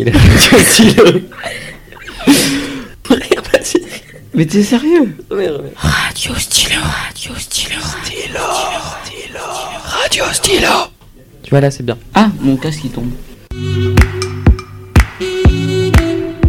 Il 0.00 0.08
a 0.08 0.12
Radio 0.12 0.58
Stylo. 0.60 1.04
Mais 4.32 4.46
t'es 4.46 4.62
sérieux? 4.62 5.16
Radio 5.28 6.34
Stylo. 6.38 6.80
Radio 6.80 7.34
Stylo. 7.36 7.80
Stylo. 8.04 8.40
Stylo. 9.04 9.40
Radio 9.82 10.24
Stylo. 10.32 10.68
Tu 11.42 11.50
vois 11.50 11.60
là, 11.60 11.72
c'est 11.72 11.82
bien. 11.82 11.98
Ah, 12.14 12.28
mon 12.38 12.56
casque 12.56 12.84
il 12.84 12.92
tombe. 12.92 13.10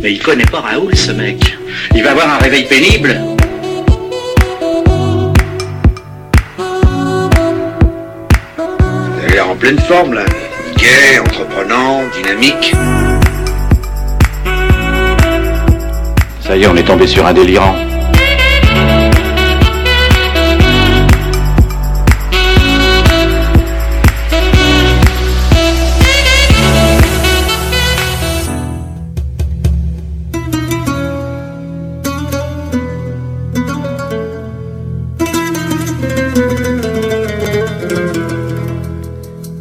Mais 0.03 0.11
il 0.13 0.21
connaît 0.21 0.45
pas 0.45 0.61
Raoul, 0.61 0.95
ce 0.95 1.11
mec. 1.11 1.57
Il 1.95 2.03
va 2.03 2.11
avoir 2.11 2.29
un 2.29 2.37
réveil 2.37 2.67
pénible. 2.67 3.19
Vous 8.55 9.23
avez 9.23 9.33
l'air 9.33 9.49
en 9.49 9.55
pleine 9.55 9.79
forme, 9.79 10.13
là. 10.13 10.25
Gai, 10.77 11.17
entreprenant, 11.19 12.03
dynamique. 12.15 12.75
Est, 16.49 16.65
on 16.65 16.75
est 16.75 16.83
tombé 16.83 17.05
sur 17.05 17.27
un 17.27 17.33
délirant. 17.33 17.75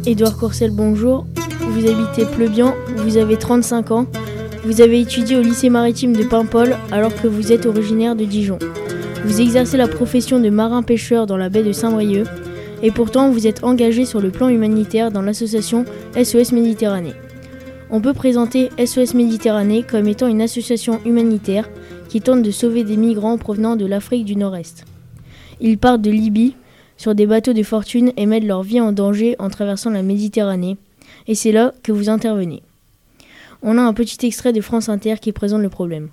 Édouard 0.07 0.37
Courcel, 0.37 0.71
bonjour. 0.71 1.27
Vous 1.59 1.87
habitez 1.87 2.25
Pleubian, 2.25 2.73
vous 2.97 3.17
avez 3.17 3.37
35 3.37 3.91
ans. 3.91 4.07
Vous 4.65 4.81
avez 4.81 4.99
étudié 4.99 5.37
au 5.37 5.41
lycée 5.41 5.69
maritime 5.69 6.13
de 6.13 6.23
Paimpol 6.23 6.75
alors 6.91 7.15
que 7.15 7.27
vous 7.27 7.53
êtes 7.53 7.65
originaire 7.65 8.17
de 8.17 8.25
Dijon. 8.25 8.59
Vous 9.23 9.39
exercez 9.39 9.77
la 9.77 9.87
profession 9.87 10.39
de 10.39 10.49
marin-pêcheur 10.49 11.25
dans 11.25 11.37
la 11.37 11.47
baie 11.47 11.63
de 11.63 11.71
Saint-Brieuc 11.71 12.27
et 12.83 12.91
pourtant 12.91 13.31
vous 13.31 13.47
êtes 13.47 13.63
engagé 13.63 14.03
sur 14.03 14.19
le 14.19 14.31
plan 14.31 14.49
humanitaire 14.49 15.11
dans 15.11 15.21
l'association 15.21 15.85
SOS 16.21 16.51
Méditerranée. 16.51 17.13
On 17.89 18.01
peut 18.01 18.13
présenter 18.13 18.69
SOS 18.77 19.13
Méditerranée 19.13 19.83
comme 19.83 20.09
étant 20.09 20.27
une 20.27 20.41
association 20.41 20.99
humanitaire 21.05 21.69
qui 22.09 22.19
tente 22.19 22.43
de 22.43 22.51
sauver 22.51 22.83
des 22.83 22.97
migrants 22.97 23.37
provenant 23.37 23.77
de 23.77 23.85
l'Afrique 23.85 24.25
du 24.25 24.35
Nord-Est. 24.35 24.83
Ils 25.61 25.77
partent 25.77 26.01
de 26.01 26.11
Libye 26.11 26.55
sur 26.97 27.15
des 27.15 27.25
bateaux 27.25 27.53
de 27.53 27.63
fortune 27.63 28.11
et 28.17 28.25
mettent 28.25 28.43
leur 28.43 28.63
vie 28.63 28.81
en 28.81 28.91
danger 28.91 29.37
en 29.39 29.49
traversant 29.49 29.89
la 29.89 30.03
Méditerranée. 30.03 30.75
Et 31.27 31.35
c'est 31.35 31.53
là 31.53 31.73
que 31.81 31.93
vous 31.93 32.09
intervenez. 32.09 32.61
On 33.61 33.77
a 33.77 33.81
un 33.81 33.93
petit 33.93 34.25
extrait 34.25 34.53
de 34.53 34.61
France 34.61 34.89
Inter 34.89 35.15
qui 35.21 35.31
présente 35.31 35.61
le 35.61 35.69
problème. 35.69 36.09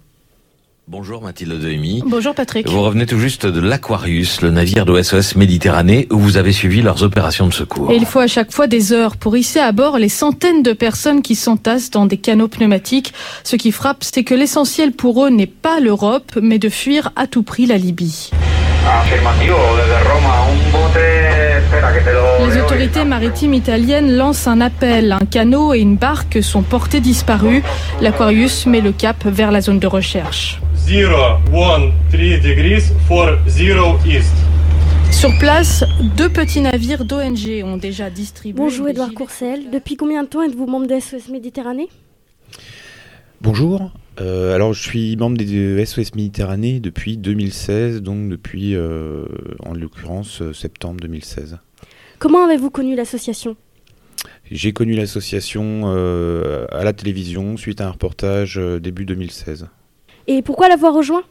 Bonjour 0.88 1.20
Mathilde 1.20 1.58
Dehemi. 1.58 2.02
Bonjour 2.06 2.32
Patrick. 2.32 2.68
Vous 2.68 2.80
revenez 2.80 3.06
tout 3.06 3.18
juste 3.18 3.44
de 3.44 3.58
l'Aquarius, 3.58 4.40
le 4.40 4.52
navire 4.52 4.86
de 4.86 5.02
SOS 5.02 5.34
Méditerranée, 5.34 6.06
où 6.12 6.18
vous 6.18 6.36
avez 6.36 6.52
suivi 6.52 6.80
leurs 6.80 7.02
opérations 7.02 7.48
de 7.48 7.52
secours. 7.52 7.90
Et 7.90 7.96
il 7.96 8.06
faut 8.06 8.20
à 8.20 8.28
chaque 8.28 8.52
fois 8.52 8.68
des 8.68 8.92
heures 8.92 9.16
pour 9.16 9.36
hisser 9.36 9.58
à 9.58 9.72
bord 9.72 9.98
les 9.98 10.08
centaines 10.08 10.62
de 10.62 10.72
personnes 10.72 11.22
qui 11.22 11.34
s'entassent 11.34 11.90
dans 11.90 12.06
des 12.06 12.18
canaux 12.18 12.46
pneumatiques. 12.46 13.14
Ce 13.42 13.56
qui 13.56 13.72
frappe, 13.72 14.04
c'est 14.04 14.22
que 14.22 14.34
l'essentiel 14.34 14.92
pour 14.92 15.24
eux 15.24 15.30
n'est 15.30 15.46
pas 15.46 15.80
l'Europe, 15.80 16.38
mais 16.40 16.60
de 16.60 16.68
fuir 16.68 17.10
à 17.16 17.26
tout 17.26 17.42
prix 17.42 17.66
la 17.66 17.78
Libye. 17.78 18.30
Les 22.38 22.60
autorités 22.60 23.04
maritimes 23.04 23.54
italiennes 23.54 24.16
lancent 24.16 24.46
un 24.46 24.60
appel. 24.60 25.12
Un 25.12 25.26
canot 25.26 25.74
et 25.74 25.80
une 25.80 25.96
barque 25.96 26.42
sont 26.42 26.62
portés 26.62 27.00
disparus. 27.00 27.62
L'Aquarius 28.00 28.66
met 28.66 28.80
le 28.80 28.92
cap 28.92 29.24
vers 29.24 29.50
la 29.50 29.60
zone 29.60 29.78
de 29.78 29.86
recherche. 29.86 30.60
0, 30.76 31.12
1, 31.52 31.90
3 32.12 32.38
degrees 32.38 32.92
for 33.08 33.30
0 33.46 33.98
east. 34.06 34.34
Sur 35.10 35.36
place, 35.38 35.84
deux 36.16 36.28
petits 36.28 36.60
navires 36.60 37.04
d'ONG 37.04 37.64
ont 37.64 37.76
déjà 37.78 38.10
distribué. 38.10 38.58
Bonjour 38.62 38.88
Edouard 38.88 39.12
Courcel. 39.14 39.70
Depuis 39.72 39.96
combien 39.96 40.22
de 40.22 40.28
temps 40.28 40.42
êtes-vous 40.42 40.66
membre 40.66 40.86
de 40.86 41.00
SOS 41.00 41.28
Méditerranée? 41.32 41.88
Bonjour, 43.40 43.90
Euh, 44.20 44.54
alors 44.54 44.72
je 44.72 44.82
suis 44.82 45.16
membre 45.16 45.36
des 45.36 45.84
SOS 45.84 46.14
Méditerranée 46.14 46.80
depuis 46.80 47.16
2016, 47.16 48.02
donc 48.02 48.28
depuis 48.28 48.74
euh, 48.74 49.26
en 49.60 49.74
l'occurrence 49.74 50.40
euh, 50.42 50.52
septembre 50.52 51.00
2016. 51.00 51.58
Comment 52.18 52.44
avez-vous 52.44 52.70
connu 52.70 52.94
l'association? 52.96 53.56
J'ai 54.50 54.72
connu 54.72 54.94
l'association 54.94 55.86
à 55.86 56.84
la 56.84 56.92
télévision 56.92 57.56
suite 57.56 57.80
à 57.80 57.88
un 57.88 57.90
reportage 57.90 58.56
début 58.80 59.04
2016. 59.04 59.66
Et 60.28 60.40
pourquoi 60.40 60.68
l'avoir 60.68 60.94
rejoint? 60.94 61.24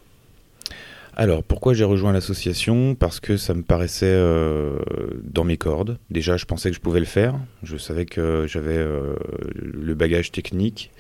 Alors 1.18 1.44
pourquoi 1.44 1.74
j'ai 1.74 1.86
rejoint 1.86 2.12
l'association? 2.12 2.94
Parce 2.94 3.22
que 3.22 3.38
ça 3.38 3.54
me 3.54 3.64
paraissait 3.64 4.06
euh, 4.06 4.78
dans 5.24 5.46
mes 5.46 5.56
cordes. 5.56 5.98
Déjà 6.10 6.36
je 6.36 6.44
pensais 6.44 6.70
que 6.70 6.76
je 6.76 6.82
pouvais 6.82 7.00
le 7.00 7.06
faire, 7.06 7.36
je 7.64 7.78
savais 7.78 8.06
que 8.06 8.46
j'avais 8.48 8.78
euh, 8.78 9.16
le 9.56 9.94
bagage 9.94 10.34
technique. 10.34 10.92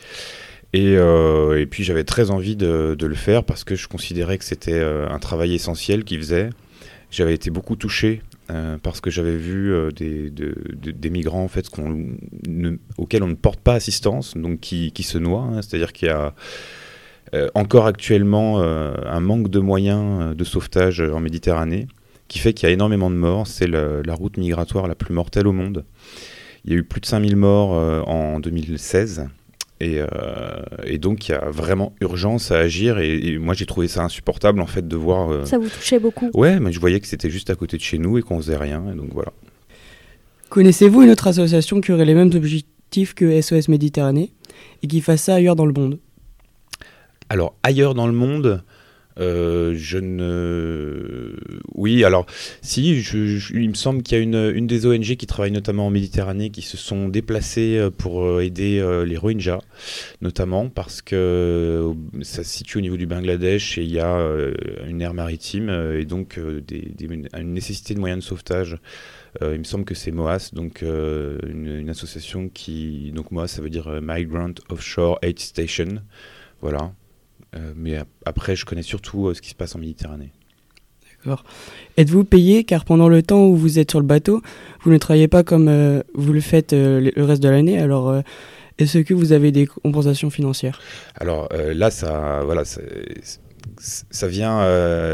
Et, 0.75 0.97
euh, 0.97 1.57
et 1.57 1.65
puis 1.67 1.85
j'avais 1.85 2.03
très 2.03 2.31
envie 2.31 2.57
de, 2.57 2.97
le 2.99 3.15
faire 3.15 3.45
parce 3.45 3.63
que 3.63 3.75
je 3.75 3.87
considérais 3.87 4.37
que 4.37 4.43
c'était 4.43 4.73
euh, 4.73 5.07
un 5.09 5.19
travail 5.19 5.53
essentiel 5.55 6.03
qu'ils 6.03 6.19
faisaient. 6.19 6.49
J'avais 7.11 7.33
été 7.33 7.49
beaucoup 7.49 7.77
touché 7.77 8.21
euh, 8.51 8.77
parce 8.83 8.99
que 8.99 9.09
j'avais 9.09 9.37
vu 9.37 9.73
des, 9.95 10.29
de- 10.29 10.53
de- 10.73 10.91
des 10.91 11.09
migrants 11.09 11.45
en 11.45 11.47
fait 11.47 11.67
auxquels 12.97 13.23
on 13.23 13.27
ne 13.27 13.35
porte 13.35 13.61
pas 13.61 13.73
assistance, 13.75 14.35
donc 14.35 14.59
qui, 14.59 14.91
se 15.01 15.17
noient. 15.17 15.43
hein. 15.43 15.61
C'est-à-dire 15.61 15.93
qu'il 15.93 16.09
y 16.09 16.11
a 16.11 16.33
encore 17.53 17.85
actuellement 17.85 18.59
un 18.59 19.19
manque 19.21 19.49
de 19.49 19.59
moyens 19.59 20.35
de 20.35 20.43
sauvetage 20.43 20.99
en 20.99 21.21
Méditerranée 21.21 21.87
qui 22.27 22.39
fait 22.39 22.51
qu'il 22.53 22.67
y 22.67 22.69
a 22.69 22.73
énormément 22.73 23.09
de 23.09 23.15
morts. 23.15 23.47
C'est 23.47 23.67
la 23.67 24.13
route 24.13 24.35
migratoire 24.35 24.87
la 24.89 24.95
plus 24.95 25.13
mortelle 25.13 25.47
au 25.47 25.53
monde. 25.53 25.85
Il 26.65 26.71
y 26.73 26.75
a 26.75 26.79
eu 26.79 26.83
plus 26.83 26.99
de 26.99 27.05
5000 27.05 27.37
morts 27.37 27.69
en 28.09 28.41
2016. 28.41 29.27
Et, 29.81 29.97
euh, 29.99 30.07
et 30.85 30.97
donc 30.97 31.27
il 31.27 31.33
y 31.33 31.35
a 31.35 31.49
vraiment 31.49 31.93
urgence 32.01 32.51
à 32.51 32.59
agir. 32.59 32.99
Et, 32.99 33.17
et 33.17 33.37
moi 33.37 33.53
j'ai 33.53 33.65
trouvé 33.65 33.87
ça 33.87 34.03
insupportable 34.03 34.61
en 34.61 34.67
fait 34.67 34.87
de 34.87 34.95
voir 34.95 35.31
euh, 35.31 35.45
Ça 35.45 35.57
vous 35.57 35.69
touchait 35.69 35.99
beaucoup. 35.99 36.29
Ouais 36.33 36.59
mais 36.59 36.71
je 36.71 36.79
voyais 36.79 36.99
que 36.99 37.07
c'était 37.07 37.29
juste 37.29 37.49
à 37.49 37.55
côté 37.55 37.77
de 37.77 37.81
chez 37.81 37.97
nous 37.97 38.17
et 38.17 38.21
qu'on 38.21 38.37
faisait 38.37 38.57
rien. 38.57 38.83
Et 38.91 38.95
donc 38.95 39.09
voilà. 39.11 39.31
Connaissez-vous 40.49 41.01
une 41.01 41.09
autre 41.09 41.27
association 41.27 41.81
qui 41.81 41.91
aurait 41.91 42.05
les 42.05 42.13
mêmes 42.13 42.31
objectifs 42.33 43.13
que 43.13 43.41
SOS 43.41 43.67
Méditerranée 43.67 44.31
et 44.83 44.87
qui 44.87 45.01
fasse 45.01 45.23
ça 45.23 45.35
ailleurs 45.35 45.55
dans 45.55 45.65
le 45.65 45.73
monde? 45.73 45.99
Alors, 47.29 47.55
ailleurs 47.63 47.95
dans 47.95 48.07
le 48.07 48.13
monde, 48.13 48.63
euh, 49.19 49.73
je 49.77 49.97
ne. 49.97 51.35
Oui, 51.73 52.03
alors, 52.03 52.25
si, 52.61 52.99
il 53.53 53.69
me 53.69 53.75
semble 53.75 54.03
qu'il 54.03 54.17
y 54.17 54.21
a 54.21 54.23
une, 54.23 54.67
des 54.67 54.85
ONG 54.85 55.15
qui 55.15 55.25
travaille 55.25 55.51
notamment 55.51 55.87
en 55.87 55.89
Méditerranée 55.89 56.49
qui 56.49 56.61
se 56.61 56.77
sont 56.77 57.07
déplacées 57.07 57.77
euh, 57.77 57.89
pour 57.89 58.23
euh, 58.23 58.41
aider 58.41 58.83
les 59.05 59.17
Rohingyas, 59.17 59.61
notamment 60.21 60.69
parce 60.69 61.01
que 61.01 61.93
ça 62.21 62.43
se 62.43 62.49
situe 62.49 62.79
au 62.79 62.81
niveau 62.81 62.97
du 62.97 63.07
Bangladesh 63.07 63.77
et 63.77 63.83
il 63.83 63.91
y 63.91 63.99
a 63.99 64.17
une 64.87 65.01
aire 65.01 65.13
maritime 65.13 65.69
et 65.69 66.05
donc 66.05 66.37
une 66.37 67.53
nécessité 67.53 67.93
de 67.93 67.99
moyens 67.99 68.23
de 68.23 68.27
sauvetage. 68.27 68.77
Il 69.41 69.59
me 69.59 69.63
semble 69.63 69.85
que 69.85 69.95
c'est 69.95 70.11
MOAS, 70.11 70.51
donc 70.53 70.81
une, 70.81 71.77
une 71.79 71.89
association 71.89 72.49
qui. 72.49 73.11
Donc, 73.13 73.31
MOAS, 73.31 73.47
ça 73.47 73.61
veut 73.61 73.69
dire 73.69 73.99
Migrant 74.01 74.53
Offshore 74.69 75.19
Aid 75.21 75.39
Station. 75.39 76.01
Voilà. 76.61 76.93
Euh, 77.55 77.73
mais 77.75 77.95
ap- 77.97 78.07
après, 78.25 78.55
je 78.55 78.65
connais 78.65 78.81
surtout 78.81 79.27
euh, 79.27 79.33
ce 79.33 79.41
qui 79.41 79.49
se 79.49 79.55
passe 79.55 79.75
en 79.75 79.79
Méditerranée. 79.79 80.31
D'accord. 81.17 81.43
Êtes-vous 81.97 82.23
payé? 82.23 82.63
Car 82.63 82.85
pendant 82.85 83.07
le 83.09 83.23
temps 83.23 83.45
où 83.45 83.55
vous 83.55 83.79
êtes 83.79 83.89
sur 83.91 83.99
le 83.99 84.05
bateau, 84.05 84.41
vous 84.83 84.91
ne 84.91 84.97
travaillez 84.97 85.27
pas 85.27 85.43
comme 85.43 85.67
euh, 85.67 86.03
vous 86.13 86.33
le 86.33 86.41
faites 86.41 86.73
euh, 86.73 87.11
le- 87.15 87.23
reste 87.23 87.41
de 87.41 87.49
l'année 87.49 87.79
Alors, 87.79 88.09
euh, 88.09 88.21
est-ce 88.77 88.99
que 88.99 89.13
vous 89.13 89.31
avez 89.31 89.51
des 89.51 89.65
compensations 89.67 90.29
financières? 90.29 90.81
Alors 91.15 91.47
là, 91.53 91.89
ça, 91.91 92.41
voilà, 92.43 92.65
ça, 92.65 92.81
ça 93.77 94.27
vient. 94.27 94.59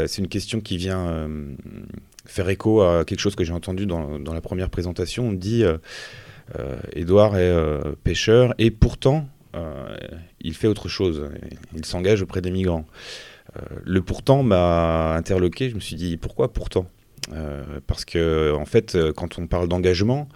c'est 0.08 0.18
une 0.20 0.26
question 0.26 0.60
qui 0.60 0.76
vient 0.76 1.28
faire 2.26 2.48
écho 2.48 2.82
à 2.82 3.04
quelque 3.04 3.20
chose 3.20 3.36
que 3.36 3.44
j'ai 3.44 3.52
entendu 3.52 3.86
dans, 3.86 4.18
dans 4.18 4.34
la 4.34 4.40
première 4.40 4.68
présentation. 4.68 5.28
On 5.28 5.32
dit 5.32 5.62
Édouard 6.92 7.36
est 7.36 7.54
pêcheur 8.02 8.52
et 8.58 8.72
pourtant 8.72 9.28
il 10.40 10.54
fait 10.54 10.66
autre 10.68 10.88
chose. 10.88 11.28
Il 11.74 11.84
s'engage 11.84 12.22
auprès 12.22 12.40
des 12.40 12.50
migrants. 12.50 12.86
Euh, 13.56 13.60
le 13.84 14.02
pourtant 14.02 14.42
m'a 14.42 15.14
interloqué. 15.14 15.68
Je 15.68 15.74
me 15.74 15.80
suis 15.80 15.96
dit 15.96 16.16
pourquoi 16.16 16.52
pourtant? 16.52 16.86
Euh, 17.32 17.62
Parce 17.86 18.04
que 18.04 18.52
en 18.54 18.64
fait, 18.64 18.94
euh, 18.94 19.12
quand 19.12 19.38
on 19.38 19.46
parle 19.46 19.68
d'engagement, 19.68 20.28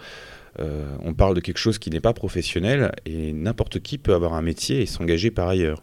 euh, 0.60 0.94
on 1.02 1.14
parle 1.14 1.34
de 1.34 1.40
quelque 1.40 1.58
chose 1.58 1.78
qui 1.78 1.90
n'est 1.90 2.00
pas 2.00 2.12
professionnel 2.12 2.92
et 3.04 3.32
n'importe 3.32 3.80
qui 3.80 3.98
peut 3.98 4.14
avoir 4.14 4.34
un 4.34 4.42
métier 4.42 4.82
et 4.82 4.86
s'engager 4.86 5.30
par 5.30 5.48
ailleurs. 5.48 5.82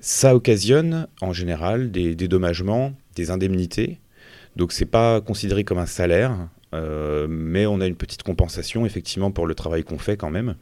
Ça 0.00 0.34
occasionne 0.34 1.08
en 1.20 1.32
général 1.32 1.90
des 1.90 2.14
dédommagements, 2.14 2.92
des 3.16 3.30
indemnités. 3.30 4.00
Donc 4.56 4.72
c'est 4.72 4.86
pas 4.86 5.20
considéré 5.20 5.64
comme 5.64 5.78
un 5.78 5.86
salaire, 5.86 6.48
euh, 6.74 7.26
mais 7.28 7.66
on 7.66 7.80
a 7.80 7.86
une 7.86 7.96
petite 7.96 8.22
compensation 8.22 8.86
effectivement 8.86 9.30
pour 9.30 9.46
le 9.46 9.54
travail 9.54 9.84
qu'on 9.84 9.98
fait 9.98 10.16
quand 10.16 10.30
même. 10.30 10.54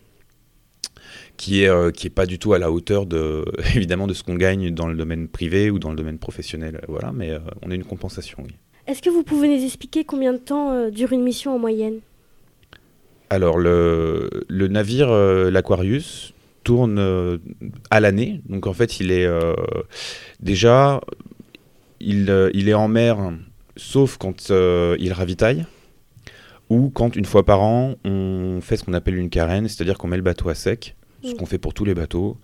Qui 1.37 1.63
est 1.63 1.69
euh, 1.69 1.91
qui 1.91 2.07
est 2.07 2.11
pas 2.11 2.27
du 2.27 2.39
tout 2.39 2.53
à 2.53 2.59
la 2.59 2.71
hauteur 2.71 3.07
de 3.07 3.45
évidemment 3.75 4.07
de 4.07 4.15
ce 4.15 4.23
qu'on 4.23 4.37
gagne 4.37 4.71
dans 4.71 4.87
le 4.87 4.97
domaine 4.97 5.29
privé 5.29 5.71
ou 5.71 5.79
dans 5.79 5.91
le 5.91 5.97
domaine 5.97 6.19
professionnel. 6.19 6.81
Voilà, 6.89 7.13
mais 7.13 7.31
euh, 7.31 7.39
on 7.63 7.71
a 7.71 7.75
une 7.75 7.85
compensation. 7.85 8.39
Oui. 8.45 8.55
Est-ce 8.87 9.03
que 9.03 9.11
vous 9.11 9.23
pouvez 9.23 9.49
nous 9.49 9.63
expliquer 9.65 10.05
combien 10.05 10.33
de 10.33 10.39
temps 10.39 10.73
euh, 10.73 10.91
dure 10.91 11.13
une 11.13 11.23
mission 11.23 11.55
en 11.55 11.59
moyenne? 11.59 12.01
Alors 13.31 13.59
le, 13.59 14.31
le 14.49 14.69
navire 14.69 15.11
euh, 15.11 15.51
l'Aquarius 15.51 16.33
tourne 16.65 16.99
euh, 16.99 17.37
à 17.91 18.01
l'année, 18.01 18.41
donc 18.49 18.67
en 18.67 18.73
fait 18.73 19.01
il 19.01 19.11
est 19.11 19.27
euh, 19.27 19.55
déjà 20.41 21.01
il, 22.01 22.31
euh, 22.31 22.51
il 22.55 22.69
est 22.69 22.75
en 22.75 22.89
mer 22.89 23.33
sauf 23.77 24.17
quand 24.17 24.51
euh, 24.51 24.97
il 24.99 25.13
ravitaille 25.13 25.67
ou 26.71 26.91
quand 26.91 27.17
une 27.17 27.25
fois 27.25 27.45
par 27.45 27.61
an 27.63 27.97
on 28.05 28.61
fait 28.63 28.77
ce 28.77 28.85
qu'on 28.85 28.95
appelle 28.95 29.17
une 29.17 29.31
carène, 29.31 29.69
c'est-à-dire 29.69 29.99
qu'on 29.99 30.09
met 30.09 30.17
le 30.17 30.23
bateau 30.23 30.49
à 30.49 30.55
sec, 30.55 30.97
ce 31.23 31.35
qu'on 31.35 31.47
fait 31.47 31.59
pour 31.59 31.75
tous 31.75 31.85
les 31.85 31.95
bateaux, 31.95 32.39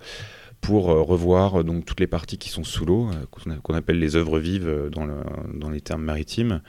pour 0.60 0.90
euh, 0.90 1.02
revoir 1.02 1.60
euh, 1.60 1.62
donc 1.62 1.84
toutes 1.84 2.00
les 2.00 2.06
parties 2.06 2.38
qui 2.38 2.48
sont 2.48 2.64
sous 2.64 2.86
l'eau, 2.86 3.08
euh, 3.10 3.56
qu'on 3.62 3.74
appelle 3.74 3.98
les 3.98 4.16
œuvres 4.16 4.38
vives 4.38 4.88
dans, 4.90 5.04
le- 5.04 5.22
dans 5.54 5.70
les 5.70 5.80
termes 5.80 6.02
maritimes. 6.02 6.62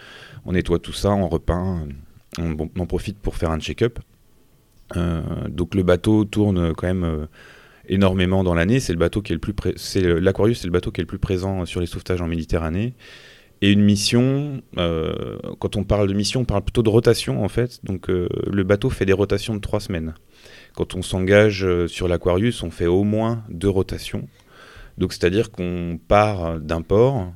On 0.46 0.52
nettoie 0.52 0.80
tout 0.80 0.94
ça, 0.94 1.12
on 1.12 1.30
repeint, 1.30 1.88
on, 2.38 2.58
en 2.80 2.86
profite 2.86 3.18
pour 3.18 3.36
faire 3.36 3.52
un 3.52 3.60
check-up. 3.60 4.00
Donc 5.50 5.74
le 5.74 5.82
bateau 5.82 6.26
tourne 6.26 6.76
quand 6.76 6.86
même 6.86 7.28
énormément 7.88 8.44
dans 8.44 8.54
l'année. 8.54 8.80
C'est 8.80 8.94
est 8.94 8.96
le 9.36 10.20
l'Aquarius, 10.20 10.60
c'est 10.60 10.68
le 10.68 10.72
bateau 10.72 10.92
qui 10.92 11.02
est 11.02 11.04
le 11.04 11.08
plus 11.08 11.18
présent 11.18 11.66
sur 11.66 11.82
les 11.82 11.88
sauvetages 11.88 12.22
en 12.22 12.28
Méditerranée. 12.28 12.94
Et 13.62 13.72
une 13.72 13.82
mission, 13.82 14.62
quand 14.76 15.76
on 15.76 15.84
parle 15.84 16.08
de 16.08 16.14
mission, 16.14 16.42
on 16.42 16.46
parle 16.46 16.62
plutôt 16.62 16.84
de 16.84 16.90
rotation 16.90 17.44
en 17.44 17.50
fait. 17.50 17.84
Donc 17.84 18.10
le 18.10 18.64
bateau 18.64 18.92
fait 18.92 19.06
des 19.06 19.14
rotations 19.14 19.56
de 19.56 19.60
trois 19.60 19.80
semaines. 19.80 20.14
Quand 20.76 20.96
on 20.96 21.02
s'engage 21.02 21.64
euh, 21.64 21.88
sur 21.88 22.08
l'Aquarius, 22.08 22.64
on 22.64 22.72
fait 22.72 22.88
au 22.88 23.04
moins 23.04 23.44
deux 23.50 23.70
rotations. 23.70 24.28
Donc 24.98 25.14
c'est-à-dire 25.14 25.52
qu'on 25.52 26.00
part 26.08 26.60
d'un 26.60 26.82
port 26.82 27.32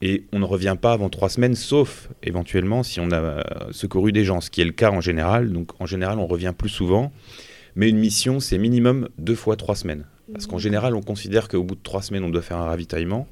et 0.00 0.26
on 0.32 0.38
ne 0.38 0.44
revient 0.44 0.76
pas 0.80 0.92
avant 0.92 1.08
trois 1.08 1.28
semaines, 1.28 1.56
sauf 1.56 2.08
éventuellement 2.22 2.82
si 2.82 3.00
on 3.00 3.10
a 3.10 3.16
euh, 3.16 3.42
secouru 3.72 4.12
des 4.12 4.24
gens, 4.24 4.40
ce 4.40 4.50
qui 4.50 4.60
est 4.60 4.64
le 4.64 4.72
cas 4.72 4.90
en 4.90 5.00
général. 5.00 5.52
Donc 5.52 5.72
en 5.80 5.86
général, 5.86 6.18
on 6.18 6.26
revient 6.26 6.54
plus 6.56 6.68
souvent. 6.68 7.12
Mais 7.74 7.88
une 7.88 7.98
mission, 7.98 8.40
c'est 8.40 8.58
minimum 8.58 9.08
deux 9.18 9.34
fois 9.34 9.56
trois 9.56 9.76
semaines. 9.76 10.04
Parce 10.32 10.46
qu'en 10.46 10.58
général, 10.58 10.94
on 10.94 11.02
considère 11.02 11.48
qu'au 11.48 11.62
bout 11.62 11.74
de 11.74 11.82
trois 11.82 12.02
semaines, 12.02 12.24
on 12.24 12.28
doit 12.28 12.42
faire 12.42 12.58
un 12.58 12.66
ravitaillement. 12.66 13.28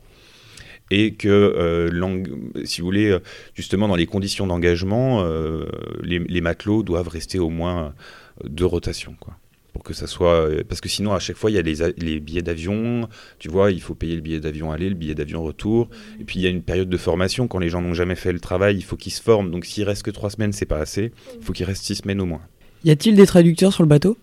Et 0.91 1.15
que, 1.15 1.29
euh, 1.29 2.23
si 2.65 2.81
vous 2.81 2.87
voulez, 2.87 3.19
justement, 3.55 3.89
dans 3.89 3.97
les 3.97 4.07
conditions 4.07 4.47
d'engagement, 4.47 5.23
euh, 5.25 5.67
les, 6.07 6.19
les 6.21 6.41
matelots 6.41 6.83
doivent 6.83 7.09
rester 7.09 7.39
au 7.39 7.51
moins 7.51 7.95
euh, 8.45 8.49
deux 8.49 8.65
rotations. 8.67 9.15
Quoi. 9.21 9.35
Pour 9.73 9.83
que 9.83 9.93
ça 9.93 10.07
soit. 10.07 10.33
euh, 10.49 10.63
Parce 10.67 10.81
que 10.81 10.89
sinon, 10.89 11.13
à 11.13 11.19
chaque 11.19 11.37
fois, 11.37 11.51
il 11.51 11.55
y 11.55 11.59
a 11.59 11.63
les, 11.63 11.83
a- 11.83 11.91
les 11.99 12.19
billets 12.21 12.41
d'avion. 12.43 13.09
Tu 13.39 13.49
vois, 13.49 13.71
il 13.71 13.83
faut 13.83 13.95
payer 13.95 14.15
le 14.15 14.23
billet 14.23 14.41
d'avion 14.41 14.73
aller, 14.73 14.89
le 14.89 14.95
billet 14.95 15.15
d'avion 15.15 15.43
retour. 15.43 15.91
Et 16.19 16.25
puis, 16.25 16.39
il 16.39 16.43
y 16.43 16.47
a 16.47 16.51
une 16.51 16.63
période 16.63 16.89
de 16.89 16.97
formation. 16.97 17.47
Quand 17.47 17.59
les 17.59 17.69
gens 17.69 17.83
n'ont 17.83 17.93
jamais 17.93 18.15
fait 18.15 18.33
le 18.33 18.41
travail, 18.41 18.77
il 18.77 18.83
faut 18.85 18.97
qu'ils 18.97 19.13
se 19.13 19.21
forment. 19.23 19.51
Donc, 19.51 19.67
s'il 19.67 19.85
reste 19.85 20.03
que 20.03 20.11
trois 20.11 20.31
semaines, 20.31 20.53
c'est 20.55 20.65
pas 20.65 20.79
assez. 20.79 21.13
Il 21.39 21.45
faut 21.45 21.53
qu'il 21.53 21.67
reste 21.67 21.85
six 21.85 21.97
semaines 21.97 22.21
au 22.23 22.27
moins. 22.27 22.41
Y 22.85 22.91
a-t-il 22.91 23.17
des 23.17 23.27
traducteurs 23.27 23.73
sur 23.75 23.83
le 23.83 23.89
bateau? 23.89 24.17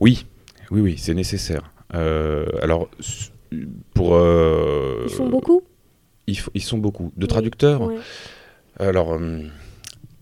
Oui, 0.00 0.26
oui, 0.70 0.80
oui, 0.82 0.94
c'est 0.98 1.14
nécessaire. 1.14 1.72
Euh, 1.94 2.44
alors, 2.60 2.90
pour. 3.94 4.14
euh, 4.14 5.04
Ils 5.06 5.14
sont 5.14 5.28
beaucoup? 5.28 5.62
ils, 6.26 6.60
sont 6.62 6.76
beaucoup. 6.78 7.12
De 7.16 7.24
traducteurs? 7.24 7.80
Ouais. 7.80 7.96
Alors, 8.78 9.14
euh, 9.14 9.40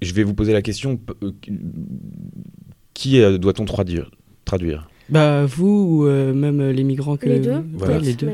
je 0.02 0.12
vais 0.12 0.22
vous 0.22 0.34
poser 0.34 0.52
la 0.52 0.62
question 0.62 1.00
euh, 1.22 1.30
qui- 2.94 3.20
euh, 3.20 3.38
doit-on 3.38 3.64
traduire, 3.64 4.10
traduire? 4.44 4.88
Bah 5.08 5.44
vous 5.46 5.66
ou 6.02 6.06
euh, 6.06 6.32
même 6.34 6.70
les 6.70 6.82
migrants 6.84 7.16
que 7.16 7.26
Les 7.28 7.38
deux 7.40 7.62
Voilà. 7.74 7.94
Ouais, 7.98 8.00
les 8.00 8.14
deux. 8.14 8.32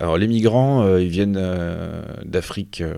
Alors, 0.00 0.16
les 0.18 0.26
migrants, 0.26 0.82
euh, 0.82 1.00
ils 1.00 1.08
viennent 1.10 1.36
euh, 1.38 2.02
d'Afrique 2.24 2.80
euh, 2.80 2.94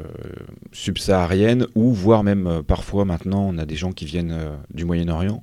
subsaharienne 0.72 1.66
ou 1.74 1.92
voire 1.92 2.22
même 2.22 2.46
euh, 2.46 2.62
parfois 2.62 3.04
maintenant, 3.04 3.46
on 3.46 3.58
a 3.58 3.66
des 3.66 3.74
gens 3.76 3.92
qui 3.92 4.06
viennent 4.06 4.32
euh, 4.32 4.56
du 4.72 4.84
Moyen-Orient. 4.86 5.42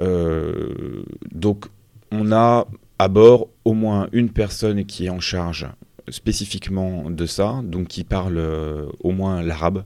Euh, 0.00 1.04
donc, 1.32 1.66
on 2.10 2.32
a 2.32 2.66
à 2.98 3.08
bord 3.08 3.48
au 3.64 3.74
moins 3.74 4.08
une 4.12 4.30
personne 4.30 4.84
qui 4.84 5.06
est 5.06 5.10
en 5.10 5.20
charge 5.20 5.68
spécifiquement 6.08 7.10
de 7.10 7.26
ça, 7.26 7.60
donc 7.62 7.88
qui 7.88 8.02
parle 8.02 8.38
euh, 8.38 8.86
au 9.00 9.12
moins 9.12 9.42
l'arabe. 9.42 9.84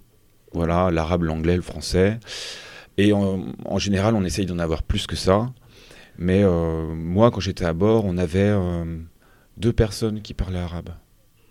Voilà, 0.54 0.90
l'arabe, 0.90 1.22
l'anglais, 1.22 1.56
le 1.56 1.62
français. 1.62 2.18
Et 2.98 3.12
en, 3.12 3.78
général, 3.78 4.14
on 4.14 4.24
essaye 4.24 4.46
d'en 4.46 4.58
avoir 4.58 4.82
plus 4.82 5.06
que 5.06 5.16
ça. 5.16 5.50
Mais 6.18 6.42
euh, 6.44 6.94
moi, 6.94 7.30
quand 7.30 7.40
j'étais 7.40 7.64
à 7.64 7.72
bord, 7.72 8.04
on 8.04 8.18
avait 8.18 8.40
euh, 8.40 8.98
deux 9.56 9.72
personnes 9.72 10.20
qui 10.20 10.34
parlaient 10.34 10.58
arabe, 10.58 10.90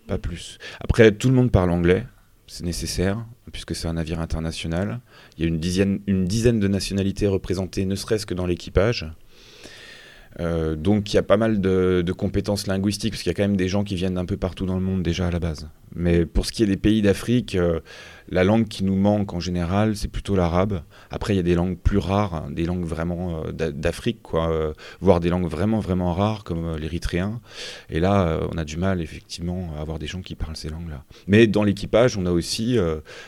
pas 0.06 0.18
plus. 0.18 0.58
Après, 0.80 1.10
tout 1.10 1.28
le 1.28 1.34
monde 1.34 1.50
parle 1.50 1.70
anglais, 1.70 2.06
c'est 2.46 2.64
nécessaire, 2.64 3.24
puisque 3.50 3.74
c'est 3.74 3.88
un 3.88 3.94
navire 3.94 4.20
international. 4.20 5.00
Il 5.36 5.42
y 5.42 5.44
a 5.44 5.48
une 5.48 5.58
dizaine, 5.58 6.00
une 6.06 6.26
dizaine 6.26 6.60
de 6.60 6.68
nationalités 6.68 7.26
représentées, 7.26 7.86
ne 7.86 7.96
serait-ce 7.96 8.24
que 8.24 8.34
dans 8.34 8.46
l'équipage. 8.46 9.12
Euh, 10.40 10.76
donc 10.76 11.12
il 11.12 11.16
y 11.16 11.18
a 11.18 11.22
pas 11.22 11.36
mal 11.36 11.60
de, 11.60 12.02
de 12.06 12.12
compétences 12.12 12.66
linguistiques, 12.66 13.12
parce 13.12 13.22
qu'il 13.22 13.30
y 13.30 13.34
a 13.34 13.34
quand 13.34 13.42
même 13.42 13.56
des 13.56 13.68
gens 13.68 13.84
qui 13.84 13.96
viennent 13.96 14.14
d'un 14.14 14.24
peu 14.24 14.36
partout 14.36 14.64
dans 14.64 14.76
le 14.76 14.80
monde 14.80 15.02
déjà 15.02 15.26
à 15.26 15.30
la 15.30 15.40
base. 15.40 15.68
Mais 15.94 16.24
pour 16.24 16.46
ce 16.46 16.52
qui 16.52 16.62
est 16.62 16.66
des 16.66 16.76
pays 16.76 17.02
d'Afrique, 17.02 17.58
la 18.32 18.44
langue 18.44 18.66
qui 18.66 18.82
nous 18.82 18.96
manque 18.96 19.34
en 19.34 19.40
général, 19.40 19.94
c'est 19.94 20.08
plutôt 20.08 20.34
l'arabe. 20.34 20.80
Après, 21.10 21.34
il 21.34 21.36
y 21.36 21.40
a 21.40 21.42
des 21.42 21.54
langues 21.54 21.76
plus 21.76 21.98
rares, 21.98 22.34
hein, 22.34 22.50
des 22.50 22.64
langues 22.64 22.86
vraiment 22.86 23.44
euh, 23.44 23.52
d'a- 23.52 23.70
d'Afrique, 23.70 24.20
euh, 24.32 24.72
voire 25.02 25.20
des 25.20 25.28
langues 25.28 25.46
vraiment, 25.46 25.80
vraiment 25.80 26.14
rares, 26.14 26.42
comme 26.42 26.64
euh, 26.64 26.78
l'érythréen. 26.78 27.42
Et 27.90 28.00
là, 28.00 28.40
on 28.50 28.56
a 28.56 28.64
du 28.64 28.78
mal, 28.78 29.02
effectivement, 29.02 29.74
à 29.76 29.82
avoir 29.82 29.98
des 29.98 30.06
gens 30.06 30.22
qui 30.22 30.34
parlent 30.34 30.56
ces 30.56 30.70
langues-là. 30.70 31.04
Mais 31.26 31.46
dans 31.46 31.62
l'équipage, 31.62 32.16
on 32.16 32.24
a 32.24 32.30
aussi, 32.30 32.78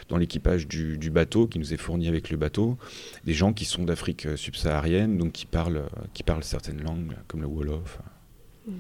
dans 0.09 0.17
l'équipage 0.17 0.67
du, 0.67 1.11
bateau, 1.11 1.47
qui 1.47 1.59
nous 1.59 1.75
est 1.75 1.77
fourni 1.77 2.09
avec 2.09 2.31
le 2.31 2.39
bateau, 2.39 2.79
des 3.25 3.35
gens 3.35 3.53
qui 3.53 3.67
sont 3.67 3.85
d'Afrique 3.85 4.27
subsaharienne, 4.37 5.19
donc 5.19 5.33
qui 5.33 5.45
parlent, 5.45 5.85
qui 6.15 6.23
parlent 6.23 6.45
certaines 6.45 6.83
langues, 6.83 7.13
comme 7.29 7.43
le 7.43 7.47
Wolof. 7.47 7.99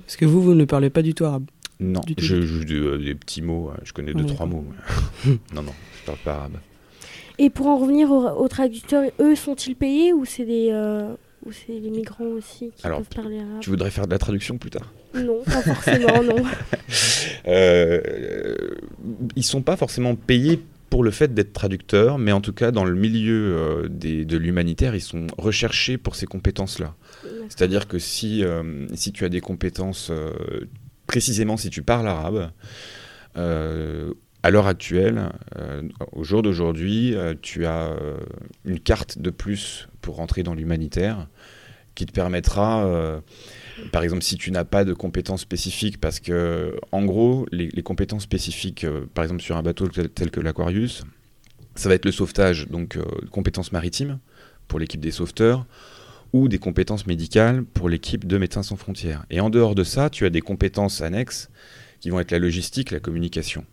Parce 0.07 0.17
que 0.17 0.25
vous, 0.25 0.41
vous 0.41 0.55
ne 0.55 0.65
parlez 0.65 0.89
pas 0.89 1.03
du 1.03 1.13
tout 1.13 1.27
arabe? 1.27 1.45
Non, 1.81 2.01
Du 2.07 2.15
je 2.19 2.41
joue 2.43 2.65
de- 2.65 2.77
euh, 2.77 2.99
des 2.99 3.15
petits 3.15 3.43
mots, 3.43 3.71
euh, 3.71 3.75
je 3.85 3.93
connais 3.93 4.15
deux, 4.15 4.27
trois 4.27 4.47
mots. 4.47 4.65
non, 5.55 5.63
non, 5.63 5.73
je 6.01 6.07
parle 6.07 6.19
pas 6.25 6.35
arabe. 6.35 6.57
Et 7.39 7.51
pour 7.51 7.67
en 7.67 7.79
revenir 7.79 8.11
aux, 8.13 8.29
aux 8.29 8.49
traducteurs, 8.49 9.11
eux 9.21 9.35
sont-ils 9.35 9.75
payés 9.75 10.13
ou 10.13 10.25
c'est 10.25 10.45
des 10.45 10.69
euh, 10.71 11.09
ou 11.45 11.51
c'est 11.53 11.73
les 11.79 11.91
migrants 11.91 12.25
aussi 12.27 12.71
qui 12.77 12.87
Alors, 12.87 12.99
peuvent 13.03 13.23
parler 13.23 13.39
arabe 13.41 13.61
Tu 13.61 13.71
voudrais 13.71 13.91
faire 13.91 14.07
de 14.07 14.13
la 14.13 14.19
traduction 14.19 14.57
plus 14.57 14.71
tard? 14.71 14.93
Non, 15.15 15.43
pas 15.45 15.63
forcément, 15.63 16.23
non. 16.23 16.37
Euh, 17.47 18.01
ils 19.37 19.43
sont 19.45 19.61
pas 19.63 19.77
forcément 19.77 20.15
payés 20.15 20.59
pour 20.89 21.03
le 21.05 21.11
fait 21.11 21.35
d'être 21.35 21.53
traducteurs, 21.53 22.17
mais 22.19 22.33
en 22.33 22.41
tout 22.41 22.53
cas 22.55 22.71
dans 22.71 22.85
le 22.87 22.95
milieu 22.95 23.55
euh, 23.57 23.89
des- 23.89 24.25
de 24.25 24.37
l'humanitaire, 24.39 24.95
ils 24.95 25.01
sont 25.03 25.27
recherchés 25.37 25.99
pour 25.99 26.15
ces 26.15 26.25
compétences-là. 26.27 26.95
C'est-à-dire 27.49 27.87
que 27.89 27.99
si, 27.99 28.43
si 28.95 29.13
tu 29.13 29.25
as 29.25 29.29
des 29.29 29.41
compétences, 29.43 30.11
précisément 31.07 31.57
si 31.57 31.71
tu 31.71 31.83
parles 31.83 32.09
arabe, 32.09 32.51
euh, 33.37 34.13
à 34.43 34.51
l'heure 34.51 34.67
actuelle, 34.67 35.31
euh, 35.57 35.83
au 36.13 36.23
jour 36.23 36.43
d'aujourd'hui, 36.43 37.15
euh, 37.15 37.35
tu 37.41 37.65
as 37.65 37.97
une 38.65 38.79
carte 38.79 39.19
de 39.19 39.31
plus 39.31 39.89
pour 40.03 40.17
rentrer 40.17 40.43
dans 40.43 40.55
l'humanitaire 40.55 41.29
qui 41.95 42.07
te 42.07 42.13
permettra, 42.13 43.23
par 43.93 44.03
exemple, 44.03 44.23
si 44.23 44.37
tu 44.37 44.51
n'as 44.51 44.65
pas 44.65 44.85
de 44.85 44.93
compétences 44.93 45.43
spécifiques, 45.43 46.01
parce 46.01 46.19
que, 46.19 46.77
en 46.91 47.05
gros, 47.05 47.47
les, 47.53 47.71
compétences 47.83 48.25
spécifiques, 48.25 48.85
par 49.15 49.23
exemple, 49.23 49.41
sur 49.41 49.57
un 49.57 49.63
bateau 49.63 49.87
tel, 49.87 50.33
que 50.33 50.41
l'Aquarius, 50.41 51.05
ça 51.77 51.89
va 51.89 51.95
être 51.95 52.05
le 52.05 52.11
sauvetage, 52.11 52.67
donc 52.69 52.99
compétences 53.31 53.71
maritimes 53.71 54.19
pour 54.67 54.81
l'équipe 54.81 55.01
des 55.01 55.13
sauveteurs, 55.13 55.67
ou 56.35 56.49
des 56.49 56.59
compétences 56.59 57.07
médicales 57.07 57.65
pour 57.65 57.89
l'équipe 57.89 58.27
de 58.27 58.39
Médecins 58.39 58.65
sans 58.65 58.75
frontières. 58.75 59.25
Et 59.31 59.39
en 59.39 59.51
dehors 59.51 59.77
de 59.77 59.85
ça, 59.85 60.11
tu 60.11 60.27
as 60.27 60.31
des 60.31 60.41
compétences 60.41 61.01
annexes 61.01 61.49
qui 62.01 62.11
vont 62.11 62.19
être 62.19 62.33
la 62.33 62.41
logistique, 62.41 62.91
la 62.91 62.99
communication. 62.99 63.65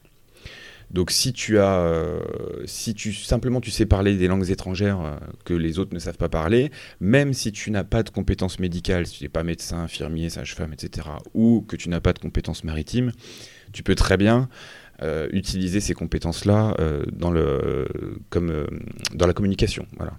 Donc 0.92 1.10
si 1.10 1.34
tu 1.34 1.58
as, 1.58 1.80
euh, 1.80 2.22
si 2.66 2.94
tu 2.94 3.14
simplement 3.14 3.62
tu 3.62 3.72
sais 3.72 3.88
parler 3.88 4.16
des 4.16 4.28
langues 4.28 4.52
étrangères 4.52 5.02
euh, 5.02 5.18
que 5.44 5.56
les 5.56 5.80
autres 5.80 5.96
ne 5.96 5.98
savent 6.00 6.20
pas 6.20 6.30
parler, 6.30 6.70
même 7.00 7.34
si 7.34 7.52
tu 7.52 7.72
n'as 7.72 7.84
pas 7.84 8.04
de 8.04 8.12
compétences 8.12 8.60
médicales, 8.60 9.08
si 9.08 9.18
tu 9.18 9.24
n'es 9.24 9.30
pas 9.30 9.44
médecin, 9.44 9.80
infirmier, 9.80 10.30
sage-femme, 10.30 10.72
etc., 10.72 11.08
ou 11.34 11.62
que 11.62 11.76
tu 11.76 11.90
n'as 11.90 12.02
pas 12.02 12.14
de 12.14 12.20
compétences 12.20 12.64
maritimes, 12.64 13.12
tu 13.74 13.82
peux 13.82 13.96
très 13.96 14.18
bien 14.18 14.50
euh, 15.02 15.28
utiliser 15.32 15.80
ces 15.80 15.96
compétences-là 15.96 16.76
dans 17.12 17.32
le, 17.32 17.88
comme 18.30 18.68
dans 19.16 19.26
la 19.26 19.34
communication. 19.34 19.88
Voilà. 19.98 20.16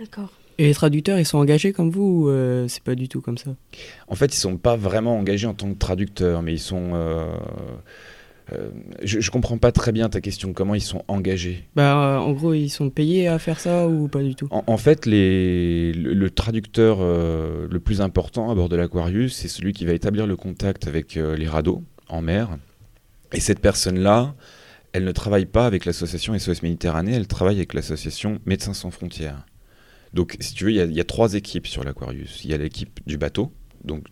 D'accord. 0.00 0.32
Et 0.60 0.66
les 0.66 0.74
traducteurs, 0.74 1.18
ils 1.18 1.24
sont 1.24 1.38
engagés 1.38 1.72
comme 1.72 1.90
vous 1.90 2.24
ou 2.24 2.28
euh, 2.28 2.68
c'est 2.68 2.82
pas 2.82 2.94
du 2.94 3.08
tout 3.08 3.22
comme 3.22 3.38
ça? 3.38 3.52
En 4.08 4.14
fait, 4.14 4.34
ils 4.34 4.38
sont 4.38 4.58
pas 4.58 4.76
vraiment 4.76 5.16
engagés 5.18 5.46
en 5.46 5.54
tant 5.54 5.72
que 5.72 5.78
traducteurs, 5.78 6.42
mais 6.42 6.52
ils 6.52 6.58
sont. 6.58 6.90
euh, 6.92 7.32
Euh, 8.52 8.68
je, 9.02 9.20
je 9.20 9.30
comprends 9.30 9.58
pas 9.58 9.70
très 9.72 9.92
bien 9.92 10.08
ta 10.08 10.20
question. 10.20 10.52
Comment 10.52 10.74
ils 10.74 10.82
sont 10.82 11.02
engagés? 11.06 11.64
Bah, 11.76 12.20
en 12.20 12.32
gros, 12.32 12.52
ils 12.52 12.68
sont 12.68 12.90
payés 12.90 13.28
à 13.28 13.38
faire 13.38 13.60
ça 13.60 13.86
ou 13.86 14.08
pas 14.08 14.22
du 14.22 14.34
tout? 14.34 14.48
En, 14.50 14.64
en 14.66 14.76
fait, 14.76 15.06
les, 15.06 15.92
le, 15.92 16.12
le 16.14 16.30
traducteur 16.30 16.98
le 17.00 17.78
plus 17.78 18.00
important 18.00 18.50
à 18.50 18.54
bord 18.54 18.68
de 18.68 18.76
l'Aquarius, 18.76 19.34
c'est 19.36 19.48
celui 19.48 19.72
qui 19.72 19.84
va 19.86 19.92
établir 19.92 20.26
le 20.26 20.36
contact 20.36 20.88
avec 20.88 21.14
les 21.14 21.46
radeaux 21.46 21.84
en 22.08 22.22
mer. 22.22 22.48
Et 23.32 23.40
cette 23.40 23.60
personne-là, 23.60 24.34
elle 24.92 25.04
ne 25.04 25.12
travaille 25.12 25.46
pas 25.46 25.64
avec 25.64 25.84
l'association 25.84 26.36
SOS 26.36 26.62
Méditerranée, 26.64 27.14
elle 27.14 27.28
travaille 27.28 27.58
avec 27.58 27.72
l'association 27.72 28.40
Médecins 28.44 28.74
sans 28.74 28.90
frontières. 28.90 29.46
Donc, 30.14 30.36
si 30.40 30.54
tu 30.54 30.64
veux, 30.64 30.72
il 30.72 30.92
y 30.92 31.00
a- 31.00 31.04
trois 31.04 31.34
équipes 31.34 31.66
sur 31.66 31.84
l'Aquarius. 31.84 32.40
Il 32.44 32.50
y 32.50 32.54
a 32.54 32.58
l'équipe 32.58 33.00
du 33.06 33.16
bateau. 33.16 33.52
Donc 33.82 34.04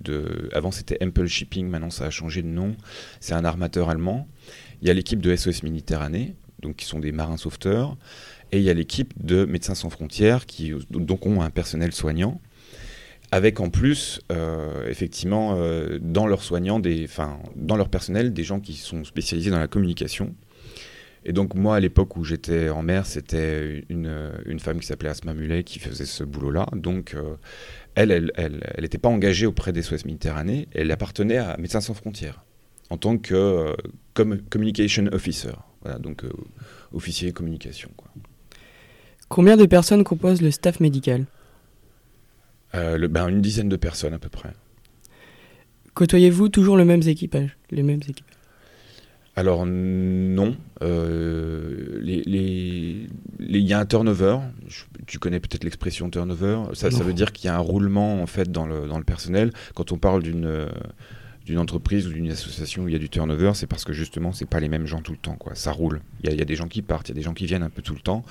avant 0.55 0.71
c'était 0.71 0.97
Ample 1.05 1.26
Shipping, 1.26 1.69
maintenant 1.69 1.90
ça 1.90 2.07
a 2.07 2.11
changé 2.11 2.40
de 2.43 2.47
nom. 2.49 2.75
C'est 3.21 3.35
un 3.35 3.45
armateur 3.45 3.90
allemand. 3.90 4.26
Il 4.81 4.88
y 4.88 4.90
a 4.90 4.95
l'équipe 4.95 5.21
de 5.21 5.35
SOS 5.37 5.62
Méditerranée, 5.62 6.37
donc 6.62 6.76
qui 6.76 6.87
sont 6.87 6.99
des 7.00 7.12
marins 7.12 7.37
sauveteurs, 7.37 7.99
et 8.50 8.57
il 8.59 8.64
y 8.64 8.71
a 8.71 8.75
l'équipe 8.75 9.12
de 9.23 9.45
Médecins 9.45 9.75
sans 9.75 9.90
frontières 9.90 10.47
qui 10.47 10.73
ont 10.73 11.00
un 11.43 11.50
personnel 11.50 11.93
soignant, 11.93 12.40
avec 13.31 13.61
en 13.61 13.69
plus 13.69 14.23
euh, 14.33 14.88
effectivement 14.88 15.57
euh, 15.59 15.99
dans 16.00 16.26
des, 16.81 17.07
dans 17.57 17.76
leur 17.76 17.90
personnel, 17.90 18.33
des 18.33 18.45
gens 18.45 18.61
qui 18.61 18.73
sont 18.73 19.05
spécialisés 19.05 19.50
dans 19.50 19.59
la 19.59 19.69
communication. 19.69 20.35
Et 21.25 21.33
donc 21.33 21.55
moi, 21.55 21.77
à 21.77 21.81
l'époque 21.81 22.17
où 22.17 22.25
j'étais 22.25 22.69
en 22.69 22.83
mer, 22.83 23.07
c'était 23.07 23.85
une, 23.89 24.33
une 24.47 24.61
femme 24.61 24.81
qui 24.81 24.87
s'appelait 24.87 25.11
Asma 25.11 25.35
Mulet 25.35 25.65
qui 25.65 25.79
faisait 25.79 26.07
ce 26.07 26.25
boulot-là. 26.25 26.67
Donc 26.73 27.15
euh, 27.15 27.37
elle, 27.95 28.11
elle, 28.11 28.33
elle, 28.37 28.61
elle 28.75 28.83
n'était 28.83 28.99
pas 28.99 29.09
engagée 29.09 29.47
auprès 29.47 29.73
des 29.73 29.83
SOS 29.83 30.05
Méditerranée, 30.05 30.69
elle 30.73 30.91
appartenait 30.91 31.39
à 31.39 31.57
Médecins 31.59 31.81
sans 31.81 31.95
frontières 31.95 32.45
en 32.91 32.97
tant 32.97 33.19
que 33.19 33.35
euh, 33.35 34.37
communication 34.51 35.07
officer, 35.13 35.53
voilà, 35.83 35.99
donc 35.99 36.25
euh, 36.25 36.31
officier 36.93 37.33
communication. 37.33 37.91
Quoi. 37.97 38.11
Combien 39.29 39.57
de 39.57 39.67
personnes 39.67 40.05
composent 40.05 40.43
le 40.43 40.51
staff 40.51 40.81
médical? 40.81 41.27
Euh, 42.75 42.99
le, 42.99 43.09
ben, 43.09 43.29
une 43.29 43.41
dizaine 43.41 43.69
de 43.69 43.77
personnes 43.77 44.15
à 44.15 44.19
peu 44.19 44.29
près. 44.29 44.53
Côtoyez-vous 45.95 46.49
toujours 46.49 46.77
le 46.77 46.85
même 46.85 47.03
équipage 47.03 47.57
Les 47.71 47.83
mêmes 47.83 48.01
équipages 48.09 48.27
Alors 49.38 49.64
non, 49.66 50.57
euh, 50.83 51.99
les- 52.00 52.23
les- 52.25 53.07
les- 53.38 53.59
il 53.61 53.66
y 53.68 53.73
a 53.73 53.78
un 53.78 53.87
turnover. 53.87 54.38
Je- 54.66 54.85
tu 55.07 55.18
connais 55.21 55.38
peut-être 55.38 55.62
l'expression 55.64 56.11
turnover. 56.11 56.61
Ça, 56.75 56.88
veut 57.04 57.12
dire 57.12 57.33
qu'il 57.33 57.47
y 57.47 57.49
a 57.49 57.54
un 57.54 57.61
roulement 57.61 58.21
en 58.21 58.26
fait 58.26 58.50
dans 58.50 58.66
le, 58.66 58.88
dans 58.88 58.99
le 58.99 59.04
personnel. 59.04 59.52
Quand 59.75 59.92
on 59.92 59.99
parle 59.99 60.23
d'une 60.25 60.45
euh, 60.45 60.68
d'une 61.47 61.59
entreprise 61.59 62.07
ou 62.07 62.12
d'une 62.12 62.30
association 62.30 62.83
où 62.83 62.88
il 62.88 62.92
y 62.92 62.97
a 62.97 62.99
du 62.99 63.09
turnover, 63.09 63.52
c'est 63.54 63.66
parce 63.68 63.85
que 63.85 63.92
justement 63.92 64.33
c'est 64.33 64.45
pas 64.45 64.61
les 64.61 64.68
mêmes 64.68 64.87
gens 64.87 65.00
tout 65.02 65.12
le 65.12 65.18
temps. 65.18 65.37
Quoi. 65.37 65.54
Ça 65.54 65.71
roule. 65.73 66.00
Il 66.23 66.26
y, 66.26 66.30
a, 66.30 66.33
il 66.35 66.38
y 66.38 66.42
a 66.42 66.45
des 66.45 66.57
gens 66.57 66.66
qui 66.68 66.83
partent, 66.83 67.09
il 67.09 67.12
y 67.12 67.14
a 67.14 67.21
des 67.21 67.23
gens 67.23 67.33
qui 67.33 67.47
viennent 67.47 67.62
un 67.62 67.71
peu 67.71 67.80
tout 67.80 67.95
le 67.95 68.00
temps. 68.00 68.25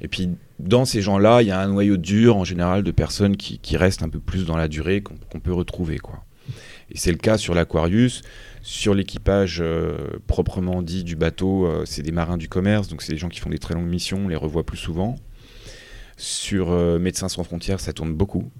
Et 0.00 0.08
puis 0.08 0.28
dans 0.58 0.84
ces 0.84 1.00
gens-là, 1.02 1.40
il 1.42 1.48
y 1.48 1.50
a 1.52 1.60
un 1.60 1.68
noyau 1.68 1.96
dur 1.96 2.36
en 2.36 2.44
général 2.44 2.82
de 2.82 2.90
personnes 2.90 3.36
qui, 3.36 3.58
qui 3.58 3.76
restent 3.76 4.02
un 4.02 4.08
peu 4.10 4.18
plus 4.20 4.44
dans 4.44 4.56
la 4.56 4.66
durée 4.68 5.02
qu'on 5.02 5.40
peut 5.40 5.52
retrouver. 5.52 5.98
Quoi. 5.98 6.24
Et 6.90 6.98
c'est 6.98 7.12
le 7.12 7.18
cas 7.18 7.38
sur 7.38 7.54
l'Aquarius. 7.54 8.22
Sur 8.62 8.94
l'équipage 8.94 9.60
euh, 9.60 10.18
proprement 10.26 10.82
dit 10.82 11.04
du 11.04 11.16
bateau, 11.16 11.66
euh, 11.66 11.84
c'est 11.86 12.02
des 12.02 12.12
marins 12.12 12.36
du 12.36 12.48
commerce, 12.48 12.88
donc 12.88 13.02
c'est 13.02 13.12
des 13.12 13.18
gens 13.18 13.28
qui 13.28 13.40
font 13.40 13.50
des 13.50 13.58
très 13.58 13.74
longues 13.74 13.88
missions, 13.88 14.24
on 14.24 14.28
les 14.28 14.36
revoit 14.36 14.64
plus 14.64 14.76
souvent. 14.76 15.16
Sur 16.16 16.70
euh, 16.70 16.98
Médecins 16.98 17.28
sans 17.28 17.44
frontières, 17.44 17.80
ça 17.80 17.92
tourne 17.92 18.12
beaucoup. 18.12 18.50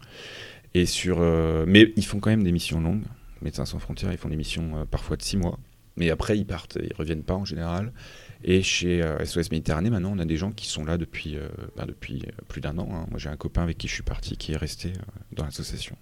Et 0.75 0.87
sur, 0.87 1.21
mais 1.67 1.93
ils 1.97 2.05
font 2.05 2.21
quand 2.21 2.29
même 2.31 2.45
des 2.45 2.53
missions 2.53 2.81
longues. 2.81 3.05
Médecins 3.41 3.65
sans 3.65 3.79
frontières, 3.79 4.13
ils 4.13 4.19
font 4.19 4.29
des 4.29 4.37
missions 4.37 4.87
parfois 4.91 5.17
de 5.17 5.23
six 5.23 5.39
mois. 5.39 5.59
Mais 5.97 6.11
après, 6.11 6.39
ils 6.39 6.45
partent, 6.45 6.79
ils 6.81 6.95
reviennent 6.95 7.23
pas 7.23 7.35
en 7.35 7.47
général. 7.47 7.93
Et 8.45 8.63
chez 8.63 9.03
SOS 9.25 9.51
Méditerranée, 9.51 9.89
maintenant, 9.89 10.13
on 10.15 10.19
a 10.19 10.27
des 10.27 10.37
gens 10.37 10.53
qui 10.53 10.67
sont 10.67 10.85
là 10.85 10.99
depuis, 10.99 11.39
ben, 11.77 11.87
depuis 11.87 12.23
plus 12.49 12.61
d'un 12.61 12.77
an. 12.77 12.89
hein. 12.93 13.07
Moi, 13.11 13.19
j'ai 13.19 13.31
un 13.31 13.37
copain 13.37 13.63
avec 13.63 13.79
qui 13.79 13.89
je 13.89 13.95
suis 13.95 14.03
parti 14.03 14.37
qui 14.37 14.53
est 14.53 14.57
resté 14.59 14.93
dans 15.33 15.45
l'association. 15.45 15.97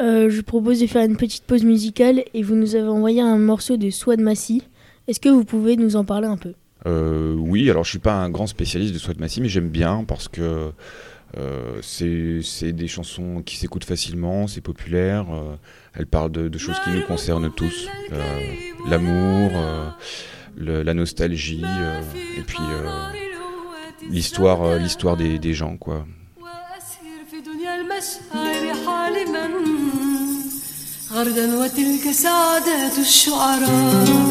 Euh, 0.00 0.28
je 0.28 0.40
propose 0.40 0.80
de 0.80 0.86
faire 0.86 1.04
une 1.04 1.16
petite 1.16 1.44
pause 1.44 1.64
musicale 1.64 2.24
et 2.34 2.42
vous 2.42 2.54
nous 2.56 2.74
avez 2.74 2.88
envoyé 2.88 3.20
un 3.20 3.38
morceau 3.38 3.76
de 3.76 3.90
Swad 3.90 4.20
Massy. 4.20 4.62
Est-ce 5.06 5.20
que 5.20 5.28
vous 5.28 5.44
pouvez 5.44 5.76
nous 5.76 5.96
en 5.96 6.04
parler 6.04 6.26
un 6.26 6.36
peu? 6.36 6.54
Euh, 6.86 7.34
oui, 7.34 7.70
alors 7.70 7.84
je 7.84 7.90
suis 7.90 7.98
pas 7.98 8.14
un 8.14 8.28
grand 8.28 8.46
spécialiste 8.46 8.92
de 8.92 8.98
Swat 8.98 9.14
Massy, 9.18 9.40
mais 9.40 9.48
j'aime 9.48 9.68
bien 9.68 10.04
parce 10.06 10.28
que 10.28 10.72
euh, 11.36 11.78
c'est 11.82 12.72
des 12.72 12.88
chansons 12.88 13.42
qui 13.44 13.56
s'écoutent 13.56 13.84
facilement, 13.84 14.46
c'est 14.46 14.60
populaire, 14.60 15.26
euh, 15.32 15.56
elles 15.94 16.06
parlent 16.06 16.32
de, 16.32 16.48
de 16.48 16.58
choses 16.58 16.78
qui 16.84 16.90
nous 16.90 17.02
concernent 17.02 17.50
tous, 17.52 17.88
euh, 18.12 18.40
l'amour, 18.88 19.50
euh, 19.54 20.84
la 20.84 20.94
nostalgie, 20.94 21.64
euh, 21.64 22.00
et 22.38 22.42
puis 22.42 22.58
euh, 22.60 22.88
l'histoire 24.10 24.62
euh, 24.62 24.78
l'histoire 24.78 25.16
des, 25.16 25.38
des 25.38 25.54
gens, 25.54 25.76
quoi. 25.76 26.06
غردا 31.14 31.58
وتلك 31.58 32.12
سعادات 32.12 32.98
الشعراء. 32.98 34.30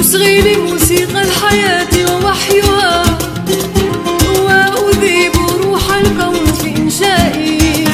أصغي 0.00 0.40
لموسيقى 0.40 1.22
الحياة 1.22 1.92
ووحيها 2.10 3.02
وأذيب 4.44 5.32
روح 5.62 5.94
الكون 5.94 6.46
في 6.52 6.76
إنشائي 6.76 7.84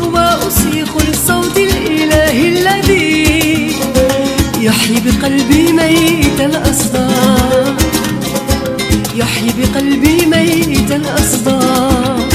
وأصيخ 0.00 0.88
للصوت 1.08 1.56
الإلهي 1.58 2.48
الذي 2.48 3.76
يحيي 4.60 5.00
بقلبي 5.04 5.72
ميت 5.72 6.40
الأصداء. 6.40 7.74
يحيي 9.14 9.52
بقلبي 9.58 10.26
ميت 10.26 10.90
الأصداء. 10.92 12.29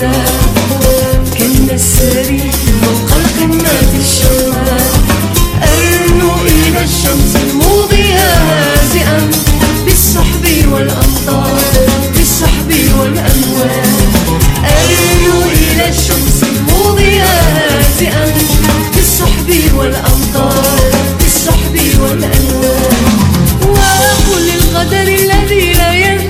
والأعداء 0.00 1.24
كالنسر 1.38 2.38
فوق 2.82 3.10
القمة 3.16 3.92
الشمال. 4.00 4.80
أرنو 5.62 6.32
إلى 6.46 6.84
الشمس 6.84 7.36
الموضية 7.36 8.30
بالسحب 9.84 10.44
والأمطار 10.72 11.60
بالسحب 12.16 12.70
والأموال. 12.98 13.98
أرنو 14.64 15.42
إلى 15.42 15.88
الشمس 15.88 16.42
الموضية 16.42 17.32
بالسحب 18.94 19.48
والأمطار 19.74 20.80
بالسحب 21.20 21.80
والألوان 22.00 23.04
وأقول 23.62 24.42
للقدر 24.42 25.02
الذي 25.02 25.72
لا 25.72 25.92
ينتهي 25.92 26.29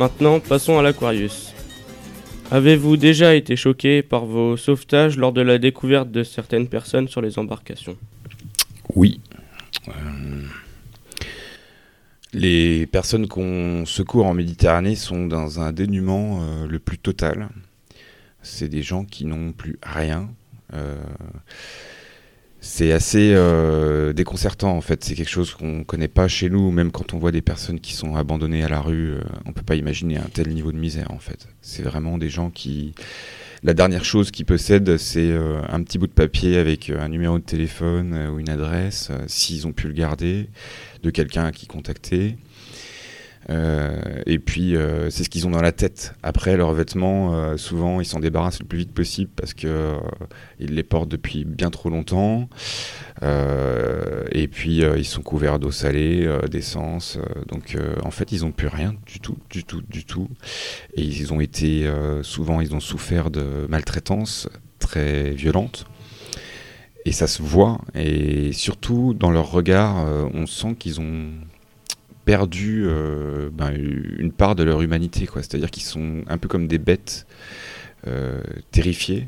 Maintenant, 0.00 0.40
passons 0.40 0.78
à 0.78 0.82
l'Aquarius. 0.82 1.52
Avez-vous 2.50 2.96
déjà 2.96 3.34
été 3.34 3.54
choqué 3.54 4.02
par 4.02 4.24
vos 4.24 4.56
sauvetages 4.56 5.18
lors 5.18 5.34
de 5.34 5.42
la 5.42 5.58
découverte 5.58 6.10
de 6.10 6.24
certaines 6.24 6.68
personnes 6.68 7.06
sur 7.06 7.20
les 7.20 7.38
embarcations? 7.38 7.98
Oui. 8.94 9.20
Euh, 9.88 9.92
les 12.32 12.86
personnes 12.86 13.28
qu'on 13.28 13.84
secourt 13.84 14.24
en 14.24 14.32
Méditerranée 14.32 14.94
sont 14.96 15.26
dans 15.26 15.60
un 15.60 15.70
dénuement 15.70 16.40
euh, 16.40 16.66
le 16.66 16.78
plus 16.78 16.96
total. 16.96 17.50
C'est 18.40 18.70
des 18.70 18.82
gens 18.82 19.04
qui 19.04 19.26
n'ont 19.26 19.52
plus 19.52 19.78
rien. 19.82 20.30
Euh, 20.72 20.96
c'est 22.60 22.92
assez 22.92 23.32
euh, 23.34 24.12
déconcertant 24.12 24.76
en 24.76 24.80
fait. 24.80 25.02
C'est 25.02 25.14
quelque 25.14 25.30
chose 25.30 25.54
qu'on 25.54 25.78
ne 25.78 25.84
connaît 25.84 26.08
pas 26.08 26.28
chez 26.28 26.50
nous. 26.50 26.70
Même 26.70 26.92
quand 26.92 27.14
on 27.14 27.18
voit 27.18 27.32
des 27.32 27.40
personnes 27.40 27.80
qui 27.80 27.94
sont 27.94 28.16
abandonnées 28.16 28.62
à 28.62 28.68
la 28.68 28.80
rue, 28.80 29.12
euh, 29.12 29.20
on 29.46 29.52
peut 29.52 29.62
pas 29.62 29.76
imaginer 29.76 30.18
un 30.18 30.28
tel 30.32 30.48
niveau 30.50 30.70
de 30.70 30.76
misère 30.76 31.10
en 31.10 31.18
fait. 31.18 31.48
C'est 31.62 31.82
vraiment 31.82 32.18
des 32.18 32.28
gens 32.28 32.50
qui. 32.50 32.94
La 33.62 33.74
dernière 33.74 34.04
chose 34.06 34.30
qu'ils 34.30 34.46
possèdent, 34.46 34.96
c'est 34.96 35.30
euh, 35.30 35.60
un 35.68 35.82
petit 35.82 35.98
bout 35.98 36.06
de 36.06 36.12
papier 36.12 36.56
avec 36.56 36.88
un 36.90 37.08
numéro 37.08 37.38
de 37.38 37.44
téléphone 37.44 38.16
ou 38.32 38.38
une 38.38 38.48
adresse, 38.48 39.10
s'ils 39.26 39.66
ont 39.66 39.72
pu 39.72 39.86
le 39.86 39.92
garder, 39.92 40.48
de 41.02 41.10
quelqu'un 41.10 41.44
à 41.44 41.52
qui 41.52 41.66
contacter. 41.66 42.38
Euh, 43.48 44.22
et 44.26 44.38
puis, 44.38 44.76
euh, 44.76 45.08
c'est 45.10 45.24
ce 45.24 45.30
qu'ils 45.30 45.46
ont 45.46 45.50
dans 45.50 45.62
la 45.62 45.72
tête. 45.72 46.14
Après, 46.22 46.56
leurs 46.56 46.72
vêtements, 46.72 47.34
euh, 47.34 47.56
souvent, 47.56 48.00
ils 48.00 48.04
s'en 48.04 48.20
débarrassent 48.20 48.60
le 48.60 48.66
plus 48.66 48.78
vite 48.78 48.92
possible 48.92 49.30
parce 49.34 49.54
que 49.54 49.66
euh, 49.66 49.96
ils 50.58 50.74
les 50.74 50.82
portent 50.82 51.08
depuis 51.08 51.44
bien 51.44 51.70
trop 51.70 51.88
longtemps. 51.88 52.48
Et 54.32 54.48
puis, 54.48 54.78
ils 54.78 55.04
sont 55.04 55.20
couverts 55.22 55.58
d'eau 55.58 55.70
salée, 55.70 56.26
d'essence. 56.50 57.18
donc, 57.48 57.76
en 58.02 58.10
fait, 58.10 58.32
ils 58.32 58.42
n'ont 58.42 58.52
plus 58.52 58.68
rien 58.68 58.94
du 59.06 59.20
tout, 59.20 59.36
du 59.50 59.64
tout, 59.64 59.82
du 59.82 60.04
tout. 60.04 60.28
Et 60.94 61.02
ils 61.02 61.32
ont 61.32 61.40
été, 61.40 61.90
souvent, 62.22 62.62
ils 62.62 62.74
ont 62.74 62.80
souffert 62.80 63.30
de 63.30 63.66
maltraitance 63.68 64.48
très 64.78 65.32
violente. 65.32 65.86
Et 67.04 67.12
ça 67.12 67.26
se 67.26 67.42
voit. 67.42 67.80
Et 67.94 68.52
surtout, 68.52 69.12
dans 69.12 69.30
leur 69.30 69.50
regard, 69.50 70.06
on 70.32 70.46
sent 70.46 70.76
qu'ils 70.78 71.00
ont 71.00 71.32
perdu 72.30 72.84
euh, 72.86 73.50
ben, 73.52 73.72
une 73.74 74.30
part 74.30 74.54
de 74.54 74.62
leur 74.62 74.82
humanité. 74.82 75.28
C'est-à-dire 75.34 75.68
qu'ils 75.72 75.82
sont 75.82 76.22
un 76.28 76.38
peu 76.38 76.46
comme 76.46 76.68
des 76.68 76.78
bêtes 76.78 77.26
euh, 78.06 78.40
terrifiées. 78.70 79.26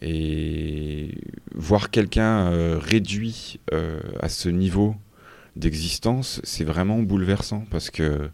Et 0.00 1.18
voir 1.56 1.90
quelqu'un 1.90 2.52
euh, 2.52 2.78
réduit 2.78 3.58
à 4.20 4.28
ce 4.28 4.48
niveau 4.48 4.94
d'existence, 5.56 6.40
c'est 6.44 6.62
vraiment 6.62 7.00
bouleversant 7.02 7.64
parce 7.68 7.90
que 7.90 8.30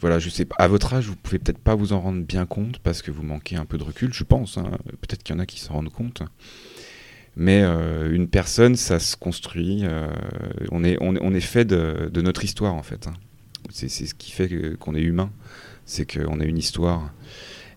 voilà, 0.00 0.20
je 0.20 0.28
sais 0.28 0.44
pas, 0.44 0.54
à 0.58 0.68
votre 0.68 0.94
âge, 0.94 1.06
vous 1.06 1.16
pouvez 1.16 1.40
peut-être 1.40 1.58
pas 1.58 1.74
vous 1.74 1.92
en 1.92 2.00
rendre 2.00 2.22
bien 2.24 2.46
compte 2.46 2.78
parce 2.78 3.02
que 3.02 3.10
vous 3.10 3.24
manquez 3.24 3.56
un 3.56 3.64
peu 3.64 3.76
de 3.76 3.82
recul, 3.82 4.12
je 4.12 4.22
pense. 4.22 4.56
hein. 4.56 4.70
Peut-être 5.00 5.24
qu'il 5.24 5.34
y 5.34 5.36
en 5.36 5.40
a 5.40 5.46
qui 5.46 5.58
s'en 5.58 5.74
rendent 5.74 5.92
compte. 5.92 6.22
Mais 7.40 7.62
euh, 7.62 8.12
une 8.12 8.28
personne, 8.28 8.74
ça 8.74 8.98
se 8.98 9.16
construit. 9.16 9.82
euh, 9.84 10.10
on, 10.72 10.82
est, 10.82 10.98
on, 11.00 11.14
est- 11.34 11.40
fait 11.40 11.64
de, 11.64 12.10
notre 12.20 12.42
histoire, 12.44 12.74
en 12.74 12.82
fait. 12.82 13.06
hein. 13.06 13.14
C'est 13.70 13.88
ce 13.88 14.12
qui 14.14 14.32
fait 14.32 14.76
qu'on 14.78 14.94
est 14.96 15.00
humain. 15.02 15.30
C'est 15.86 16.04
qu'on 16.12 16.40
a 16.40 16.44
une 16.44 16.58
histoire. 16.58 17.12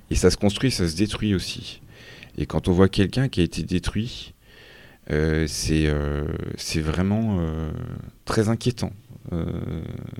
Et 0.09 0.15
ça 0.15 0.31
se 0.31 0.37
construit, 0.37 0.71
ça 0.71 0.87
se 0.89 0.97
détruit 0.97 1.35
aussi. 1.35 1.81
Et 2.39 2.47
quand 2.47 2.67
on 2.69 2.71
voit 2.71 2.89
quelqu'un 2.89 3.29
qui 3.29 3.41
a 3.41 3.43
été 3.43 3.61
détruit, 3.61 4.33
euh, 5.11 5.45
c'est 5.47 5.85
euh, 5.85 6.25
vraiment 6.77 7.39
très 8.25 8.49
inquiétant. 8.49 8.93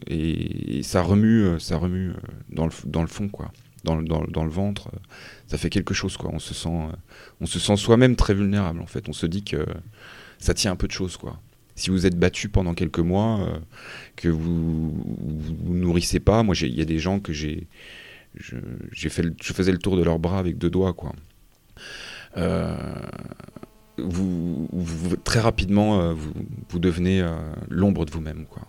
Et, 0.08 0.78
et 0.78 0.84
ça 0.84 1.02
remue, 1.02 1.60
ça 1.60 1.78
remue 1.78 2.12
dans 2.50 2.66
le, 2.68 2.72
dans 2.86 3.02
le 3.02 3.08
fond, 3.08 3.28
quoi. 3.28 3.52
Dans, 3.84 3.96
le- 3.96 4.50
ventre. 4.50 4.90
euh, 4.94 5.00
Ça 5.48 5.58
fait 5.58 5.70
quelque 5.70 5.94
chose, 5.94 6.18
quoi. 6.18 6.30
On 6.34 6.40
se 6.40 6.54
sent, 6.54 6.70
euh, 6.70 6.96
on 7.40 7.46
se 7.46 7.60
sent 7.60 7.78
soi-même 7.78 8.16
très 8.16 8.34
vulnérable, 8.34 8.82
en 8.82 8.86
fait. 8.86 9.10
On 9.10 9.14
se 9.14 9.26
dit 9.26 9.44
que 9.44 9.66
ça 10.38 10.54
tient 10.54 10.72
un 10.72 10.76
peu 10.76 10.88
de 10.88 10.92
choses, 10.92 11.18
quoi. 11.18 11.40
Si 11.76 11.90
vous 11.90 12.06
êtes 12.06 12.18
battu 12.18 12.50
pendant 12.50 12.74
quelques 12.74 13.00
mois, 13.00 13.40
euh, 13.42 13.58
que 14.16 14.28
vous 14.30 14.92
vous 14.92 15.74
nourrissez 15.74 16.20
pas, 16.20 16.44
moi, 16.44 16.56
il 16.62 16.76
y 16.76 16.82
a 16.82 16.86
des 16.86 17.00
gens 17.00 17.20
que 17.20 17.34
j'ai, 17.34 17.68
je, 18.36 18.56
faisais 19.10 19.72
le 19.72 19.80
tour 19.80 19.98
de 19.98 20.04
leurs 20.04 20.20
bras 20.20 20.38
avec 20.40 20.58
deux 20.58 20.70
doigts, 20.70 20.94
quoi. 20.94 21.14
Très 25.24 25.40
rapidement, 25.40 26.14
vous, 26.14 26.80
devenez 26.80 27.26
l'ombre 27.70 28.06
de 28.06 28.12
vous-même, 28.12 28.46
quoi. 28.46 28.68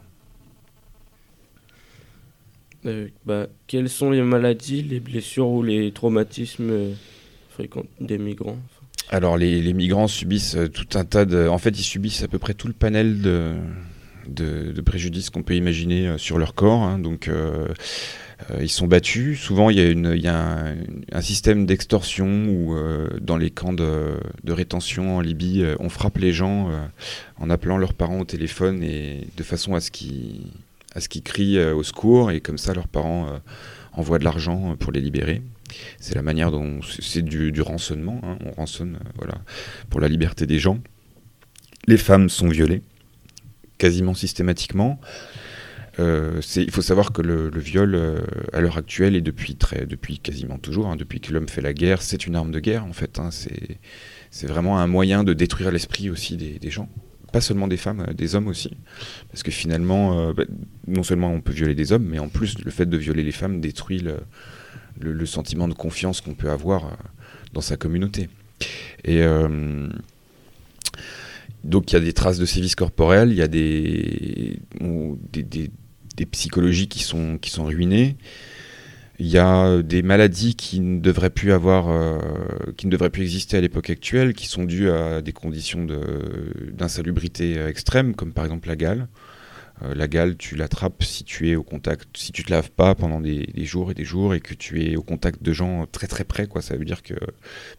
Euh, 2.86 3.08
bah, 3.24 3.46
Quelles 3.66 3.88
sont 3.88 4.10
les 4.10 4.22
maladies, 4.22 4.82
les 4.82 5.00
blessures 5.00 5.48
ou 5.48 5.62
les 5.62 5.92
traumatismes 5.92 6.70
euh, 6.70 6.92
fréquents 7.50 7.84
des 8.00 8.18
migrants 8.18 8.58
Alors 9.10 9.36
les, 9.36 9.72
migrants 9.72 10.08
subissent 10.08 10.56
euh, 10.56 10.68
tout 10.68 10.98
un 10.98 11.04
tas 11.04 11.24
de... 11.24 11.46
En 11.48 11.58
fait, 11.58 11.78
ils 11.78 11.84
subissent 11.84 12.22
à 12.22 12.28
peu 12.28 12.38
près 12.38 12.54
tout 12.54 12.66
le 12.66 12.72
panel 12.72 13.20
de, 13.20 14.80
préjudices 14.84 15.30
qu'on 15.30 15.42
peut 15.42 15.54
imaginer 15.54 16.16
sur 16.18 16.38
leur 16.38 16.54
corps. 16.54 16.82
hein. 16.82 16.98
Donc 16.98 17.30
ils 18.60 18.68
sont 18.68 18.88
battus. 18.88 19.38
Souvent, 19.40 19.70
il 19.70 19.78
y 19.78 20.28
a, 20.28 20.74
un, 21.12 21.20
système 21.20 21.66
d'extorsion 21.66 22.26
où 22.48 22.76
dans 23.20 23.36
les 23.36 23.50
camps 23.50 23.72
de, 23.72 24.16
rétention 24.48 25.18
en 25.18 25.20
Libye, 25.20 25.64
on 25.78 25.88
frappe 25.88 26.18
les 26.18 26.32
gens 26.32 26.70
en 27.38 27.50
appelant 27.50 27.78
leurs 27.78 27.94
parents 27.94 28.20
au 28.20 28.24
téléphone 28.24 28.82
et 28.82 29.28
de 29.36 29.42
façon 29.44 29.74
à 29.74 29.80
ce 29.80 29.92
qu'ils 29.92 30.40
à 30.94 31.00
ce 31.00 31.08
qu'ils 31.08 31.22
crient 31.22 31.58
euh, 31.58 31.74
au 31.74 31.82
secours 31.82 32.30
et 32.30 32.40
comme 32.40 32.58
ça 32.58 32.74
leurs 32.74 32.88
parents 32.88 33.28
euh, 33.28 33.38
envoient 33.92 34.18
de 34.18 34.24
l'argent 34.24 34.72
euh, 34.72 34.76
pour 34.76 34.92
les 34.92 35.00
libérer. 35.00 35.42
C'est 35.98 36.14
la 36.14 36.22
manière 36.22 36.50
dont 36.50 36.80
c'est 36.82 37.22
du, 37.22 37.50
du 37.52 37.62
rançonnement. 37.62 38.20
hein. 38.24 38.38
On 38.44 38.52
rançonne 38.52 38.98
voilà, 39.16 39.36
pour 39.88 40.00
la 40.00 40.08
liberté 40.08 40.46
des 40.46 40.58
gens. 40.58 40.78
Les 41.86 41.96
femmes 41.96 42.28
sont 42.28 42.48
violées 42.48 42.82
quasiment 43.78 44.14
systématiquement. 44.14 45.00
Il 45.98 46.70
faut 46.70 46.82
savoir 46.82 47.12
que 47.12 47.20
le, 47.20 47.50
viol, 47.58 47.98
à 48.52 48.60
l'heure 48.60 48.78
actuelle, 48.78 49.14
et 49.16 49.20
depuis, 49.20 49.56
très, 49.56 49.86
depuis 49.86 50.18
quasiment 50.18 50.56
toujours, 50.56 50.86
hein, 50.86 50.96
depuis 50.96 51.20
que 51.20 51.32
l'homme 51.32 51.48
fait 51.48 51.60
la 51.60 51.74
guerre, 51.74 52.00
c'est 52.00 52.26
une 52.26 52.36
arme 52.36 52.50
de 52.50 52.60
guerre, 52.60 52.84
en 52.86 52.92
fait. 52.92 53.18
hein. 53.18 53.30
c'est, 53.30 54.46
vraiment 54.46 54.78
un 54.78 54.86
moyen 54.86 55.24
de 55.24 55.32
détruire 55.32 55.70
l'esprit 55.70 56.10
aussi 56.10 56.36
des 56.36 56.70
gens. 56.70 56.88
Pas 57.32 57.40
seulement 57.40 57.66
des 57.68 57.76
femmes, 57.76 58.04
euh, 58.08 58.12
des 58.12 58.34
hommes 58.34 58.48
aussi. 58.48 58.76
Parce 59.30 59.42
que 59.42 59.50
finalement, 59.50 60.18
euh, 60.18 60.32
bah, 60.32 60.44
non 60.86 61.02
seulement 61.02 61.32
on 61.32 61.40
peut 61.40 61.52
violer 61.52 61.74
des 61.74 61.92
hommes, 61.92 62.06
mais 62.08 62.18
en 62.18 62.28
plus, 62.28 62.58
le 62.62 62.70
fait 62.70 62.86
de 62.86 62.96
violer 62.96 63.22
les 63.22 63.32
femmes 63.32 63.60
détruit 63.60 64.00
le, 65.00 65.26
sentiment 65.26 65.68
de 65.68 65.74
confiance 65.74 66.20
qu'on 66.20 66.34
peut 66.34 66.50
avoir 66.50 66.84
euh, 66.84 66.90
dans 67.52 67.62
sa 67.62 67.76
communauté. 67.76 68.28
Et 69.04 69.22
donc 71.64 71.90
il 71.90 71.94
y 71.94 71.96
a 71.96 72.00
des 72.00 72.12
traces 72.12 72.38
de 72.38 72.46
sévices 72.46 72.76
corporels, 72.76 73.30
il 73.30 73.36
y 73.36 73.42
a 73.42 73.48
des- 73.48 74.60
des 76.16 76.26
psychologies 76.26 76.88
qui 76.88 77.00
sont, 77.00 77.38
qui 77.38 77.50
sont 77.50 77.64
ruinées. 77.64 78.16
Il 79.18 79.26
y 79.28 79.38
a 79.38 79.82
des 79.82 80.02
maladies 80.02 80.54
qui 80.56 80.80
ne 80.80 80.98
devraient 81.00 81.30
plus 81.30 81.52
avoir, 81.52 81.88
euh, 81.90 82.18
qui 82.76 82.86
ne 82.86 82.90
devraient 82.92 83.10
plus 83.10 83.22
exister 83.22 83.56
à 83.58 83.60
l'époque 83.60 83.90
actuelle, 83.90 84.32
qui 84.34 84.46
sont 84.46 84.64
dues 84.64 84.90
à 84.90 85.20
des 85.22 85.32
conditions 85.32 85.84
de- 85.84 86.70
d'insalubrité 86.72 87.58
euh, 87.58 87.68
extrême, 87.68 88.14
comme 88.14 88.32
par 88.32 88.44
exemple 88.44 88.68
la 88.68 88.76
gale. 88.76 89.08
Euh, 89.82 89.94
la 89.94 90.08
gale, 90.08 90.36
tu 90.36 90.56
l'attrapes 90.56 91.02
si 91.02 91.24
tu 91.24 91.50
es 91.50 91.56
au 91.56 91.62
contact, 91.62 92.16
si 92.16 92.32
tu 92.32 92.42
te 92.44 92.50
laves 92.50 92.70
pas 92.70 92.94
pendant 92.94 93.20
des, 93.20 93.46
jours 93.64 93.90
et 93.90 93.94
des 93.94 94.04
jours 94.04 94.34
et 94.34 94.40
que 94.40 94.54
tu 94.54 94.84
es 94.84 94.96
au 94.96 95.02
contact 95.02 95.42
de 95.42 95.52
gens 95.52 95.86
très 95.90 96.06
très 96.06 96.24
près. 96.24 96.48
Ça 96.60 96.76
veut 96.76 96.84
dire 96.84 97.02
que 97.02 97.14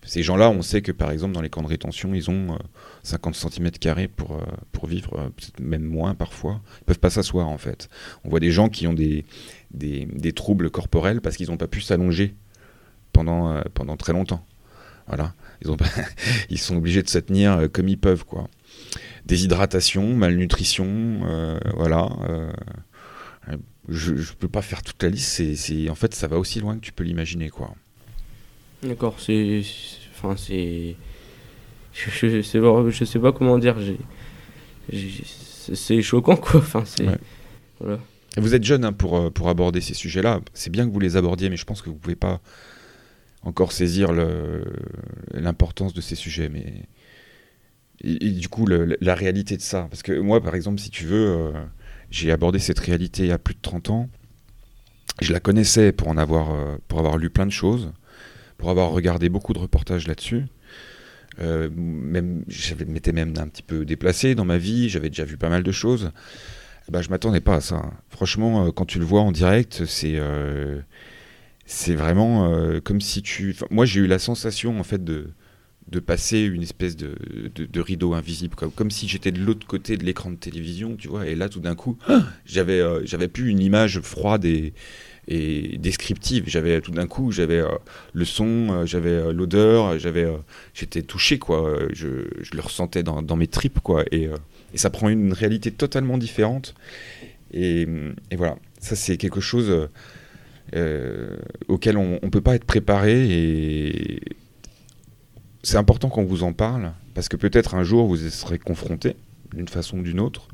ces 0.03 0.23
gens-là, 0.23 0.49
on 0.49 0.61
sait 0.61 0.81
que 0.81 0.91
par 0.91 1.11
exemple 1.11 1.33
dans 1.33 1.41
les 1.41 1.49
camps 1.49 1.61
de 1.61 1.67
rétention, 1.67 2.13
ils 2.13 2.29
ont 2.29 2.57
50 3.03 3.35
cm 3.35 3.71
pour, 4.15 4.41
pour 4.71 4.87
vivre, 4.87 5.31
même 5.61 5.83
moins 5.83 6.15
parfois. 6.15 6.61
Ils 6.81 6.85
peuvent 6.85 6.99
pas 6.99 7.09
s'asseoir 7.09 7.47
en 7.47 7.57
fait. 7.57 7.89
On 8.23 8.29
voit 8.29 8.39
des 8.39 8.51
gens 8.51 8.69
qui 8.69 8.87
ont 8.87 8.93
des, 8.93 9.23
des, 9.73 10.05
des 10.05 10.33
troubles 10.33 10.69
corporels 10.69 11.21
parce 11.21 11.37
qu'ils 11.37 11.49
n'ont 11.49 11.57
pas 11.57 11.67
pu 11.67 11.81
s'allonger 11.81 12.35
pendant, 13.11 13.61
pendant 13.73 13.97
très 13.97 14.13
longtemps. 14.13 14.45
Voilà. 15.07 15.33
Ils, 15.61 15.71
ont, 15.71 15.77
ils 16.49 16.59
sont 16.59 16.77
obligés 16.77 17.03
de 17.03 17.09
se 17.09 17.19
tenir 17.19 17.67
comme 17.71 17.89
ils 17.89 17.99
peuvent, 17.99 18.25
quoi 18.25 18.49
déshydratation, 19.25 20.15
malnutrition, 20.15 21.21
euh, 21.25 21.59
voilà. 21.75 22.09
Euh, 22.29 22.51
je 23.89 24.13
ne 24.13 24.35
peux 24.39 24.47
pas 24.47 24.61
faire 24.61 24.81
toute 24.81 25.01
la 25.03 25.09
liste. 25.09 25.55
C'est, 25.55 25.89
en 25.89 25.95
fait, 25.95 26.13
ça 26.13 26.27
va 26.27 26.37
aussi 26.37 26.59
loin 26.59 26.75
que 26.75 26.81
tu 26.81 26.93
peux 26.93 27.03
l'imaginer, 27.03 27.49
quoi. 27.49 27.73
D'accord, 28.81 29.15
c'est, 29.19 29.61
enfin, 30.11 30.35
c'est, 30.37 30.95
je, 31.93 32.09
je, 32.09 32.41
sais 32.41 32.59
pas, 32.59 32.89
je 32.89 33.05
sais 33.05 33.19
pas 33.19 33.31
comment 33.31 33.57
dire. 33.57 33.75
c'est 34.91 36.01
choquant, 36.01 36.37
quoi. 36.37 36.59
Enfin, 36.59 36.83
c'est, 36.85 37.07
voilà. 37.79 37.99
Vous 38.37 38.55
êtes 38.55 38.63
jeune 38.63 38.83
hein, 38.83 38.93
pour, 38.93 39.17
euh, 39.17 39.29
pour 39.29 39.49
aborder 39.49 39.81
ces 39.81 39.93
sujets-là. 39.93 40.41
C'est 40.53 40.71
bien 40.71 40.87
que 40.87 40.91
vous 40.91 40.99
les 40.99 41.17
abordiez, 41.17 41.49
mais 41.49 41.57
je 41.57 41.65
pense 41.65 41.81
que 41.81 41.89
vous 41.89 41.95
pouvez 41.95 42.15
pas 42.15 42.41
encore 43.43 43.71
saisir 43.71 44.11
l'importance 45.33 45.93
de 45.93 46.01
ces 46.01 46.15
sujets. 46.15 46.49
Mais 46.49 46.87
et, 48.01 48.31
du 48.31 48.49
coup, 48.49 48.65
la 48.65 49.15
réalité 49.15 49.57
de 49.57 49.61
ça. 49.61 49.87
Parce 49.89 50.01
que 50.01 50.17
moi, 50.17 50.41
par 50.41 50.55
exemple, 50.55 50.79
si 50.79 50.89
tu 50.89 51.05
veux, 51.05 51.27
euh, 51.27 51.51
j'ai 52.09 52.31
abordé 52.31 52.59
cette 52.59 52.79
réalité 52.79 53.23
il 53.23 53.29
y 53.29 53.33
a 53.33 53.37
plus 53.37 53.53
de 53.53 53.61
30 53.61 53.89
ans. 53.89 54.09
Je 55.21 55.31
la 55.31 55.39
connaissais 55.39 55.91
pour 55.91 56.07
en 56.07 56.17
avoir, 56.17 56.53
euh, 56.53 56.77
pour 56.87 56.99
avoir 56.99 57.17
lu 57.17 57.29
plein 57.29 57.45
de 57.45 57.51
choses, 57.51 57.91
pour 58.57 58.69
avoir 58.69 58.91
regardé 58.91 59.29
beaucoup 59.29 59.53
de 59.53 59.59
reportages 59.59 60.07
là-dessus. 60.07 60.45
Même, 61.39 62.43
je 62.47 62.75
m'étais 62.85 63.11
même 63.11 63.33
un 63.37 63.47
petit 63.47 63.63
peu 63.63 63.85
déplacé 63.85 64.35
dans 64.35 64.45
ma 64.45 64.59
vie, 64.59 64.87
j'avais 64.89 65.09
déjà 65.09 65.25
vu 65.25 65.35
pas 65.35 65.49
mal 65.49 65.63
de 65.63 65.71
choses. 65.71 66.11
Bah, 66.89 67.01
je 67.01 67.09
m'attendais 67.09 67.41
pas 67.41 67.55
à 67.55 67.61
ça. 67.61 67.81
Franchement, 68.09 68.71
quand 68.71 68.85
tu 68.85 68.99
le 68.99 69.05
vois 69.05 69.21
en 69.21 69.31
direct, 69.31 69.85
c'est 69.85 70.19
c'est 71.65 71.95
vraiment 71.95 72.79
comme 72.83 73.01
si 73.01 73.21
tu. 73.21 73.55
moi, 73.69 73.85
j'ai 73.85 74.01
eu 74.01 74.07
la 74.07 74.19
sensation 74.19 74.79
en 74.79 74.83
fait 74.83 75.03
de 75.03 75.33
passer 75.99 76.39
une 76.39 76.63
espèce 76.63 76.95
de, 76.95 77.15
de, 77.55 77.81
rideau 77.81 78.13
invisible, 78.13 78.55
comme, 78.55 78.71
comme 78.71 78.91
si 78.91 79.07
j'étais 79.07 79.31
de 79.31 79.39
l'autre 79.39 79.67
côté 79.67 79.97
de 79.97 80.03
l'écran 80.03 80.31
de 80.31 80.35
télévision, 80.35 80.95
tu 80.95 81.07
vois, 81.07 81.27
et 81.27 81.35
là 81.35 81.49
tout 81.49 81.59
d'un 81.59 81.75
coup, 81.75 81.97
j'avais 82.45 82.79
euh, 82.79 83.05
j'avais 83.05 83.27
plus 83.27 83.49
une 83.49 83.59
image 83.59 83.99
froide 84.01 84.45
et, 84.45 84.73
descriptive, 85.77 86.43
j'avais 86.47 86.81
tout 86.81 86.91
d'un 86.91 87.07
coup, 87.07 87.31
j'avais 87.31 87.59
euh, 87.59 87.69
le 88.11 88.25
son, 88.25 88.67
euh, 88.71 88.85
j'avais 88.85 89.31
l'odeur, 89.31 89.97
j'avais 89.97 90.27
j'étais 90.73 91.01
touché, 91.01 91.39
quoi, 91.39 91.79
je, 91.93 92.27
je, 92.41 92.51
le 92.53 92.61
ressentais 92.61 93.03
dans, 93.03 93.21
dans 93.21 93.37
mes 93.37 93.47
tripes, 93.47 93.79
quoi, 93.79 94.03
et, 94.11 94.29
et, 94.73 94.77
ça 94.77 94.89
prend 94.89 95.09
une 95.09 95.33
réalité 95.33 95.71
totalement 95.71 96.17
différente, 96.17 96.75
et, 97.51 97.87
voilà, 98.35 98.55
ça 98.79 98.95
c'est 98.95 99.17
quelque 99.17 99.41
chose 99.41 99.89
auquel 101.67 101.97
on 101.97 102.19
ne 102.21 102.29
peut 102.29 102.41
pas 102.41 102.55
être 102.55 102.65
préparé, 102.65 103.27
et 103.29 104.21
c'est 105.61 105.77
important 105.77 106.09
qu'on 106.09 106.25
vous 106.25 106.43
en 106.43 106.53
parle, 106.53 106.91
parce 107.13 107.29
que 107.29 107.37
peut-être 107.37 107.75
un 107.75 107.83
jour 107.83 108.07
vous 108.07 108.17
serez 108.17 108.59
confronté 108.59 109.15
d'une 109.53 109.67
façon 109.67 109.99
ou 109.99 110.03
d'une 110.03 110.19
autre. 110.19 110.47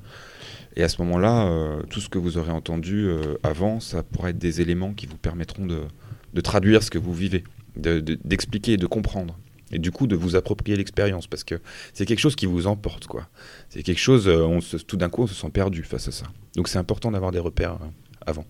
Et 0.76 0.84
à 0.84 0.90
ce 0.90 1.02
moment-là, 1.02 1.48
euh, 1.48 1.82
tout 1.90 2.00
ce 2.00 2.10
que 2.10 2.18
vous 2.18 2.38
aurez 2.38 2.52
entendu 2.52 3.06
euh, 3.08 3.36
avant, 3.44 3.80
ça 3.80 4.04
pourrait 4.04 4.32
être 4.32 4.38
des 4.38 4.62
éléments 4.62 4.94
qui 4.94 5.08
vous 5.08 5.18
permettront 5.18 5.66
de, 5.66 6.42
traduire 6.42 6.84
ce 6.84 6.90
que 6.90 6.98
vous 6.98 7.14
vivez, 7.14 7.44
d'expliquer 7.76 8.74
et 8.74 8.78
de 8.78 8.86
comprendre. 8.86 9.38
Et 9.72 9.80
du 9.80 9.92
coup, 9.92 10.08
de 10.08 10.16
vous 10.16 10.36
approprier 10.36 10.76
l'expérience, 10.76 11.28
parce 11.28 11.44
que 11.44 11.56
c'est 11.94 12.06
quelque 12.06 12.20
chose 12.20 12.36
qui 12.36 12.46
vous 12.46 12.68
emporte, 12.68 13.08
quoi. 13.08 13.28
C'est 13.70 13.84
quelque 13.84 14.00
chose, 14.00 14.28
euh, 14.28 14.42
on 14.42 14.60
tout 14.60 14.98
d'un 14.98 15.10
coup, 15.10 15.24
on 15.24 15.28
se 15.28 15.36
sent 15.36 15.50
perdu 15.52 15.84
face 15.84 16.08
à 16.08 16.12
ça. 16.12 16.26
Donc 16.56 16.68
c'est 16.68 16.80
important 16.80 17.12
d'avoir 17.12 17.32
des 17.32 17.40
repères 17.40 17.78
avant. 18.26 18.46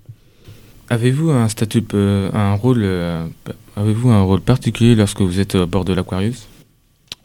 Avez-vous 0.89 1.29
un 1.29 1.47
statut, 1.49 1.83
un 1.93 2.55
rôle, 2.55 2.83
avez-vous 3.75 4.09
un 4.09 4.23
rôle 4.23 4.41
particulier 4.41 4.95
lorsque 4.95 5.21
vous 5.21 5.39
êtes 5.39 5.53
à 5.53 5.67
bord 5.67 5.85
de 5.85 5.93
l'Aquarius? 5.93 6.47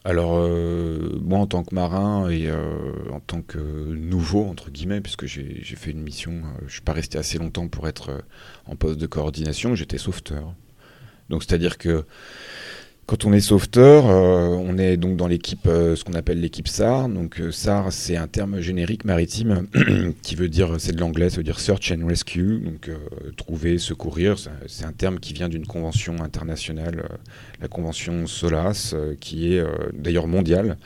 Alors, 0.06 0.36
euh, 0.36 1.18
moi, 1.22 1.38
en 1.38 1.46
tant 1.46 1.64
que 1.64 1.74
marin 1.74 2.28
et 2.28 2.46
euh, 2.46 2.76
en 3.10 3.20
tant 3.20 3.40
que 3.40 3.58
nouveau, 3.58 4.44
entre 4.44 4.70
guillemets, 4.70 5.00
puisque 5.00 5.24
j'ai 5.24 5.62
fait 5.62 5.92
une 5.92 6.02
mission, 6.02 6.32
euh, 6.32 6.58
je 6.60 6.64
ne 6.64 6.70
suis 6.70 6.80
pas 6.82 6.92
resté 6.92 7.16
assez 7.16 7.38
longtemps 7.38 7.68
pour 7.68 7.88
être 7.88 8.22
en 8.66 8.76
poste 8.76 9.00
de 9.00 9.06
coordination, 9.06 9.74
j'étais 9.74 9.96
sauveteur. 9.96 10.54
Donc, 11.30 11.42
c'est-à-dire 11.42 11.78
que 11.78 12.04
quand 13.06 13.26
on 13.26 13.32
est 13.34 13.40
sauveteur, 13.40 14.06
euh, 14.06 14.48
on 14.48 14.78
est 14.78 14.96
donc 14.96 15.16
dans 15.16 15.26
l'équipe, 15.26 15.66
euh, 15.66 15.94
ce 15.94 16.04
qu'on 16.04 16.14
appelle 16.14 16.40
l'équipe 16.40 16.68
SAR. 16.68 17.08
Donc 17.08 17.38
euh, 17.38 17.52
SAR, 17.52 17.92
c'est 17.92 18.16
un 18.16 18.28
terme 18.28 18.60
générique 18.60 19.04
maritime 19.04 19.66
qui 20.22 20.34
veut 20.36 20.48
dire, 20.48 20.76
c'est 20.78 20.92
de 20.92 21.00
l'anglais, 21.00 21.28
ça 21.28 21.36
veut 21.36 21.42
dire 21.42 21.60
Search 21.60 21.92
and 21.92 22.06
Rescue, 22.06 22.60
donc 22.60 22.90
trouver, 23.36 23.78
secourir. 23.78 24.36
C'est 24.66 24.84
un 24.84 24.92
terme 24.92 25.18
qui 25.18 25.34
vient 25.34 25.48
d'une 25.48 25.66
convention 25.66 26.22
internationale, 26.22 27.08
la 27.60 27.68
convention 27.68 28.26
SOLAS, 28.26 28.94
qui 29.20 29.54
est 29.54 29.64
d'ailleurs 29.92 30.26
mondiale 30.26 30.76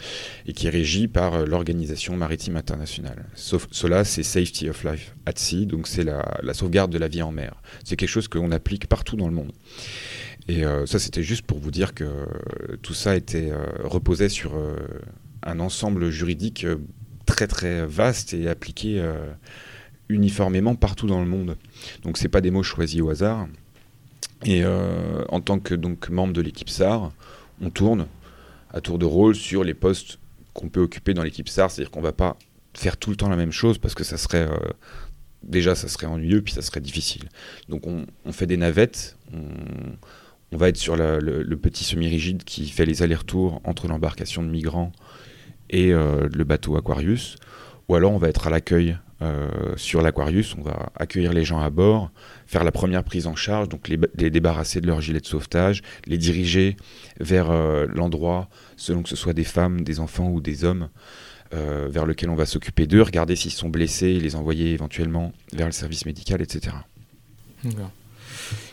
et 0.46 0.52
qui 0.52 0.66
est 0.66 0.70
régie 0.70 1.08
par 1.08 1.46
l'organisation 1.46 2.16
maritime 2.16 2.56
internationale. 2.56 3.26
SOLAS, 3.34 4.04
c'est 4.04 4.22
Safety 4.22 4.68
of 4.68 4.84
Life 4.84 5.14
at 5.26 5.32
Sea, 5.36 5.66
donc 5.66 5.86
c'est 5.86 6.04
la, 6.04 6.38
la 6.42 6.54
sauvegarde 6.54 6.90
de 6.90 6.98
la 6.98 7.08
vie 7.08 7.22
en 7.22 7.32
mer. 7.32 7.54
C'est 7.84 7.96
quelque 7.96 8.08
chose 8.08 8.28
qu'on 8.28 8.50
applique 8.50 8.86
partout 8.88 9.16
dans 9.16 9.28
le 9.28 9.34
monde. 9.34 9.52
Et 10.48 10.64
euh, 10.64 10.86
ça, 10.86 10.98
c'était 10.98 11.22
juste 11.22 11.42
pour 11.42 11.58
vous 11.58 11.70
dire 11.70 11.94
que 11.94 12.26
tout 12.82 12.94
ça 12.94 13.14
était 13.14 13.50
euh, 13.50 13.66
reposait 13.84 14.30
sur 14.30 14.56
euh, 14.56 14.76
un 15.42 15.60
ensemble 15.60 16.10
juridique 16.10 16.66
très 17.26 17.46
très 17.46 17.86
vaste 17.86 18.32
et 18.32 18.48
appliqué 18.48 19.04
uniformément 20.08 20.74
partout 20.74 21.06
dans 21.06 21.20
le 21.20 21.28
monde. 21.28 21.56
Donc 22.02 22.16
c'est 22.16 22.30
pas 22.30 22.40
des 22.40 22.50
mots 22.50 22.62
choisis 22.62 23.02
au 23.02 23.10
hasard. 23.10 23.46
Et 24.44 24.64
en 24.64 25.40
tant 25.40 25.58
que 25.58 25.74
donc 25.74 26.08
membre 26.08 26.32
de 26.32 26.40
l'équipe 26.40 26.70
SAR, 26.70 27.12
on 27.60 27.68
tourne 27.68 28.06
à 28.70 28.80
tour 28.80 28.98
de 28.98 29.04
rôle 29.04 29.34
sur 29.34 29.62
les 29.62 29.74
postes 29.74 30.18
qu'on 30.54 30.70
peut 30.70 30.80
occuper 30.80 31.12
dans 31.12 31.22
l'équipe 31.22 31.48
SAR, 31.48 31.70
c'est-à-dire 31.70 31.90
qu'on 31.90 32.00
va 32.00 32.12
pas 32.12 32.36
faire 32.74 32.96
tout 32.96 33.10
le 33.10 33.16
temps 33.16 33.28
la 33.28 33.36
même 33.36 33.52
chose 33.52 33.76
parce 33.76 33.94
que 33.94 34.04
ça 34.04 34.16
serait 34.16 34.48
déjà 35.42 35.74
ça 35.74 35.86
serait 35.86 36.06
ennuyeux 36.06 36.40
puis 36.40 36.54
ça 36.54 36.62
serait 36.62 36.80
difficile. 36.80 37.28
Donc 37.68 37.86
on, 37.86 38.06
on 38.24 38.32
fait 38.32 38.46
des 38.46 38.56
navettes, 38.56 39.18
on, 39.32 39.42
on 40.52 40.56
va 40.56 40.68
être 40.68 40.76
sur 40.76 40.96
le, 40.96 41.56
petit 41.56 41.84
semi-rigide 41.84 42.44
qui 42.44 42.68
fait 42.68 42.86
les 42.86 43.02
allers-retours 43.02 43.60
entre 43.64 43.88
l'embarcation 43.88 44.42
de 44.42 44.48
migrants 44.48 44.92
et 45.70 45.92
euh, 45.92 46.28
le 46.32 46.44
bateau 46.44 46.76
Aquarius. 46.76 47.36
Ou 47.88 47.94
alors 47.94 48.12
on 48.12 48.18
va 48.18 48.28
être 48.28 48.46
à 48.46 48.50
l'accueil 48.50 48.96
euh, 49.20 49.48
sur 49.76 50.00
l'Aquarius, 50.00 50.54
on 50.56 50.62
va 50.62 50.90
accueillir 50.94 51.32
les 51.32 51.44
gens 51.44 51.58
à 51.58 51.70
bord, 51.70 52.10
faire 52.46 52.62
la 52.62 52.70
première 52.70 53.02
prise 53.02 53.26
en 53.26 53.34
charge, 53.34 53.68
donc 53.68 53.88
les, 53.88 53.96
débarrasser 54.30 54.80
de 54.80 54.86
leur 54.86 55.00
gilet 55.00 55.20
de 55.20 55.26
sauvetage, 55.26 55.82
les 56.06 56.18
diriger 56.18 56.76
vers 57.18 57.50
euh, 57.50 57.86
l'endroit, 57.92 58.48
selon 58.76 59.02
que 59.02 59.08
ce 59.08 59.16
soit 59.16 59.32
des 59.32 59.44
femmes, 59.44 59.82
des 59.82 60.00
enfants 60.00 60.28
ou 60.28 60.40
des 60.40 60.64
hommes, 60.64 60.88
vers 61.50 62.04
lequel 62.04 62.28
on 62.28 62.34
va 62.34 62.44
s'occuper 62.44 62.86
d'eux, 62.86 63.00
regarder 63.00 63.34
s'ils 63.34 63.52
sont 63.52 63.70
blessés, 63.70 64.20
les 64.20 64.36
envoyer 64.36 64.72
éventuellement 64.72 65.32
vers 65.54 65.64
le 65.64 65.72
service 65.72 66.04
médical, 66.04 66.42
etc. 66.42 66.76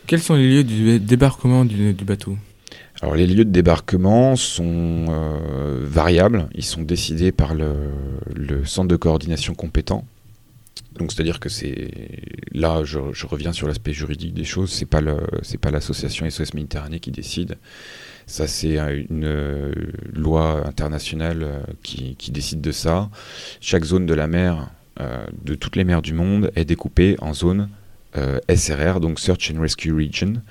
Quels 0.06 0.22
sont 0.22 0.34
les 0.34 0.48
lieux 0.48 0.64
du 0.64 1.00
débarquement 1.00 1.64
du, 1.64 1.92
bateau? 1.92 2.36
Alors 3.02 3.16
les 3.16 3.26
lieux 3.26 3.44
de 3.44 3.50
débarquement 3.50 4.36
sont 4.36 5.06
euh, 5.08 5.80
variables, 5.82 6.48
ils 6.54 6.64
sont 6.64 6.82
décidés 6.82 7.32
par 7.32 7.54
le, 7.54 8.64
centre 8.64 8.88
de 8.88 8.96
coordination 8.96 9.54
compétent. 9.54 10.04
Donc 10.98 11.12
c'est-à-dire 11.12 11.40
que 11.40 11.48
c'est 11.48 11.90
là, 12.52 12.82
je, 12.84 12.98
reviens 13.26 13.52
sur 13.52 13.66
l'aspect 13.66 13.92
juridique 13.92 14.32
des 14.32 14.44
choses. 14.44 14.70
C'est 14.70 14.86
pas 14.86 15.00
c'est 15.42 15.58
pas 15.58 15.70
l'association 15.70 16.28
SOS 16.30 16.54
Méditerranée 16.54 17.00
qui 17.00 17.10
décide. 17.10 17.56
Ça 18.26 18.46
c'est 18.46 18.78
une 19.10 19.24
euh, 19.24 19.72
loi 20.14 20.66
internationale 20.66 21.42
euh, 21.42 21.60
qui, 21.82 22.30
décide 22.30 22.60
de 22.60 22.72
ça. 22.72 23.10
Chaque 23.60 23.84
zone 23.84 24.06
de 24.06 24.14
la 24.14 24.28
mer, 24.28 24.70
de 25.44 25.54
toutes 25.54 25.76
les 25.76 25.84
mers 25.84 26.00
du 26.00 26.14
monde, 26.14 26.50
est 26.54 26.64
découpée 26.64 27.16
en 27.20 27.34
zones 27.34 27.68
SRR, 28.48 29.00
donc 29.00 29.20
Search 29.20 29.52
and 29.54 29.60
Rescue 29.60 29.92
Region, 29.92 30.42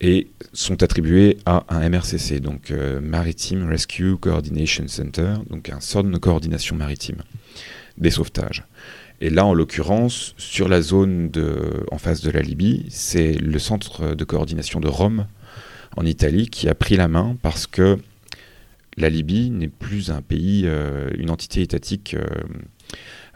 et 0.00 0.28
sont 0.52 0.82
attribués 0.82 1.38
à 1.44 1.64
un 1.68 1.88
MRCC, 1.88 2.40
donc 2.40 2.70
euh, 2.70 3.00
Maritime 3.00 3.68
Rescue 3.68 4.16
Coordination 4.16 4.86
Center, 4.86 5.34
donc 5.50 5.68
un 5.70 5.80
centre 5.80 6.08
de 6.08 6.18
coordination 6.18 6.76
maritime 6.76 7.22
des 7.96 8.10
sauvetages. 8.10 8.64
Et 9.20 9.30
là, 9.30 9.44
en 9.44 9.54
l'occurrence, 9.54 10.34
sur 10.38 10.68
la 10.68 10.80
zone 10.80 11.30
de, 11.30 11.84
en 11.90 11.98
face 11.98 12.20
de 12.20 12.30
la 12.30 12.40
Libye, 12.40 12.86
c'est 12.90 13.32
le 13.32 13.58
centre 13.58 14.14
de 14.14 14.24
coordination 14.24 14.78
de 14.78 14.86
Rome, 14.86 15.26
en 15.96 16.06
Italie, 16.06 16.48
qui 16.48 16.68
a 16.68 16.74
pris 16.76 16.96
la 16.96 17.08
main 17.08 17.36
parce 17.42 17.66
que 17.66 17.98
la 18.96 19.08
Libye 19.08 19.50
n'est 19.50 19.68
plus 19.68 20.10
un 20.10 20.22
pays, 20.22 20.62
euh, 20.66 21.10
une 21.18 21.30
entité 21.30 21.62
étatique 21.62 22.16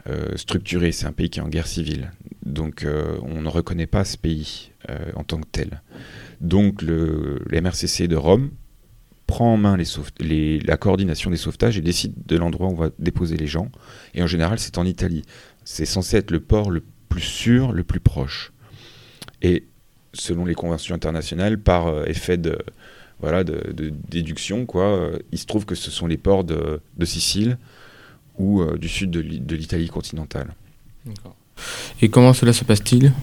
euh, 0.09 0.37
structuré, 0.37 0.93
c'est 0.93 1.05
un 1.05 1.11
pays 1.11 1.29
qui 1.29 1.39
est 1.39 1.41
en 1.41 1.49
guerre 1.49 1.67
civile. 1.67 2.11
Donc 2.45 2.83
euh, 2.83 3.17
on 3.21 3.41
ne 3.41 3.47
reconnaît 3.47 3.87
pas 3.87 4.03
ce 4.03 4.17
pays 4.17 4.71
euh, 4.89 5.11
en 5.15 5.23
tant 5.23 5.39
que 5.39 5.47
tel. 5.51 5.81
Donc 6.41 6.81
le, 6.81 7.39
le 7.45 7.61
MRCC 7.61 8.07
de 8.07 8.15
Rome 8.15 8.51
prend 9.27 9.53
en 9.53 9.57
main 9.57 9.77
la 10.19 10.77
coordination 10.77 11.31
des 11.31 11.37
sauvetages 11.37 11.77
et 11.77 11.81
décide 11.81 12.13
de 12.25 12.37
l'endroit 12.37 12.67
où 12.67 12.71
on 12.71 12.75
va 12.75 12.89
déposer 12.99 13.37
les 13.37 13.47
gens. 13.47 13.69
Et 14.13 14.21
en 14.21 14.27
général, 14.27 14.59
c'est 14.59 14.77
en 14.77 14.85
Italie. 14.85 15.23
C'est 15.63 15.85
censé 15.85 16.17
être 16.17 16.31
le 16.31 16.41
port 16.41 16.69
le 16.69 16.83
plus 17.07 17.21
sûr, 17.21 17.71
le 17.71 17.83
plus 17.83 18.01
proche. 18.01 18.51
Et 19.41 19.67
selon 20.13 20.43
les 20.43 20.55
conventions 20.55 20.93
internationales, 20.93 21.57
par 21.57 21.87
euh, 21.87 22.03
effet 22.05 22.37
de, 22.37 22.57
voilà, 23.19 23.45
de, 23.45 23.73
déduction, 24.09 24.65
quoi, 24.65 25.11
il 25.31 25.37
se 25.37 25.45
trouve 25.45 25.65
que 25.65 25.75
ce 25.75 25.89
sont 25.89 26.07
les 26.07 26.17
ports 26.17 26.43
de, 26.43 26.81
de 26.97 27.05
Sicile 27.05 27.57
ou 28.37 28.65
du 28.77 28.89
sud 28.89 29.11
de 29.11 29.55
l'Italie 29.55 29.87
continentale. 29.87 30.55
D'accord. 31.05 31.37
Et 32.01 32.09
comment 32.09 32.33
cela 32.33 32.53
se 32.53 32.63
passe-t-il? 32.63 33.13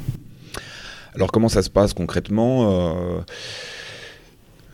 Alors 1.15 1.33
comment 1.33 1.49
ça 1.49 1.63
se 1.63 1.71
passe 1.71 1.93
concrètement 1.93 2.71
Euh, 2.71 3.21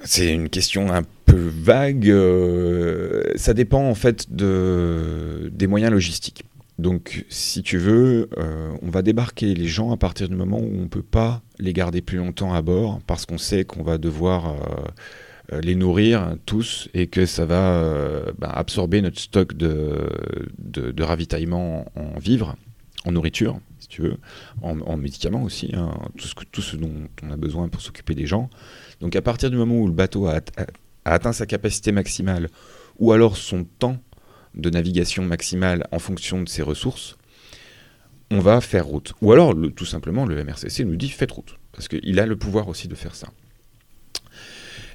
C'est 0.04 0.32
une 0.32 0.48
question 0.48 0.92
un 0.92 1.02
peu 1.24 1.36
vague. 1.38 2.08
euh, 2.08 3.22
ça 3.36 3.54
dépend 3.54 3.88
en 3.88 3.94
fait 3.94 4.32
de, 4.34 5.50
des 5.52 5.66
moyens 5.66 5.92
logistiques. 5.92 6.44
Donc 6.78 7.24
si 7.30 7.62
tu 7.62 7.78
veux, 7.78 8.28
euh, 8.36 8.70
on 8.82 8.90
va 8.90 9.00
débarquer 9.02 9.54
les 9.54 9.66
gens 9.66 9.92
à 9.92 9.96
partir 9.96 10.28
du 10.28 10.36
moment 10.36 10.58
où 10.58 10.70
on 10.78 10.82
ne 10.82 10.88
peut 10.88 11.02
pas 11.02 11.40
les 11.58 11.72
garder 11.72 12.02
plus 12.02 12.18
longtemps 12.18 12.52
à 12.52 12.60
bord 12.60 13.00
parce 13.06 13.24
qu'on 13.24 13.38
sait 13.38 13.64
qu'on 13.64 13.82
va 13.82 13.96
devoir 13.96 14.54
les 15.62 15.74
nourrir 15.74 16.36
tous 16.44 16.88
et 16.92 17.06
que 17.06 17.24
ça 17.24 17.46
va 17.46 17.82
bah, 18.38 18.50
absorber 18.50 19.00
notre 19.00 19.18
stock 19.20 19.54
de 19.56 21.02
ravitaillement 21.02 21.86
en, 21.96 22.16
en 22.16 22.18
vivres, 22.18 22.56
en 23.06 23.12
nourriture, 23.12 23.58
si 23.78 23.88
tu 23.88 24.02
veux, 24.02 24.16
en, 24.62 24.80
en 24.80 24.96
médicaments 24.96 25.42
aussi, 25.42 25.70
hein, 25.74 25.90
tout, 26.52 26.60
ce 26.60 26.76
dont 26.76 26.92
on 27.22 27.30
a 27.30 27.36
besoin 27.36 27.68
pour 27.68 27.80
s'occuper 27.80 28.14
des 28.14 28.26
gens. 28.26 28.50
Donc 29.00 29.16
à 29.16 29.22
partir 29.22 29.50
du 29.50 29.56
moment 29.56 29.78
où 29.78 29.86
le 29.86 29.92
bateau 29.92 30.26
a, 30.26 30.34
at- 30.34 30.66
a 31.04 31.12
atteint 31.12 31.32
sa 31.32 31.46
capacité 31.46 31.92
maximale, 31.92 32.48
ou 32.98 33.12
alors 33.12 33.36
son 33.36 33.64
temps 33.64 33.98
de 34.54 34.70
navigation 34.70 35.24
maximale 35.24 35.86
en 35.92 35.98
fonction 35.98 36.42
de 36.42 36.48
ses 36.48 36.62
ressources, 36.62 37.16
on 38.30 38.40
va 38.40 38.60
faire 38.60 38.86
route. 38.86 39.12
Ou 39.22 39.32
alors, 39.32 39.54
tout 39.76 39.84
simplement, 39.84 40.26
le 40.26 40.42
MRCC 40.42 40.84
nous 40.84 40.96
dit 40.96 41.10
faites 41.10 41.30
route, 41.30 41.58
parce 41.72 41.86
qu'il 41.86 42.18
a 42.18 42.26
le 42.26 42.36
pouvoir 42.36 42.66
aussi 42.68 42.88
de 42.88 42.96
faire 42.96 43.14
ça. 43.14 43.28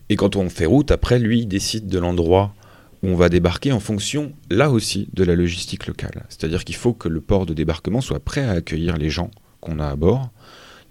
Et 0.09 0.17
quand 0.17 0.35
on 0.35 0.49
fait 0.49 0.65
route, 0.65 0.91
après, 0.91 1.17
lui, 1.17 1.41
il 1.41 1.47
décide 1.47 1.87
de 1.87 1.97
l'endroit 1.97 2.53
on 3.03 3.15
va 3.15 3.29
débarquer 3.29 3.71
en 3.71 3.79
fonction, 3.79 4.33
là 4.49 4.69
aussi, 4.69 5.09
de 5.13 5.23
la 5.23 5.35
logistique 5.35 5.87
locale. 5.87 6.25
C'est-à-dire 6.29 6.63
qu'il 6.63 6.75
faut 6.75 6.93
que 6.93 7.07
le 7.07 7.21
port 7.21 7.45
de 7.45 7.53
débarquement 7.53 8.01
soit 8.01 8.19
prêt 8.19 8.43
à 8.43 8.51
accueillir 8.51 8.97
les 8.97 9.09
gens 9.09 9.31
qu'on 9.59 9.79
a 9.79 9.87
à 9.87 9.95
bord. 9.95 10.29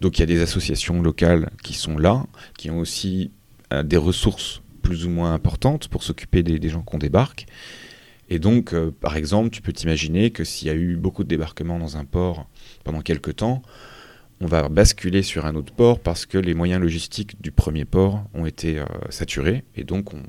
Donc 0.01 0.19
il 0.19 0.21
y 0.21 0.25
a 0.25 0.27
des 0.27 0.41
associations 0.41 1.03
locales 1.03 1.51
qui 1.63 1.75
sont 1.75 1.99
là, 1.99 2.27
qui 2.57 2.71
ont 2.71 2.79
aussi 2.79 3.31
euh, 3.73 3.83
des 3.83 3.97
ressources 3.97 4.63
plus 4.83 5.07
ou 5.07 5.11
moins 5.11 5.35
importantes 5.35 5.89
pour 5.89 6.03
s'occuper 6.03 6.43
des, 6.43 6.69
gens 6.69 6.83
qu'on 6.83 6.99
débarque. 6.99 7.47
Et 8.29 8.39
donc, 8.39 8.73
euh, 8.73 8.91
par 8.91 9.17
exemple, 9.17 9.51
tu 9.51 9.61
peux 9.61 9.73
t'imaginer 9.73 10.31
que 10.31 10.43
s'il 10.43 10.69
y 10.69 10.71
a 10.71 10.75
eu 10.75 10.97
beaucoup 10.97 11.23
de 11.23 11.29
débarquements 11.29 11.79
dans 11.79 11.97
un 11.97 12.05
port 12.05 12.49
pendant 12.83 13.03
quelques 13.03 13.37
temps, 13.37 13.63
on 14.41 14.47
va 14.47 14.69
basculer 14.69 15.23
sur 15.23 15.45
un 15.45 15.55
autre 15.55 15.75
port 15.75 16.01
parce 16.01 16.25
que 16.25 16.39
les 16.39 16.55
moyens 16.55 16.81
logistiques 16.81 17.41
du 17.43 17.53
premier 17.53 17.85
port 17.85 18.25
ont 18.33 18.47
été 18.47 18.79
euh, 18.79 18.87
saturés. 19.11 19.65
Et 19.77 19.85
donc, 19.85 20.15
on, 20.15 20.23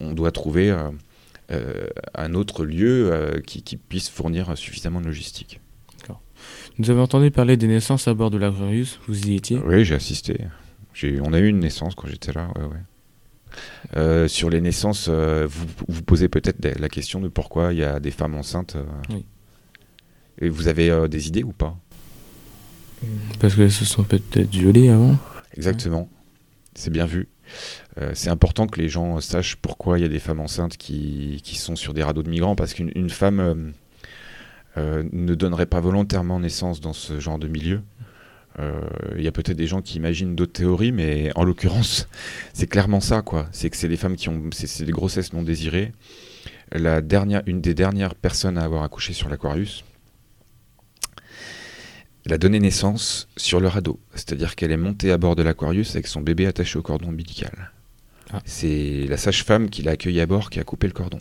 on 0.00 0.12
doit 0.12 0.32
trouver 0.32 0.70
euh, 0.70 0.90
euh, 1.50 1.86
un 2.14 2.34
autre 2.34 2.64
lieu 2.64 3.10
euh, 3.12 3.40
qui, 3.40 3.62
qui 3.62 3.76
puisse 3.76 4.08
fournir 4.08 4.56
suffisamment 4.56 5.00
de 5.00 5.06
logistique. 5.06 5.60
Nous 6.78 6.90
avons 6.90 7.02
entendu 7.02 7.30
parler 7.30 7.56
des 7.56 7.68
naissances 7.68 8.06
à 8.08 8.12
bord 8.14 8.30
de 8.30 8.36
l'Aquarius, 8.36 8.98
vous 9.08 9.28
y 9.28 9.36
étiez? 9.36 9.58
Oui, 9.64 9.84
j'ai 9.84 9.94
assisté. 9.94 10.38
On 11.22 11.32
a 11.32 11.38
eu 11.38 11.46
une 11.48 11.60
naissance 11.60 11.94
quand 11.94 12.08
j'étais 12.08 12.32
là, 12.32 12.48
ouais, 12.56 12.64
ouais. 12.64 12.82
Euh, 13.96 14.26
sur 14.28 14.50
les 14.50 14.60
naissances, 14.60 15.06
euh, 15.08 15.46
vous 15.48 15.66
vous 15.88 16.02
posez 16.02 16.28
peut-être 16.28 16.62
la 16.80 16.88
question 16.88 17.20
de 17.20 17.28
pourquoi 17.28 17.72
il 17.72 17.78
y 17.78 17.84
a 17.84 18.00
des 18.00 18.10
femmes 18.10 18.34
enceintes. 18.34 18.76
euh, 18.76 18.84
Oui. 19.10 19.24
Et 20.40 20.48
vous 20.48 20.66
avez 20.68 21.08
des 21.08 21.28
idées 21.28 21.44
ou 21.44 21.52
pas? 21.52 21.78
Parce 23.38 23.54
qu'elles 23.54 23.70
se 23.72 23.84
sont 23.84 24.02
peut-être 24.02 24.50
violées 24.50 24.88
avant 24.88 25.16
Exactement. 25.56 26.08
C'est 26.74 26.90
bien 26.90 27.06
vu. 27.06 27.28
Euh, 28.00 28.10
c'est 28.14 28.30
important 28.30 28.66
que 28.66 28.80
les 28.80 28.88
gens 28.88 29.20
sachent 29.20 29.56
pourquoi 29.56 29.98
il 29.98 30.02
y 30.02 30.04
a 30.04 30.08
des 30.08 30.18
femmes 30.18 30.40
enceintes 30.40 30.76
qui, 30.76 31.40
qui 31.44 31.56
sont 31.56 31.76
sur 31.76 31.94
des 31.94 32.02
radeaux 32.02 32.22
de 32.22 32.30
migrants, 32.30 32.56
parce 32.56 32.74
qu'une 32.74 32.90
une 32.94 33.10
femme 33.10 33.40
euh, 33.40 33.54
euh, 34.76 35.04
ne 35.12 35.34
donnerait 35.34 35.66
pas 35.66 35.80
volontairement 35.80 36.40
naissance 36.40 36.80
dans 36.80 36.92
ce 36.92 37.20
genre 37.20 37.38
de 37.38 37.48
milieu. 37.48 37.82
Il 39.16 39.20
y 39.20 39.26
a 39.26 39.32
peut-être 39.32 39.56
des 39.56 39.66
gens 39.66 39.82
qui 39.82 39.96
imaginent 39.96 40.36
d'autres 40.36 40.52
théories, 40.52 40.92
mais 40.92 41.32
en 41.34 41.42
l'occurrence, 41.42 42.08
c'est 42.52 42.68
clairement 42.68 43.00
ça, 43.00 43.20
quoi. 43.20 43.48
C'est 43.50 43.68
que 43.68 43.76
c'est 43.76 43.88
des 43.88 43.96
femmes 43.96 44.14
qui 44.14 44.28
ont, 44.28 44.40
des 44.40 44.92
grossesses 44.92 45.32
non 45.32 45.42
désirées. 45.42 45.92
La 46.70 47.00
dernière, 47.00 47.42
une 47.46 47.60
des 47.60 47.74
dernières 47.74 48.14
personnes 48.14 48.56
à 48.56 48.62
avoir 48.62 48.84
accouché 48.84 49.12
sur 49.12 49.28
l'Aquarius, 49.28 49.84
elle 52.24 52.32
a 52.32 52.38
donné 52.38 52.60
naissance 52.60 53.28
sur 53.36 53.58
le 53.58 53.66
radeau. 53.66 53.98
C'est-à-dire 54.14 54.54
qu'elle 54.54 54.70
est 54.70 54.76
montée 54.76 55.10
à 55.10 55.18
bord 55.18 55.34
de 55.34 55.42
l'Aquarius 55.42 55.90
avec 55.96 56.06
son 56.06 56.20
bébé 56.20 56.46
attaché 56.46 56.78
au 56.78 56.82
cordon 56.82 57.08
ombilical. 57.08 57.72
C'est 58.44 59.06
la 59.08 59.16
sage-femme 59.16 59.70
qui 59.70 59.82
l'a 59.82 59.92
accueilli 59.92 60.20
à 60.20 60.26
bord 60.26 60.50
qui 60.50 60.58
a 60.60 60.64
coupé 60.64 60.86
le 60.86 60.92
cordon. 60.92 61.20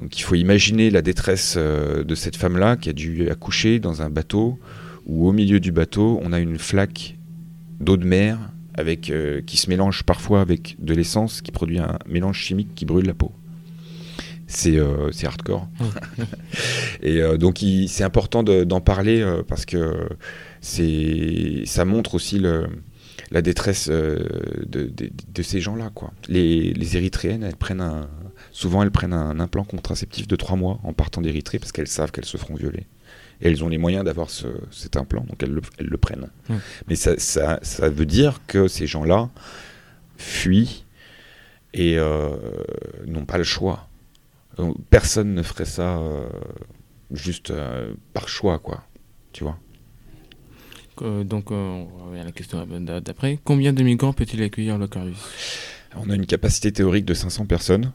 Donc 0.00 0.18
il 0.18 0.22
faut 0.22 0.34
imaginer 0.34 0.90
la 0.90 1.00
détresse 1.02 1.54
euh, 1.56 2.02
de 2.04 2.14
cette 2.14 2.36
femme-là 2.36 2.76
qui 2.76 2.88
a 2.88 2.92
dû 2.92 3.28
accoucher 3.30 3.78
dans 3.78 4.02
un 4.02 4.10
bateau 4.10 4.58
où 5.06 5.28
au 5.28 5.32
milieu 5.32 5.60
du 5.60 5.70
bateau 5.72 6.20
on 6.22 6.32
a 6.32 6.40
une 6.40 6.58
flaque 6.58 7.16
d'eau 7.80 7.96
de 7.96 8.04
mer 8.04 8.38
avec, 8.74 9.10
euh, 9.10 9.42
qui 9.42 9.56
se 9.56 9.68
mélange 9.68 10.02
parfois 10.02 10.40
avec 10.40 10.76
de 10.80 10.94
l'essence 10.94 11.40
qui 11.40 11.52
produit 11.52 11.78
un 11.78 11.98
mélange 12.06 12.38
chimique 12.38 12.74
qui 12.74 12.84
brûle 12.84 13.06
la 13.06 13.14
peau. 13.14 13.32
C'est 14.46 14.76
euh, 14.76 15.10
hardcore. 15.22 15.68
Et 17.02 17.22
euh, 17.22 17.36
donc 17.38 17.64
c'est 17.88 18.04
important 18.04 18.42
de- 18.42 18.64
d'en 18.64 18.80
parler 18.80 19.24
parce 19.46 19.64
que 19.66 20.08
ça 20.60 21.84
montre 21.84 22.14
aussi 22.14 22.38
le, 22.38 22.66
la 23.32 23.42
détresse 23.42 23.88
euh, 23.90 24.18
de, 24.66 24.84
de- 24.84 25.10
de 25.34 25.42
ces 25.42 25.60
gens-là. 25.60 25.90
quoi. 25.94 26.12
Les, 26.28 26.72
les 26.74 26.96
Érythréennes, 26.96 27.42
elles 27.42 27.56
prennent 27.56 27.80
un, 27.80 28.08
souvent 28.52 28.82
elles 28.84 28.90
prennent 28.92 29.12
un 29.14 29.40
implant 29.40 29.64
contraceptif 29.64 30.28
de 30.28 30.36
trois 30.36 30.56
mois 30.56 30.78
en 30.84 30.92
partant 30.92 31.20
d'Érythrée 31.20 31.58
parce 31.58 31.72
qu'elles 31.72 31.88
savent 31.88 32.12
qu'elles 32.12 32.26
se 32.26 32.36
feront 32.36 32.54
violer. 32.54 32.86
Et 33.40 33.48
elles 33.48 33.64
ont 33.64 33.68
les 33.68 33.78
moyens 33.78 34.04
d'avoir 34.04 34.30
ce- 34.30 34.46
cet 34.70 34.96
implant, 34.96 35.24
donc 35.24 35.42
elles 35.42 35.50
le, 35.52 35.62
elles 35.78 35.86
le 35.86 35.96
prennent. 35.98 36.28
Ouais. 36.48 36.56
Mais 36.88 36.94
ça, 36.94 37.18
ça, 37.18 37.58
ça 37.62 37.88
veut 37.88 38.06
dire 38.06 38.40
que 38.46 38.68
ces 38.68 38.86
gens-là 38.86 39.30
fuient 40.16 40.84
et 41.74 41.98
euh, 41.98 42.36
n'ont 43.06 43.24
pas 43.24 43.38
le 43.38 43.44
choix. 43.44 43.88
Donc, 44.56 44.76
Personne 44.90 45.34
ne 45.34 45.42
ferait 45.42 45.64
ça 45.64 45.96
euh, 45.98 46.28
juste 47.10 47.50
euh, 47.50 47.94
par 48.12 48.28
choix, 48.28 48.58
quoi. 48.58 48.84
Tu 49.32 49.42
vois? 49.44 49.58
Euh, 51.02 51.24
Donc, 51.24 51.50
euh, 51.50 51.54
on 51.54 52.06
revient 52.08 52.20
à 52.20 52.24
la 52.24 52.32
question 52.32 52.64
d'a- 52.66 53.00
d'après. 53.00 53.38
Combien 53.44 53.72
de 53.72 53.82
migrants 53.82 54.12
peut-il 54.12 54.42
accueillir 54.42 54.78
l'Aquarius 54.78 55.16
On 55.96 56.08
a 56.10 56.14
une 56.14 56.26
capacité 56.26 56.72
théorique 56.72 57.04
de 57.04 57.14
500 57.14 57.46
personnes 57.46 57.92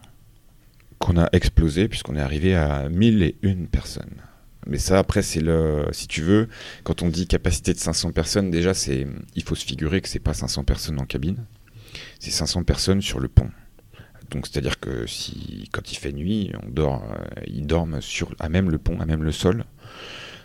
qu'on 0.99 1.17
a 1.17 1.29
explosé 1.31 1.87
puisqu'on 1.87 2.15
est 2.15 2.21
arrivé 2.21 2.55
à 2.55 2.89
1001 2.89 3.65
personnes. 3.71 4.21
Mais 4.65 4.77
ça, 4.79 4.99
après, 4.99 5.21
c'est 5.21 5.39
le. 5.39 5.85
Si 5.93 6.07
tu 6.07 6.21
veux, 6.21 6.49
quand 6.83 7.01
on 7.01 7.07
dit 7.07 7.25
capacité 7.27 7.73
de 7.73 7.79
500 7.79 8.11
personnes, 8.11 8.51
déjà, 8.51 8.73
c'est, 8.73 9.07
il 9.35 9.43
faut 9.43 9.55
se 9.55 9.65
figurer 9.65 10.01
que 10.01 10.09
c'est 10.09 10.19
pas 10.19 10.33
500 10.33 10.65
personnes 10.65 10.99
en 10.99 11.05
cabine, 11.05 11.45
c'est 12.19 12.31
500 12.31 12.63
personnes 12.63 13.01
sur 13.01 13.19
le 13.19 13.29
pont. 13.29 13.49
Donc, 14.31 14.45
c'est-à-dire 14.45 14.81
que 14.81 15.05
si, 15.07 15.69
quand 15.71 15.89
il 15.93 15.95
fait 15.95 16.11
nuit, 16.11 16.51
on 16.65 16.69
dort, 16.69 17.01
euh, 17.09 17.41
ils 17.47 17.65
dorment 17.65 18.01
sur, 18.01 18.35
à 18.39 18.49
même 18.49 18.69
le 18.69 18.77
pont, 18.77 18.99
à 18.99 19.05
même 19.05 19.23
le 19.23 19.31
sol, 19.31 19.63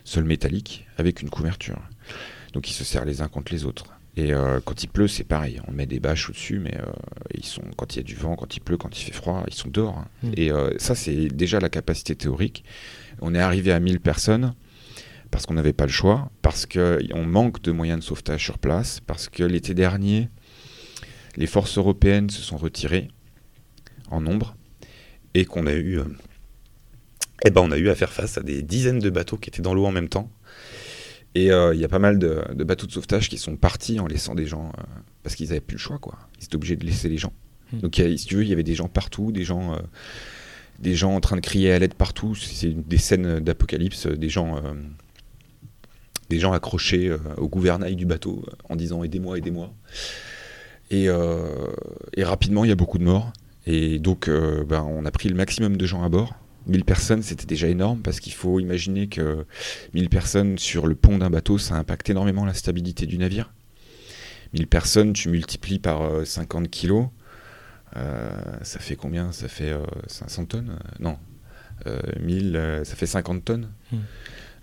sol 0.05 0.23
métallique, 0.23 0.87
avec 0.99 1.21
une 1.21 1.29
couverture. 1.31 1.83
Donc, 2.53 2.71
ils 2.71 2.75
se 2.75 2.85
serrent 2.85 3.05
les 3.05 3.21
uns 3.21 3.29
contre 3.29 3.53
les 3.53 3.65
autres. 3.65 3.87
Et 4.17 4.35
euh, 4.35 4.61
quand 4.63 4.83
il 4.83 4.89
pleut, 4.89 5.09
c'est 5.09 5.25
pareil. 5.25 5.61
On 5.69 5.73
met 5.73 5.87
des 5.87 5.99
bâches 5.99 6.29
au-dessus, 6.29 6.59
mais 6.59 6.77
euh, 6.77 6.93
ils 7.35 7.47
sont, 7.47 7.63
quand 7.77 7.95
il 7.95 7.99
y 7.99 8.01
a 8.01 8.03
du 8.03 8.15
vent, 8.15 8.37
quand 8.37 8.55
il 8.57 8.61
pleut, 8.61 8.77
quand 8.77 8.99
il 8.99 9.03
fait 9.05 9.13
froid, 9.13 9.43
ils 9.49 9.55
sont 9.55 9.71
dehors. 9.71 9.97
hein. 9.99 10.09
Mm. 10.23 10.33
Et 10.37 10.53
euh, 10.53 10.71
ça, 10.79 10.95
c'est 10.95 11.29
déjà 11.29 11.61
la 11.61 11.71
capacité 11.71 12.15
théorique. 12.15 12.63
On 13.21 13.35
est 13.35 13.41
arrivé 13.41 13.73
à 13.73 13.81
1000 13.81 14.01
personnes 14.01 14.55
parce 15.31 15.47
qu'on 15.47 15.55
n'avait 15.55 15.73
pas 15.73 15.87
le 15.87 15.91
choix, 15.93 16.31
parce 16.43 16.67
qu'on 16.67 17.25
manque 17.25 17.63
de 17.63 17.73
moyens 17.73 18.01
de 18.01 18.05
sauvetage 18.05 18.45
sur 18.45 18.59
place, 18.59 19.01
parce 19.01 19.31
que 19.31 19.43
l'été 19.43 19.73
dernier, 19.73 20.29
les 21.37 21.47
forces 21.47 21.79
européennes 21.79 22.29
se 22.29 22.43
sont 22.43 22.59
retirées 22.59 23.09
en 24.11 24.21
nombre 24.21 24.55
et 25.33 25.47
qu'on 25.47 25.67
a 25.67 25.73
eu, 25.73 26.01
eh 27.47 27.51
ben, 27.51 27.63
on 27.63 27.71
a 27.71 27.79
eu 27.79 27.89
à 27.89 27.95
faire 27.95 28.13
face 28.13 28.37
à 28.37 28.43
des 28.43 28.61
dizaines 28.61 28.99
de 28.99 29.09
bateaux 29.09 29.39
qui 29.39 29.49
étaient 29.49 29.63
dans 29.63 29.73
l'eau 29.73 29.87
en 29.87 29.93
même 29.93 30.11
temps. 30.11 30.31
Et 31.35 31.51
euh, 31.51 31.75
il 31.75 31.81
y 31.81 31.85
a 31.85 31.89
pas 31.89 31.99
mal 31.99 32.19
de, 32.19 32.43
de 32.55 32.65
bateaux 32.65 32.87
de 32.87 32.93
sauvetage 32.93 33.29
qui 33.29 33.39
sont 33.39 33.57
partis 33.57 33.99
en 34.01 34.07
laissant 34.07 34.35
des 34.35 34.47
gens 34.47 34.71
euh, 34.79 34.83
parce 35.23 35.35
qu'ils 35.35 35.49
n'avaient 35.49 35.61
plus 35.61 35.77
le 35.77 35.81
choix, 35.81 35.99
quoi. 35.99 36.19
Ils 36.41 36.45
étaient 36.45 36.57
obligés 36.57 36.77
de 36.77 36.85
laisser 36.85 37.09
les 37.09 37.17
gens. 37.19 37.33
Mm. 37.73 37.79
Donc, 37.79 37.99
a- 37.99 38.17
si 38.17 38.27
tu 38.27 38.37
veux, 38.37 38.43
il 38.43 38.49
y 38.49 38.53
avait 38.53 38.63
des 38.63 38.75
gens 38.75 38.89
partout, 38.89 39.33
des 39.33 39.45
gens. 39.45 39.75
euh, 39.75 39.79
des 40.79 40.95
gens 40.97 41.15
en 41.15 41.21
train 41.21 41.37
de 41.37 41.41
crier 41.41 41.71
à 41.73 41.79
l'aide 41.79 41.95
partout. 41.95 42.35
C'est 42.35 42.71
des 42.73 42.99
scènes 42.99 43.39
d'apocalypse, 43.39 44.07
des 44.09 44.29
gens, 44.29 44.57
euh, 44.57 44.73
des 46.29 46.41
gens 46.41 46.53
accrochés 46.53 47.09
euh, 47.09 47.19
au 47.37 47.49
gouvernail 47.49 47.95
du 47.95 48.05
bateau 48.05 48.43
euh, 48.49 48.53
en 48.69 48.75
disant 48.75 49.05
aidez-moi, 49.05 49.39
aidez-moi. 49.39 49.73
Et, 50.91 51.09
euh, 51.09 51.69
et 52.17 52.25
rapidement, 52.25 52.65
il 52.65 52.69
y 52.69 52.73
a 52.73 52.75
beaucoup 52.77 52.99
de 52.99 53.05
morts. 53.05 53.33
Et 53.67 54.01
donc, 54.01 54.27
euh, 54.29 54.65
ben, 54.65 54.83
on 54.83 55.05
a 55.07 55.11
pris 55.13 55.29
le 55.29 55.37
maximum 55.37 55.77
de 55.77 55.87
gens 55.87 56.03
à 56.03 56.09
bord. 56.09 56.35
1000 56.67 56.85
personnes, 56.85 57.23
c'était 57.23 57.47
déjà 57.47 57.69
énorme 57.69 58.01
parce 58.03 58.21
qu'il 58.21 58.33
faut 58.33 58.61
imaginer 58.61 59.09
que 59.09 59.45
1000 59.95 60.09
personnes 60.09 60.59
sur 60.59 60.87
le 60.87 60.95
pont 60.95 61.19
d'un 61.19 61.31
bateau, 61.31 61.59
ça 61.59 61.75
impacte 61.77 62.09
énormément 62.11 62.45
la 62.45 62.55
stabilité 62.55 63.07
du 63.07 63.19
navire. 63.19 63.53
1000 64.55 64.67
personnes, 64.67 65.13
tu 65.13 65.29
multiplies 65.29 65.79
par 65.79 66.03
euh, 66.03 66.25
50 66.25 66.69
kilos, 66.69 67.07
euh, 67.97 68.31
ça 68.63 68.79
fait 68.79 68.97
combien? 68.97 69.33
Ça 69.33 69.49
fait 69.49 69.71
euh, 69.73 69.83
500 70.07 70.47
tonnes? 70.47 70.71
Euh, 70.71 70.89
Non, 71.01 71.19
Euh, 71.87 71.99
1000, 72.21 72.55
euh, 72.57 72.85
ça 72.85 72.95
fait 72.95 73.07
50 73.07 73.45
tonnes. 73.45 73.69
Hmm. 73.91 73.97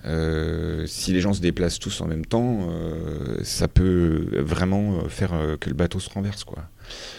Euh, 0.06 0.86
si 0.86 1.12
les 1.12 1.20
gens 1.20 1.34
se 1.34 1.42
déplacent 1.42 1.80
tous 1.80 2.00
en 2.00 2.08
même 2.08 2.26
temps, 2.26 2.70
euh, 2.72 3.44
ça 3.44 3.68
peut 3.68 4.30
vraiment 4.38 5.00
euh, 5.00 5.10
faire 5.10 5.34
euh, 5.34 5.58
que 5.58 5.70
le 5.70 5.76
bateau 5.76 6.00
se 6.00 6.10
renverse, 6.10 6.46
quoi. 6.46 6.70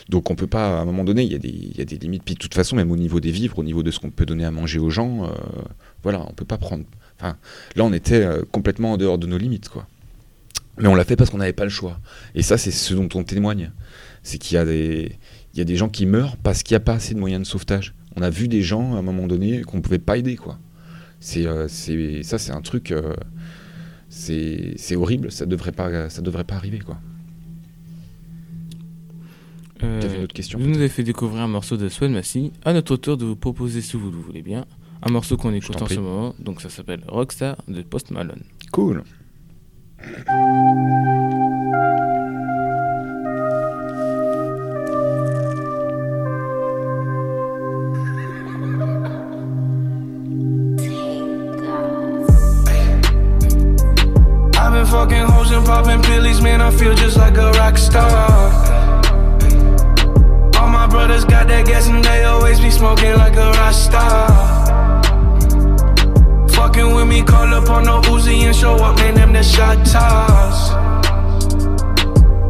Donc 0.09 0.31
on 0.31 0.35
peut 0.35 0.47
pas, 0.47 0.79
à 0.79 0.83
un 0.83 0.85
moment 0.85 1.05
donné, 1.05 1.23
il 1.23 1.33
y, 1.33 1.35
a 1.35 1.39
des- 1.39 1.73
y 1.77 1.81
a 1.81 1.85
des 1.85 1.97
limites. 1.99 2.23
Puis 2.25 2.35
de 2.35 2.39
toute 2.41 2.55
façon, 2.55 2.77
même 2.77 2.91
au 2.91 2.97
niveau 2.97 3.21
des 3.21 3.31
vivres, 3.31 3.59
au 3.59 3.65
niveau 3.65 3.83
de 3.83 3.91
ce 3.91 3.99
qu'on 3.99 4.11
peut 4.11 4.27
donner 4.27 4.45
à 4.45 4.51
manger 4.51 4.79
aux 4.79 4.91
gens, 4.91 5.25
euh, 5.25 5.29
voilà, 6.03 6.25
on 6.29 6.33
peut 6.33 6.45
pas 6.45 6.59
prendre. 6.59 6.85
Là, 7.23 7.37
on 7.85 7.93
était 7.93 8.23
euh, 8.23 8.43
complètement 8.51 8.93
en 8.93 8.97
dehors 8.97 9.19
de 9.19 9.27
nos 9.27 9.37
limites, 9.39 9.69
quoi. 9.69 9.87
Mais 10.79 10.89
on 10.89 10.95
l'a 10.95 11.05
fait 11.05 11.17
parce 11.17 11.29
qu'on 11.29 11.39
n'avait 11.39 11.53
pas 11.53 11.65
le 11.65 11.71
choix. 11.71 12.01
Et 12.35 12.43
ça, 12.43 12.57
c'est 12.57 12.71
ce 12.71 12.95
dont 12.95 13.09
on 13.15 13.23
témoigne. 13.23 13.73
C'est 14.23 14.39
qu'il 14.39 14.55
y 14.55 14.59
a 14.59 14.65
des, 14.65 15.17
il 15.53 15.59
y 15.59 15.61
a 15.61 15.65
des 15.65 15.77
gens 15.77 15.91
qui 15.91 16.07
meurent 16.07 16.39
parce 16.39 16.63
qu'il 16.63 16.75
n'y 16.75 16.79
a 16.79 16.85
pas 16.85 16.95
assez 16.95 17.13
de 17.13 17.19
moyens 17.19 17.43
de 17.43 17.47
sauvetage. 17.47 17.95
On 18.17 18.23
a 18.23 18.31
vu 18.31 18.49
des 18.49 18.63
gens 18.63 18.95
à 18.95 18.99
un 18.99 19.03
moment 19.03 19.27
donné 19.27 19.61
qu'on 19.63 19.83
pouvait 19.83 19.99
pas 19.99 20.17
aider, 20.17 20.37
quoi. 20.37 20.59
C'est, 21.21 21.47
euh, 21.47 21.69
ça, 22.23 22.39
c'est 22.39 22.53
un 22.53 22.63
truc, 22.63 22.95
c'est, 24.09 24.97
horrible. 24.97 25.31
Ça 25.31 25.45
devrait 25.45 25.73
devrait 25.73 26.45
pas 26.45 26.55
arriver, 26.55 26.79
quoi. 26.79 26.99
Euh, 29.83 30.01
T'avais 30.01 30.17
une 30.19 30.25
autre 30.25 30.35
question 30.35 30.59
Vous 30.59 30.67
nous 30.67 30.77
avez 30.77 30.89
fait 30.89 31.03
découvrir 31.03 31.43
un 31.43 31.49
morceau 31.49 31.77
de 31.77 31.89
Swan 31.89 32.13
Massey. 32.13 32.53
À 32.65 32.73
notre 32.73 32.97
tour 32.97 33.17
de 33.17 33.25
vous 33.25 33.37
proposer, 33.37 33.81
si 33.81 33.97
vous 33.97 34.11
le 34.11 34.19
voulez 34.19 34.43
bien, 34.43 34.67
un 35.03 35.11
morceau 35.11 35.37
qu'on 35.37 35.53
écoute 35.53 35.81
en 35.81 35.87
ce 35.87 35.99
moment. 35.99 36.35
Donc 36.39 36.61
ça 36.61 36.69
s'appelle 36.69 37.03
Rockstar 37.09 37.57
de 37.69 37.83
Post 37.83 38.11
Malone. 38.11 38.43
Cool. 38.73 39.03
I've 54.63 54.73
been 54.73 54.87
fucking 54.87 55.27
hoes 55.27 55.51
and 55.53 55.65
popping 55.65 56.03
pillies, 56.03 56.41
man. 56.41 56.61
I 56.61 56.71
feel 56.71 56.95
just 56.95 57.17
like 57.17 57.37
a 57.37 57.51
rock 57.53 57.79
star. 57.79 58.60
Brothers 60.91 61.25
got 61.25 61.47
that 61.49 61.67
gas 61.67 61.87
and 61.89 62.05
they 62.05 62.25
always 62.25 62.61
be 62.61 62.71
smoking 62.71 63.15
like 63.17 63.37
a 63.37 63.51
rock 63.53 63.73
star. 63.73 64.27
Fucking 66.51 66.95
with 66.95 67.07
me, 67.07 67.23
call 67.23 67.55
up 67.55 67.71
on 67.71 67.85
no 67.85 68.01
Uzi 68.03 68.43
and 68.43 68.55
show 68.55 68.75
up, 68.75 68.97
man. 68.97 69.15
Them 69.15 69.33
the 69.33 69.43
shot 69.43 69.87
toss. 69.87 70.71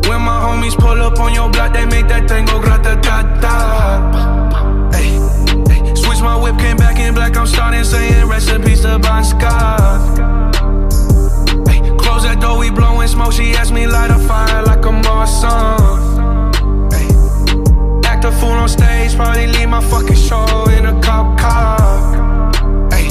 When 0.08 0.22
my 0.22 0.38
homies 0.44 0.76
pull 0.76 1.00
up 1.00 1.18
on 1.20 1.32
your 1.34 1.50
block, 1.50 1.72
they 1.74 1.86
make 1.86 2.08
that 2.08 2.28
thing 2.28 2.46
go 2.46 2.60
grata 2.60 2.98
ta 3.02 3.22
ta. 3.40 4.90
Switch 5.94 6.20
my 6.20 6.36
whip, 6.42 6.58
came 6.58 6.76
back 6.76 6.98
in 6.98 7.14
black. 7.14 7.36
I'm 7.36 7.46
starting 7.46 7.84
saying 7.84 8.26
recipes 8.26 8.80
to 8.80 8.98
Bon 8.98 9.22
Scott. 9.22 10.18
Ay, 11.68 11.80
Close 11.98 12.24
that 12.24 12.38
door, 12.40 12.58
we 12.58 12.70
blowing 12.70 13.06
smoke. 13.06 13.32
She 13.32 13.52
asked 13.52 13.72
me 13.72 13.86
light 13.86 14.10
a 14.10 14.18
fire 14.18 14.62
like 14.64 14.84
a 14.84 14.90
Marsan. 14.90 16.09
A 18.30 18.32
fool 18.34 18.50
on 18.50 18.68
stage, 18.68 19.16
probably 19.16 19.48
leave 19.48 19.68
my 19.68 19.80
fucking 19.80 20.14
show 20.14 20.46
in 20.76 20.86
a 20.86 21.00
cop 21.02 21.36
car. 21.36 22.52
Ay, 22.92 23.08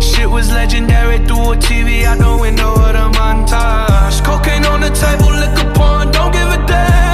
Shit 0.00 0.30
was 0.30 0.50
legendary 0.50 1.18
through 1.26 1.52
a 1.52 1.56
TV 1.56 2.04
out 2.04 2.18
the 2.18 2.38
window 2.40 2.72
of 2.72 2.92
the 2.94 3.18
montage. 3.18 4.24
Cocaine 4.24 4.64
on 4.64 4.80
the 4.80 4.90
table, 4.90 5.30
liquor 5.42 5.70
porn, 5.74 6.10
don't 6.10 6.32
give 6.32 6.48
a 6.48 6.66
damn. 6.66 7.09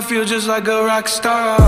I 0.00 0.02
feel 0.02 0.24
just 0.24 0.48
like 0.48 0.66
a 0.66 0.82
rock 0.82 1.08
star. 1.08 1.60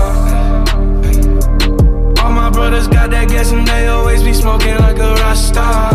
All 2.19 2.31
my 2.31 2.49
brothers 2.49 2.87
got 2.87 3.11
that 3.11 3.29
gas 3.29 3.51
and 3.51 3.67
they 3.67 3.85
always 3.85 4.23
be 4.23 4.33
smoking 4.33 4.75
like 4.77 4.97
a 4.97 5.13
rock 5.13 5.37
star. 5.37 5.91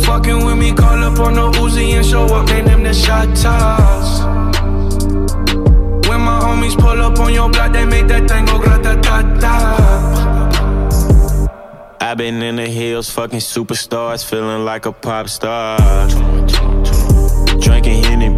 Fucking 0.00 0.44
with 0.44 0.58
me, 0.58 0.74
call 0.74 1.02
up 1.02 1.18
on 1.20 1.32
the 1.32 1.50
Uzi 1.58 1.94
and 1.96 2.04
show 2.04 2.26
up, 2.26 2.46
man. 2.48 2.66
Them 2.66 2.82
the 2.82 2.92
shot 2.92 3.34
toss. 3.34 4.20
When 6.06 6.20
my 6.20 6.38
homies 6.44 6.78
pull 6.78 7.00
up 7.00 7.18
on 7.18 7.32
your 7.32 7.48
block, 7.48 7.72
they 7.72 7.86
make 7.86 8.06
that 8.08 8.28
thing 8.28 8.44
go 8.44 8.58
grata 8.58 9.00
ta 9.00 9.22
ta. 9.40 9.56
I've 11.98 12.18
been 12.18 12.42
in 12.42 12.56
the 12.56 12.66
hills, 12.66 13.08
fucking 13.08 13.38
superstars, 13.38 14.22
feeling 14.22 14.66
like 14.66 14.84
a 14.84 14.92
pop 14.92 15.30
star. 15.30 15.78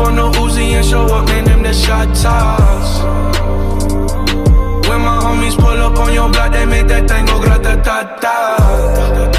On 0.00 0.16
the 0.16 0.30
Uzi 0.38 0.72
and 0.78 0.86
show 0.86 1.04
up, 1.06 1.26
man. 1.26 1.44
Them 1.44 1.62
the 1.62 1.72
shot 1.72 2.08
toss. 2.14 3.02
When 4.88 5.00
my 5.00 5.16
homies 5.24 5.56
pull 5.56 5.80
up 5.86 5.96
on 5.98 6.12
your 6.12 6.28
block, 6.30 6.52
they 6.52 6.66
make 6.66 6.86
that 6.88 7.08
thing 7.08 7.26
go 7.26 7.40
grata 7.40 7.80
ta 7.84 8.18
ta. 8.20 9.29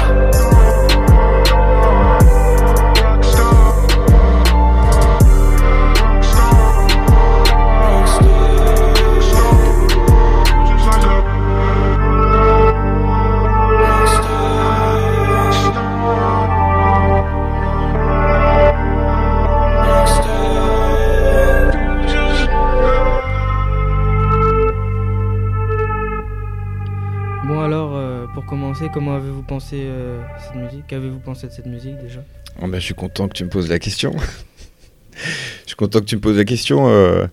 Comment 28.90 29.14
avez-vous 29.14 29.42
pensé 29.42 29.76
euh, 29.84 30.22
cette 30.44 30.56
musique? 30.56 30.86
Qu'avez-vous 30.88 31.18
pensé 31.20 31.46
de 31.46 31.52
cette 31.52 31.66
musique 31.66 31.98
déjà? 31.98 32.22
Oh 32.60 32.66
bah, 32.66 32.78
je 32.78 32.84
suis 32.84 32.94
content 32.94 33.28
que 33.28 33.34
tu 33.34 33.44
me 33.44 33.50
poses 33.50 33.68
la 33.68 33.78
question. 33.78 34.12
je 35.16 35.66
suis 35.66 35.76
content 35.76 36.00
que 36.00 36.04
tu 36.06 36.16
me 36.16 36.20
poses 36.20 36.36
la 36.36 36.44
question. 36.44 36.88
euh, 36.88 37.26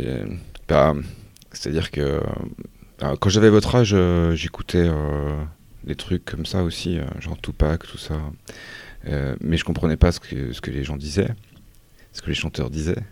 Euh, 0.00 0.26
bah, 0.68 0.94
C'est-à-dire 1.52 1.90
que 1.90 2.00
euh, 3.02 3.16
quand 3.20 3.30
j'avais 3.30 3.48
votre 3.50 3.74
âge, 3.74 3.96
j'écoutais 4.34 4.88
des 5.84 5.94
trucs 5.94 6.24
comme 6.24 6.44
ça 6.46 6.62
aussi, 6.62 6.98
genre 7.20 7.38
Tupac, 7.40 7.86
tout 7.86 7.96
ça. 7.98 8.16
Mais 9.40 9.56
je 9.56 9.64
comprenais 9.64 9.96
pas 9.96 10.12
ce 10.12 10.20
que, 10.20 10.52
ce 10.52 10.60
que 10.60 10.70
les 10.70 10.84
gens 10.84 10.96
disaient, 10.96 11.30
ce 12.12 12.20
que 12.20 12.28
les 12.28 12.34
chanteurs 12.34 12.70
disaient. 12.70 13.02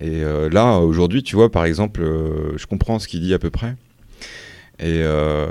Et 0.00 0.22
là, 0.52 0.78
aujourd'hui, 0.78 1.22
tu 1.24 1.34
vois, 1.36 1.50
par 1.50 1.64
exemple, 1.64 2.00
je 2.56 2.66
comprends 2.66 2.98
ce 3.00 3.08
qu'il 3.08 3.20
dit 3.22 3.34
à 3.34 3.38
peu 3.38 3.50
près. 3.50 3.74
Et, 4.80 5.02
euh, 5.02 5.48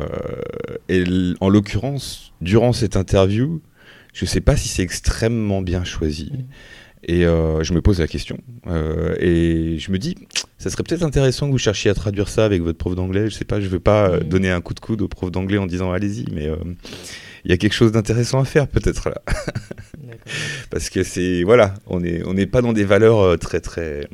et 0.89 1.03
en 1.41 1.49
l'occurrence, 1.49 2.34
durant 2.41 2.73
cette 2.73 2.95
interview, 2.95 3.61
je 4.13 4.25
sais 4.25 4.41
pas 4.41 4.55
si 4.55 4.67
c'est 4.69 4.84
extrêmement 4.84 5.61
bien 5.61 5.84
choisi. 5.84 6.32
Et 7.03 7.25
euh, 7.25 7.63
je 7.63 7.73
me 7.73 7.82
pose 7.82 7.99
la 7.99 8.07
question. 8.07 8.39
Euh, 8.67 9.15
et 9.19 9.78
je 9.80 9.91
me 9.91 9.99
dis, 9.99 10.15
ça 10.57 10.69
serait 10.69 10.84
peut-être 10.84 11.03
intéressant 11.03 11.47
que 11.47 11.51
vous 11.51 11.57
cherchiez 11.57 11.91
à 11.91 11.93
traduire 11.93 12.28
ça 12.28 12.43
avec 12.43 12.61
votre 12.61 12.78
prof 12.78 12.95
d'anglais. 12.95 13.30
Je 13.30 13.36
sais 13.36 13.45
pas, 13.45 13.59
je 13.61 13.67
veux 13.67 13.80
pas 13.80 14.09
euh, 14.09 14.19
donner 14.21 14.49
un 14.49 14.61
coup 14.61 14.73
de 14.73 14.80
coude 14.80 15.01
au 15.01 15.07
prof 15.07 15.32
d'anglais 15.32 15.57
en 15.57 15.67
disant 15.67 15.91
allez-y, 15.91 16.25
mais 16.34 16.49
il 17.45 17.51
y 17.51 17.53
a 17.53 17.57
quelque 17.57 17.73
chose 17.73 17.91
d'intéressant 17.91 18.39
à 18.39 18.45
faire 18.45 18.67
peut-être 18.67 19.09
là. 19.09 19.21
Parce 20.69 20.89
que 20.89 21.03
c'est 21.03 21.43
voilà, 21.43 21.75
on 21.86 21.99
n'est 21.99 22.23
on 22.25 22.34
n'est 22.34 22.47
pas 22.47 22.61
dans 22.61 22.73
des 22.73 22.84
valeurs 22.86 23.38
très 23.39 23.61
très 23.61 24.07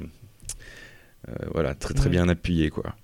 voilà 1.53 1.73
très 1.73 1.93
très 1.93 2.05
Ouais. 2.05 2.11
bien 2.11 2.27
appuyées 2.29 2.69
quoi. 2.69 2.95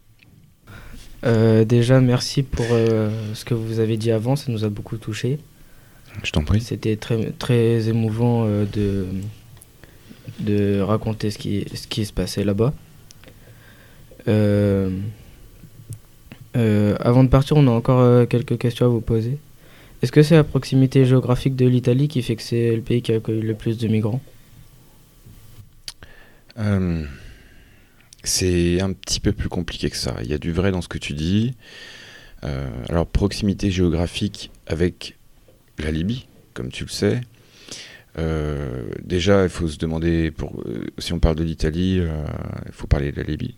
Euh, 1.26 1.66
déjà, 1.66 2.00
merci 2.00 2.44
pour 2.44 2.66
euh, 2.72 3.10
ce 3.34 3.44
que 3.46 3.54
vous 3.54 3.80
avez 3.80 3.98
dit 3.98 4.12
avant, 4.12 4.36
ça 4.36 4.52
nous 4.52 4.64
a 4.64 4.70
beaucoup 4.70 4.98
touché. 4.98 5.40
Je 6.24 6.32
t'en 6.32 6.44
prie. 6.44 6.62
C'était 6.62 6.96
très, 6.96 7.32
très 7.32 7.90
émouvant 7.90 8.46
euh, 8.46 8.66
de, 8.72 9.08
de 10.40 10.80
raconter 10.80 11.32
ce 11.32 11.38
qui, 11.38 11.66
ce 11.74 11.88
qui 11.88 12.06
se 12.06 12.14
passait 12.14 12.44
là-bas. 12.44 12.74
Avant 17.02 17.24
de 17.24 17.30
partir, 17.30 17.58
on 17.58 17.68
a 17.68 17.72
encore 17.72 18.28
quelques 18.28 18.58
questions 18.58 18.86
à 18.86 18.90
vous 18.90 19.02
poser. 19.02 19.38
Est-ce 20.02 20.12
que 20.12 20.22
c'est 20.22 20.36
la 20.36 20.44
proximité 20.44 21.06
géographique 21.06 21.56
de 21.56 21.66
l'Italie 21.66 22.08
qui 22.08 22.22
fait 22.22 22.36
que 22.36 22.44
c'est 22.44 22.76
le 22.76 22.82
pays 22.82 23.02
qui 23.02 23.12
a 23.12 23.16
accueilli 23.16 23.42
le 23.42 23.56
plus 23.56 23.78
de 23.78 23.88
migrants? 23.88 24.22
C'est 28.24 28.82
un 28.82 28.94
petit 28.94 29.20
peu 29.20 29.32
plus 29.32 29.50
compliqué 29.50 29.90
que 29.90 29.98
ça. 29.98 30.16
Il 30.24 30.30
y 30.30 30.34
a 30.34 30.38
du 30.38 30.52
vrai 30.52 30.72
dans 30.72 30.82
ce 30.82 30.88
que 30.88 30.98
tu 30.98 31.14
dis. 31.14 31.56
Euh, 32.44 32.70
alors, 32.90 33.08
proximité 33.08 33.72
géographique 33.72 34.52
avec 34.68 35.18
la 35.78 35.92
Libye, 35.92 36.28
comme 36.54 36.72
tu 36.72 36.84
le 36.84 36.90
sais. 36.90 37.22
Euh, 38.18 38.90
déjà, 39.04 39.44
il 39.44 39.50
faut 39.50 39.68
se 39.68 39.78
demander, 39.78 40.32
pour, 40.32 40.62
euh, 40.62 40.86
si 40.98 41.14
on 41.14 41.20
parle 41.20 41.36
de 41.36 41.44
l'Italie, 41.44 42.02
il 42.66 42.72
faut 42.72 42.88
parler 42.88 43.12
de 43.12 43.18
la 43.18 43.24
Libye. 43.24 43.56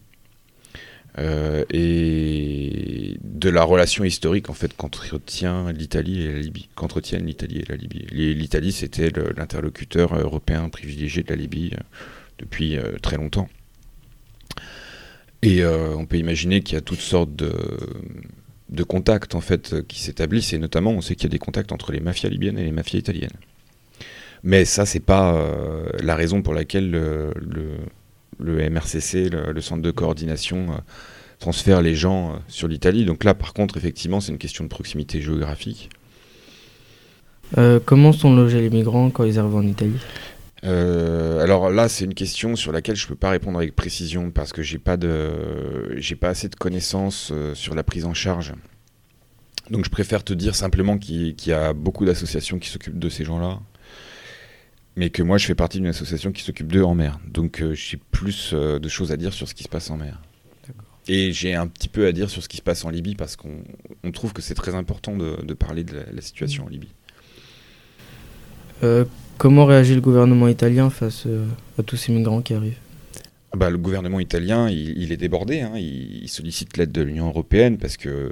Et 1.74 3.18
de 3.22 3.50
la 3.50 3.64
relation 3.64 4.06
historique 4.06 4.50
en 4.50 4.54
fait 4.54 4.74
qu'entretient 4.78 5.70
l'Italie 5.74 6.22
et 6.22 6.32
la 6.32 6.40
Libye, 6.40 6.70
qu'entretiennent 6.74 7.26
l'Italie 7.26 7.60
et 7.60 7.66
la 7.68 7.76
Libye. 7.76 8.06
L'Italie 8.12 8.72
c'était 8.72 9.12
l'interlocuteur 9.36 10.18
européen 10.18 10.70
privilégié 10.70 11.24
de 11.24 11.30
la 11.30 11.36
Libye 11.36 11.74
depuis 12.38 12.78
très 13.02 13.18
longtemps. 13.18 13.50
Et 15.42 15.64
euh, 15.64 15.96
on 15.96 16.06
peut 16.06 16.18
imaginer 16.18 16.62
qu'il 16.62 16.76
y 16.76 16.78
a 16.78 16.82
toutes 16.82 17.02
sortes 17.02 17.36
de, 17.36 18.84
contacts 18.84 19.36
en 19.36 19.42
fait 19.42 19.88
qui 19.88 20.00
s'établissent 20.00 20.54
et 20.54 20.58
notamment 20.58 20.92
on 20.92 21.02
sait 21.02 21.16
qu'il 21.16 21.26
y 21.26 21.28
a 21.28 21.30
des 21.30 21.40
contacts 21.40 21.72
entre 21.72 21.92
les 21.92 22.00
mafias 22.00 22.30
libyennes 22.30 22.58
et 22.58 22.64
les 22.64 22.72
mafias 22.72 23.00
italiennes. 23.00 23.30
Mais 24.44 24.66
ça 24.66 24.86
c'est 24.86 25.00
pas 25.00 25.36
euh, 25.36 25.86
la 26.02 26.16
raison 26.16 26.42
pour 26.42 26.54
laquelle 26.54 26.90
le, 26.90 27.32
le, 27.40 27.78
le 28.40 28.70
MRCC, 28.70 29.30
le, 29.30 29.62
centre 29.62 29.82
de 29.82 29.92
coordination, 29.92 30.72
euh, 30.72 30.78
transfère 31.40 31.82
les 31.82 31.96
gens 31.96 32.40
sur 32.48 32.68
l'Italie. 32.68 33.06
Donc 33.06 33.24
là 33.24 33.34
par 33.34 33.54
contre 33.54 33.78
effectivement 33.78 34.20
c'est 34.20 34.32
une 34.32 34.40
question 34.40 34.64
de 34.64 34.70
proximité 34.70 35.22
géographique. 35.22 35.90
Comment 37.86 38.14
sont 38.14 38.34
logés 38.34 38.62
les 38.62 38.70
migrants 38.70 39.10
quand 39.10 39.26
ils 39.26 39.38
arrivent 39.38 39.56
en 39.56 39.68
Italie? 39.68 40.00
Euh, 40.64 41.42
alors 41.42 41.72
là, 41.72 41.90
c'est 41.90 42.06
une 42.06 42.14
question 42.14 42.56
sur 42.56 42.72
laquelle 42.72 42.96
je 42.96 43.08
peux 43.08 43.16
pas 43.16 43.32
répondre 43.32 43.58
avec 43.58 43.76
précision 43.76 44.32
parce 44.32 44.54
que 44.54 44.62
j'ai 44.62 44.78
pas 44.78 44.98
de, 44.98 45.96
j'ai 45.98 46.16
pas 46.16 46.30
assez 46.30 46.50
de 46.50 46.56
connaissances 46.56 47.32
euh, 47.32 47.56
sur 47.56 47.74
la 47.74 47.84
prise 47.84 48.06
en 48.06 48.14
charge. 48.14 48.54
Donc 49.70 49.86
je 49.86 49.90
préfère 49.90 50.24
te 50.24 50.34
dire 50.34 50.56
simplement 50.56 50.98
qu'il 50.98 51.36
y 51.46 51.52
a 51.54 51.74
beaucoup 51.74 52.06
d'associations 52.06 52.60
qui 52.60 52.70
s'occupent 52.70 53.00
de 53.00 53.10
ces 53.10 53.24
gens-là, 53.24 53.60
mais 54.96 55.10
que 55.10 55.24
moi 55.24 55.38
je 55.38 55.46
fais 55.46 55.56
partie 55.56 55.78
d'une 55.78 55.88
association 55.88 56.32
qui 56.32 56.44
s'occupe 56.44 56.72
d'eux 56.72 56.84
en 56.84 56.94
mer. 56.94 57.20
Donc 57.28 57.62
euh, 57.62 57.74
j'ai 57.74 57.98
plus 57.98 58.52
euh, 58.54 58.80
de 58.80 58.90
choses 58.90 59.12
à 59.12 59.18
dire 59.18 59.34
sur 59.34 59.48
ce 59.48 59.54
qui 59.54 59.64
se 59.64 59.70
passe 59.70 59.90
en 59.90 59.98
mer. 59.98 60.22
Et 61.08 61.34
j'ai 61.34 61.56
un 61.56 61.66
petit 61.66 61.90
peu 61.90 62.06
à 62.06 62.12
dire 62.12 62.30
sur 62.30 62.44
ce 62.44 62.48
qui 62.48 62.58
se 62.58 62.62
passe 62.62 62.86
en 62.86 62.90
Libye 62.90 63.16
parce 63.16 63.36
qu'on 63.36 63.64
on 64.04 64.12
trouve 64.12 64.34
que 64.34 64.42
c'est 64.42 64.54
très 64.54 64.76
important 64.76 65.18
de, 65.18 65.42
de 65.42 65.54
parler 65.56 65.84
de 65.84 65.96
la, 65.96 66.04
la 66.12 66.22
situation 66.22 66.66
en 66.66 66.70
Libye. 66.70 66.94
Euh, 68.84 69.06
Comment 69.42 69.66
réagit 69.66 69.96
le 69.96 70.02
gouvernement 70.02 70.48
italien 70.48 70.92
face 70.92 71.24
euh, 71.26 71.48
à 71.80 71.82
tous 71.82 71.98
ces 71.98 72.12
migrants 72.12 72.44
qui 72.44 72.54
arrivent? 72.54 72.78
Ah 73.52 73.58
bah, 73.58 73.72
le 73.72 73.80
gouvernement 73.80 74.20
italien, 74.20 74.70
il, 74.70 75.12
est 75.12 75.18
débordé. 75.18 75.62
hein. 75.62 75.72
Il, 75.78 76.30
sollicite 76.30 76.78
l'aide 76.78 76.92
de 76.92 77.02
l'Union 77.02 77.26
européenne 77.30 77.80
parce 77.80 77.98
que 77.98 78.32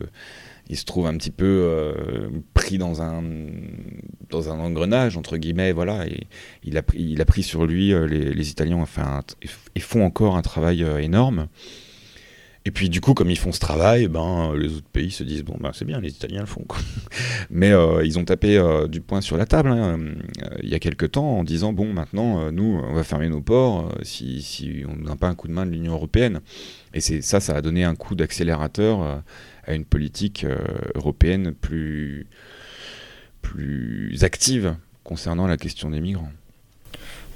il 0.70 0.78
se 0.78 0.86
trouve 0.86 1.08
un 1.08 1.18
petit 1.18 1.32
peu 1.32 1.48
euh, 1.48 2.30
pris 2.54 2.78
dans 2.78 3.02
un 3.02 3.24
dans 4.30 4.52
un 4.52 4.60
engrenage 4.60 5.18
entre 5.18 5.38
guillemets. 5.38 5.72
Voilà, 5.72 6.06
et 6.06 6.28
il 6.64 6.78
a 6.78 6.84
pris, 6.84 7.00
il 7.02 7.20
a 7.22 7.26
pris 7.26 7.42
sur 7.42 7.66
lui. 7.66 7.92
euh, 7.92 8.06
les, 8.06 8.52
Italiens 8.52 8.86
un- 8.98 9.22
et 9.74 9.80
font 9.80 10.06
encore 10.06 10.36
un 10.36 10.44
travail 10.44 10.86
énorme. 11.00 11.48
Et 12.66 12.72
puis 12.72 12.90
du 12.90 13.00
coup, 13.00 13.14
comme 13.14 13.30
ils 13.30 13.38
font 13.38 13.52
ce 13.52 13.60
travail, 13.60 14.08
ben 14.08 14.54
les 14.56 14.76
autres 14.76 14.90
pays 14.92 15.12
se 15.12 15.24
disent 15.24 15.44
bon 15.44 15.56
ben 15.60 15.72
c'est 15.74 15.86
bien, 15.86 16.02
les 16.02 16.10
Italiens 16.10 16.42
le 16.42 16.46
font. 16.46 16.64
quoi. 16.68 16.78
Mais 17.50 17.72
euh, 17.72 18.06
ils 18.06 18.20
ont 18.20 18.26
tapé 18.26 18.58
euh, 18.58 18.88
du 18.88 19.00
poing 19.00 19.22
sur 19.22 19.38
la 19.38 19.46
table 19.46 19.70
hein, 19.70 19.98
euh, 19.98 20.14
il 20.62 20.70
y 20.70 20.76
a 20.76 20.80
quelques 20.80 21.12
temps 21.12 21.38
en 21.38 21.44
disant 21.44 21.72
bon 21.72 21.94
maintenant 21.94 22.52
nous 22.52 22.82
on 22.84 22.94
va 22.94 23.04
fermer 23.04 23.30
nos 23.30 23.42
ports 23.42 23.90
si, 24.04 24.42
si 24.42 24.84
on 24.88 24.98
n'a 24.98 25.16
pas 25.16 25.28
un 25.28 25.36
coup 25.36 25.48
de 25.48 25.54
main 25.54 25.66
de 25.66 25.72
l'Union 25.72 25.94
européenne. 25.94 26.42
Et 26.94 27.02
ça, 27.02 27.40
ça 27.40 27.56
a 27.56 27.62
donné 27.62 27.84
un 27.84 27.96
coup 27.96 28.16
d'accélérateur 28.16 29.22
à 29.66 29.74
une 29.74 29.86
politique 29.86 30.46
européenne 30.96 31.54
plus 31.54 32.28
plus 33.42 34.24
active 34.24 34.76
concernant 35.04 35.48
la 35.48 35.56
question 35.56 35.92
des 35.92 36.02
migrants. 36.02 36.32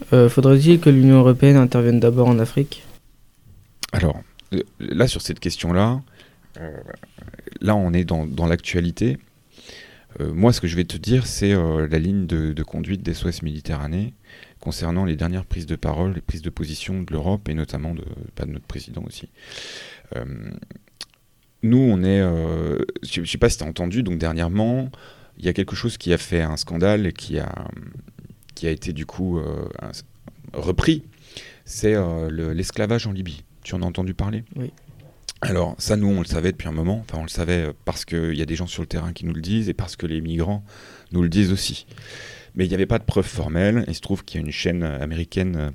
Faudrait-il 0.10 0.80
que 0.80 0.90
l'Union 0.90 1.20
européenne 1.20 1.56
intervienne 1.56 2.00
d'abord 2.00 2.28
en 2.28 2.40
Afrique? 2.40 2.84
Alors, 3.94 4.22
là, 4.80 5.08
sur 5.08 5.22
cette 5.22 5.40
question-là, 5.40 6.02
euh, 6.60 6.78
là, 7.62 7.76
on 7.76 7.94
est 7.94 8.06
dans, 8.06 8.46
l'actualité. 8.46 9.18
Euh, 10.20 10.34
moi, 10.34 10.54
ce 10.54 10.62
que 10.62 10.68
je 10.68 10.76
vais 10.76 10.84
te 10.84 10.98
dire, 10.98 11.26
c'est 11.26 11.54
euh, 11.54 11.88
la 11.88 12.00
ligne 12.00 12.28
de, 12.28 12.64
conduite 12.64 13.02
des 13.02 13.14
SOS 13.14 13.42
Méditerranée 13.42 14.14
concernant 14.60 15.04
les 15.04 15.16
dernières 15.16 15.46
prises 15.46 15.66
de 15.66 15.76
parole, 15.76 16.14
les 16.14 16.22
prises 16.22 16.42
de 16.42 16.50
position 16.50 17.02
de 17.02 17.12
l'Europe 17.12 17.50
et 17.50 17.54
notamment 17.54 17.94
de, 17.94 18.06
pas 18.36 18.46
de 18.46 18.52
notre 18.52 18.66
président 18.66 19.04
aussi. 19.06 19.30
Nous, 21.64 21.78
on 21.78 22.04
est. 22.04 22.22
je 23.02 23.22
ne 23.22 23.26
sais 23.26 23.38
pas 23.38 23.50
si 23.50 23.58
tu 23.58 23.64
as 23.64 23.68
entendu, 23.68 24.04
donc 24.04 24.20
dernièrement, 24.20 24.90
il 25.38 25.46
y 25.46 25.50
a 25.50 25.54
quelque 25.54 25.76
chose 25.76 25.98
qui 25.98 26.14
a 26.14 26.18
fait 26.18 26.42
un 26.42 26.56
scandale 26.56 27.08
et 27.08 27.12
qui 27.12 27.40
a, 27.40 27.66
qui 28.56 28.68
a 28.68 28.72
été 28.72 28.94
du 28.94 29.06
coup 29.06 29.42
repris. 30.54 31.04
C'est 31.66 31.96
le- 31.96 32.54
l'esclavage 32.54 33.06
en 33.06 33.12
Libye. 33.12 33.44
Tu 33.64 33.76
en 33.76 33.82
as 33.82 33.86
entendu 33.86 34.14
parler 34.14 34.44
Oui. 34.56 34.72
Alors, 35.42 35.76
ça, 35.78 35.98
nous, 35.98 36.08
on 36.08 36.20
le 36.20 36.26
savait 36.26 36.52
depuis 36.54 36.70
un 36.70 36.74
moment. 36.74 37.04
Enfin, 37.04 37.20
on 37.20 37.24
le 37.24 37.30
savait 37.30 37.68
euh, 37.68 37.74
parce 37.84 38.06
qu'il 38.06 38.36
y 38.36 38.42
a 38.42 38.46
des 38.46 38.56
gens 38.56 38.68
sur 38.68 38.82
le 38.82 38.88
terrain 38.88 39.12
qui 39.12 39.26
nous 39.26 39.34
le 39.34 39.42
disent 39.42 39.68
et 39.68 39.74
parce 39.74 39.96
que 39.96 40.06
les 40.06 40.22
migrants 40.22 40.64
nous 41.12 41.22
le 41.22 41.30
disent 41.30 41.52
aussi. 41.52 41.86
Mais 42.56 42.66
il 42.66 42.70
n'y 42.70 42.76
avait 42.76 42.86
pas 42.86 43.00
de 43.00 43.04
preuves 43.04 43.26
formelles. 43.26 43.84
Il 43.88 43.96
se 43.96 44.02
trouve 44.02 44.24
qu'il 44.24 44.40
y 44.40 44.44
a 44.44 44.46
une 44.46 44.52
chaîne 44.52 44.84
euh, 44.84 45.02
américaine, 45.02 45.56
euh, 45.58 45.72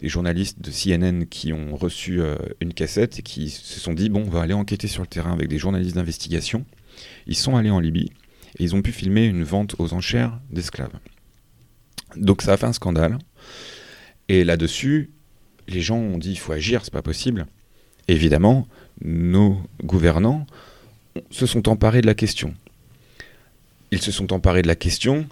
des 0.00 0.08
journalistes 0.08 0.60
de 0.60 0.70
CNN 0.70 1.26
qui 1.26 1.52
ont 1.52 1.76
reçu 1.76 2.20
euh, 2.20 2.36
une 2.60 2.74
cassette 2.74 3.20
et 3.20 3.22
qui 3.22 3.50
se 3.50 3.78
sont 3.78 3.94
dit 3.94 4.08
bon, 4.08 4.24
on 4.26 4.30
va 4.30 4.42
aller 4.42 4.54
enquêter 4.54 4.88
sur 4.88 5.02
le 5.02 5.08
terrain 5.08 5.32
avec 5.32 5.48
des 5.48 5.58
journalistes 5.58 5.94
d'investigation. 5.94 6.64
Ils 7.26 7.36
sont 7.36 7.56
allés 7.56 7.70
en 7.70 7.80
Libye 7.80 8.10
et 8.58 8.64
ils 8.64 8.74
ont 8.74 8.82
pu 8.82 8.92
filmer 8.92 9.26
une 9.26 9.44
vente 9.44 9.76
aux 9.78 9.92
enchères 9.92 10.40
d'esclaves. 10.50 10.98
Donc 12.16 12.42
ça 12.42 12.54
a 12.54 12.56
fait 12.56 12.66
un 12.66 12.72
scandale. 12.72 13.18
Et 14.28 14.44
là-dessus, 14.44 15.10
les 15.68 15.80
gens 15.80 15.96
ont 15.96 16.18
dit 16.18 16.32
il 16.32 16.38
faut 16.38 16.52
agir, 16.52 16.84
c'est 16.84 16.92
pas 16.92 17.02
possible. 17.02 17.46
Évidemment, 18.08 18.66
nos 19.04 19.58
gouvernants 19.84 20.46
se 21.30 21.46
sont 21.46 21.68
emparés 21.68 22.00
de 22.00 22.06
la 22.06 22.14
question. 22.14 22.54
Ils 23.90 24.00
se 24.00 24.10
sont 24.10 24.32
emparés 24.32 24.62
de 24.62 24.68
la 24.68 24.76
question. 24.76 25.26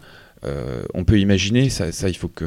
euh, 0.44 0.84
on 0.94 1.04
peut 1.04 1.18
imaginer, 1.18 1.70
ça, 1.70 1.88
il 2.08 2.16
faut 2.16 2.28
que 2.28 2.44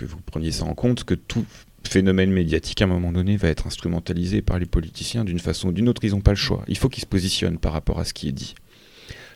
vous 0.00 0.20
preniez 0.26 0.50
ça 0.52 0.64
en 0.64 0.74
compte, 0.74 1.04
que 1.04 1.14
tout 1.14 1.44
phénomène 1.88 2.30
médiatique 2.30 2.80
à 2.82 2.84
un 2.84 2.88
moment 2.88 3.12
donné 3.12 3.36
va 3.36 3.48
être 3.48 3.66
instrumentalisé 3.66 4.42
par 4.42 4.58
les 4.58 4.66
politiciens 4.66 5.24
d'une 5.24 5.38
façon 5.38 5.68
ou 5.68 5.72
d'une 5.72 5.88
autre. 5.88 6.04
Ils 6.04 6.12
n'ont 6.12 6.20
pas 6.20 6.32
le 6.32 6.36
choix. 6.36 6.64
Il 6.68 6.76
faut 6.76 6.88
qu'ils 6.88 7.02
se 7.02 7.06
positionnent 7.06 7.58
par 7.58 7.72
rapport 7.72 8.00
à 8.00 8.04
ce 8.04 8.14
qui 8.14 8.28
est 8.28 8.32
dit. 8.32 8.54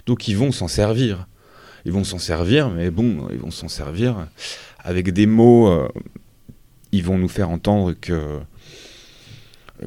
Donc 0.06 0.28
ils 0.28 0.36
vont 0.36 0.52
s'en 0.52 0.68
servir. 0.68 1.26
Ils 1.84 1.92
vont 1.92 2.04
s'en 2.04 2.18
servir, 2.18 2.70
mais 2.70 2.90
bon, 2.90 3.28
ils 3.30 3.38
vont 3.38 3.50
s'en 3.50 3.68
servir 3.68 4.26
avec 4.78 5.10
des 5.12 5.26
mots. 5.26 5.68
euh, 5.68 5.88
ils 6.92 7.04
vont 7.04 7.18
nous 7.18 7.28
faire 7.28 7.50
entendre 7.50 7.92
que 7.92 8.40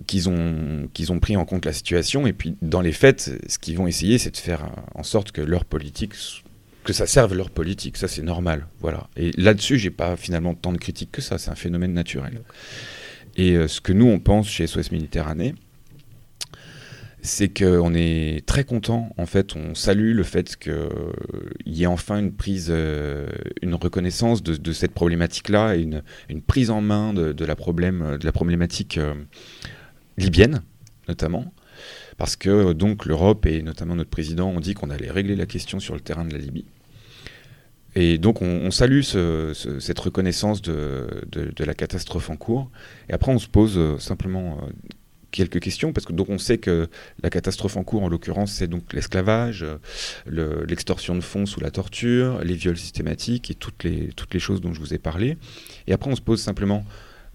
qu'ils 0.07 0.29
ont, 0.29 0.87
qu'ils 0.93 1.11
ont 1.11 1.19
pris 1.19 1.35
en 1.35 1.45
compte 1.45 1.65
la 1.65 1.73
situation. 1.73 2.27
Et 2.27 2.33
puis, 2.33 2.55
dans 2.61 2.81
les 2.81 2.91
faits, 2.91 3.31
ce 3.47 3.57
qu'ils 3.57 3.77
vont 3.77 3.87
essayer, 3.87 4.17
c'est 4.17 4.31
de 4.31 4.37
faire 4.37 4.69
en 4.93 5.03
sorte 5.03 5.31
que 5.31 5.41
leur 5.41 5.65
politique, 5.65 6.13
que 6.83 6.93
ça 6.93 7.07
serve 7.07 7.33
leur 7.33 7.49
politique. 7.49 7.97
Ça, 7.97 8.07
c'est 8.07 8.21
normal. 8.21 8.67
Voilà. 8.81 9.09
Et 9.17 9.31
là-dessus, 9.31 9.79
j'ai 9.79 9.89
pas 9.89 10.15
finalement 10.15 10.53
tant 10.53 10.73
de 10.73 10.77
critiques 10.77 11.11
que 11.11 11.21
ça. 11.21 11.37
C'est 11.37 11.49
un 11.49 11.55
phénomène 11.55 11.93
naturel. 11.93 12.41
Et 13.35 13.53
euh, 13.53 13.67
ce 13.67 13.81
que 13.81 13.93
nous, 13.93 14.05
on 14.07 14.19
pense 14.19 14.47
chez 14.49 14.67
SOS 14.67 14.91
Méditerranée, 14.91 15.55
c'est 17.21 17.49
qu'on 17.49 17.93
est 17.93 18.45
très 18.45 18.63
content. 18.63 19.13
En 19.17 19.25
fait, 19.25 19.55
on 19.55 19.75
salue 19.75 20.13
le 20.13 20.23
fait 20.23 20.55
qu'il 20.57 20.73
y 21.65 21.83
ait 21.83 21.87
enfin 21.87 22.19
une 22.19 22.31
prise, 22.31 22.67
euh, 22.69 23.27
une 23.61 23.75
reconnaissance 23.75 24.41
de, 24.41 24.71
cette 24.71 24.93
problématique-là 24.93 25.75
et 25.75 25.81
une, 25.81 26.41
prise 26.41 26.69
en 26.69 26.81
main 26.81 27.13
de, 27.13 27.45
la, 27.45 27.55
problème, 27.55 28.17
de 28.17 28.25
la 28.25 28.31
problématique 28.31 28.97
euh, 28.97 29.13
libyenne, 30.17 30.61
notamment. 31.07 31.53
Parce 32.17 32.35
que 32.35 32.73
donc 32.73 33.05
l'Europe 33.05 33.45
et 33.45 33.61
notamment 33.61 33.95
notre 33.95 34.09
président 34.09 34.49
ont 34.49 34.59
dit 34.59 34.73
qu'on 34.73 34.89
allait 34.89 35.11
régler 35.11 35.35
la 35.35 35.45
question 35.45 35.79
sur 35.79 35.93
le 35.93 36.01
terrain 36.01 36.25
de 36.25 36.33
la 36.33 36.39
Libye. 36.39 36.65
Et 37.95 38.17
donc 38.17 38.41
on, 38.41 38.69
salue 38.71 39.01
ce, 39.01 39.51
ce, 39.53 39.79
cette 39.79 39.99
reconnaissance 39.99 40.61
de, 40.61 41.07
la 41.57 41.73
catastrophe 41.73 42.29
en 42.29 42.35
cours. 42.35 42.69
Et 43.09 43.13
après 43.13 43.31
on 43.31 43.39
se 43.39 43.47
pose 43.47 43.77
euh, 43.77 43.97
simplement 43.97 44.59
quelques 45.31 45.59
questions, 45.59 45.93
parce 45.93 46.05
que 46.05 46.13
donc 46.13 46.29
on 46.29 46.37
sait 46.37 46.57
que 46.57 46.87
la 47.21 47.29
catastrophe 47.29 47.77
en 47.77 47.83
cours, 47.83 48.03
en 48.03 48.09
l'occurrence, 48.09 48.51
c'est 48.51 48.67
donc 48.67 48.93
l'esclavage, 48.93 49.65
l'extorsion 50.25 51.13
le, 51.13 51.19
de 51.19 51.25
fonds 51.25 51.45
sous 51.45 51.59
la 51.59 51.71
torture, 51.71 52.43
les 52.43 52.55
viols 52.55 52.77
systématiques 52.77 53.51
et 53.51 53.55
toutes 53.55 53.83
les, 53.83 54.09
toutes 54.15 54.33
les 54.33 54.39
choses 54.39 54.61
dont 54.61 54.73
je 54.73 54.79
vous 54.79 54.93
ai 54.93 54.97
parlé. 54.97 55.37
Et 55.87 55.93
après, 55.93 56.11
on 56.11 56.15
se 56.15 56.21
pose 56.21 56.41
simplement 56.41 56.85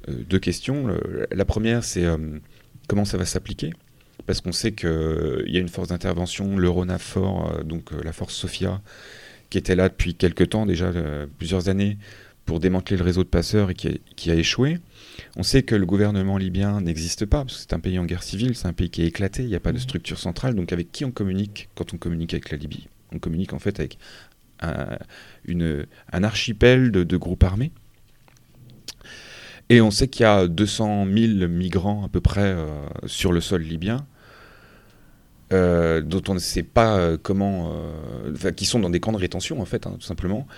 euh, 0.09 0.15
deux 0.29 0.39
questions. 0.39 0.89
La 1.31 1.45
première, 1.45 1.85
c'est 1.85 2.05
euh, 2.05 2.17
comment 2.89 3.05
ça 3.05 3.17
va 3.17 3.25
s'appliquer? 3.25 3.73
Parce 4.27 4.41
qu'on 4.41 4.53
sait 4.53 4.73
qu'il 4.73 4.89
euh, 4.89 5.45
y 5.47 5.57
a 5.57 5.61
une 5.61 5.69
force 5.69 5.89
d'intervention, 5.89 6.57
l'Euronafor, 6.57 7.53
euh, 7.59 7.63
donc 7.63 7.91
la 8.03 8.13
force 8.13 8.35
Sophia, 8.35 8.81
qui 9.51 9.59
était 9.59 9.77
là 9.77 9.89
depuis 9.89 10.15
quelques 10.15 10.49
temps, 10.49 10.67
déjà 10.67 10.91
plusieurs 11.39 11.69
années, 11.69 11.99
pour 12.45 12.61
démanteler 12.61 12.97
le 12.97 13.05
réseau 13.05 13.23
de 13.23 13.29
passeurs 13.29 13.71
et 13.71 13.75
qui 13.75 14.31
a 14.31 14.35
échoué. 14.35 14.79
On 15.37 15.43
sait 15.43 15.63
que 15.63 15.75
le 15.75 15.87
gouvernement 15.87 16.39
libyen 16.39 16.81
n'existe 16.81 17.27
pas, 17.27 17.45
parce 17.45 17.55
que 17.55 17.61
c'est 17.61 17.73
un 17.73 17.81
pays 17.81 17.99
en 17.99 18.05
guerre 18.05 18.23
civile, 18.23 18.55
c'est 18.55 18.69
un 18.69 18.73
pays 18.73 18.91
qui 18.91 19.03
est 19.03 19.07
éclaté, 19.07 19.43
il 19.43 19.49
n'y 19.49 19.55
a 19.55 19.61
pas 19.61 19.73
de 19.73 19.79
structure 19.79 20.19
centrale, 20.19 20.55
donc 20.55 20.73
avec 20.73 20.93
qui 20.93 21.05
on 21.05 21.11
communique 21.11 21.69
quand 21.75 21.95
on 21.95 21.99
communique 21.99 22.35
avec 22.35 22.51
la 22.51 22.57
Libye? 22.57 22.89
On 23.13 23.19
communique 23.19 23.53
en 23.53 23.59
fait 23.59 23.79
avec 23.79 23.99
un, 24.61 24.99
une, 25.45 25.87
un 26.13 26.25
archipel 26.25 26.91
de, 26.91 27.05
de, 27.05 27.17
groupes 27.17 27.45
armés. 27.45 27.73
Et 29.69 29.81
on 29.81 29.91
sait 29.91 30.09
qu'il 30.09 30.23
y 30.23 30.27
a 30.27 30.47
200 30.47 31.07
000 31.07 31.49
migrants 31.49 32.05
à 32.05 32.09
peu 32.09 32.21
près 32.21 32.43
euh, 32.43 32.87
sur 33.07 33.33
le 33.33 33.41
sol 33.41 33.63
libyen. 33.63 34.07
Euh, 35.55 36.01
dont 36.01 36.23
on 36.29 36.35
ne 36.35 36.41
sait 36.41 36.65
pas 36.65 36.99
euh, 36.99 37.17
comment, 37.21 37.73
euh, 38.27 38.51
qui 38.51 38.65
sont 38.65 38.81
dans 38.81 38.91
des 38.91 38.99
camps 38.99 39.13
de 39.13 39.19
rétention 39.19 39.61
en 39.61 39.65
fait, 39.65 39.87
hein, 39.87 39.95
tout 40.01 40.07
simplement. 40.07 40.49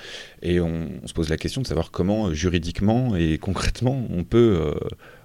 Et 0.42 0.59
on, 0.59 0.88
on, 1.03 1.07
se 1.07 1.12
pose 1.12 1.28
la 1.28 1.36
question 1.36 1.61
de 1.61 1.66
savoir 1.66 1.90
comment 1.90 2.32
juridiquement 2.32 3.14
et 3.14 3.36
concrètement 3.40 4.07
on 4.11 4.24
peut 4.24 4.74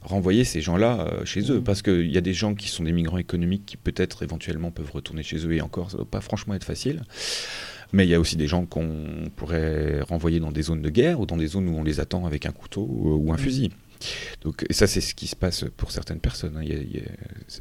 renvoyer 0.01 0.43
ces 0.43 0.61
gens-là 0.61 1.07
chez 1.23 1.51
eux, 1.51 1.61
parce 1.61 1.81
qu'il 1.81 2.11
y 2.11 2.17
a 2.17 2.21
des 2.21 2.33
gens 2.33 2.53
qui 2.53 2.67
sont 2.67 2.83
des 2.83 2.91
migrants 2.91 3.17
économiques 3.17 3.65
qui 3.65 3.77
peut-être 3.77 4.23
éventuellement 4.23 4.71
peuvent 4.71 4.91
retourner 4.91 5.23
chez 5.23 5.37
eux 5.45 5.53
et 5.53 5.61
encore 5.61 5.91
ça 5.91 5.97
ne 5.97 6.01
va 6.01 6.07
pas 6.09 6.21
franchement 6.21 6.53
être 6.53 6.65
facile. 6.65 7.03
Mais 7.93 8.05
il 8.05 8.09
y 8.09 8.15
a 8.15 8.19
aussi 8.19 8.35
des 8.35 8.47
gens 8.47 8.65
qu'on 8.65 9.29
pourrait 9.35 10.01
renvoyer 10.01 10.39
dans 10.39 10.51
des 10.51 10.63
zones 10.63 10.81
de 10.81 10.89
guerre 10.89 11.19
ou 11.19 11.25
dans 11.25 11.37
des 11.37 11.47
zones 11.47 11.69
où 11.69 11.77
on 11.77 11.83
les 11.83 11.99
attend 11.99 12.25
avec 12.25 12.45
un 12.45 12.51
couteau 12.51 12.87
ou, 12.89 13.15
ou 13.15 13.33
un 13.33 13.37
fusil. 13.37 13.71
Donc, 14.41 14.65
ça, 14.69 14.87
c'est 14.87 15.01
ce 15.01 15.13
qui 15.15 15.27
se 15.27 15.35
passe 15.35 15.65
pour 15.77 15.91
certaines 15.91 16.19
personnes. 16.19 16.57
Hein. 16.57 16.65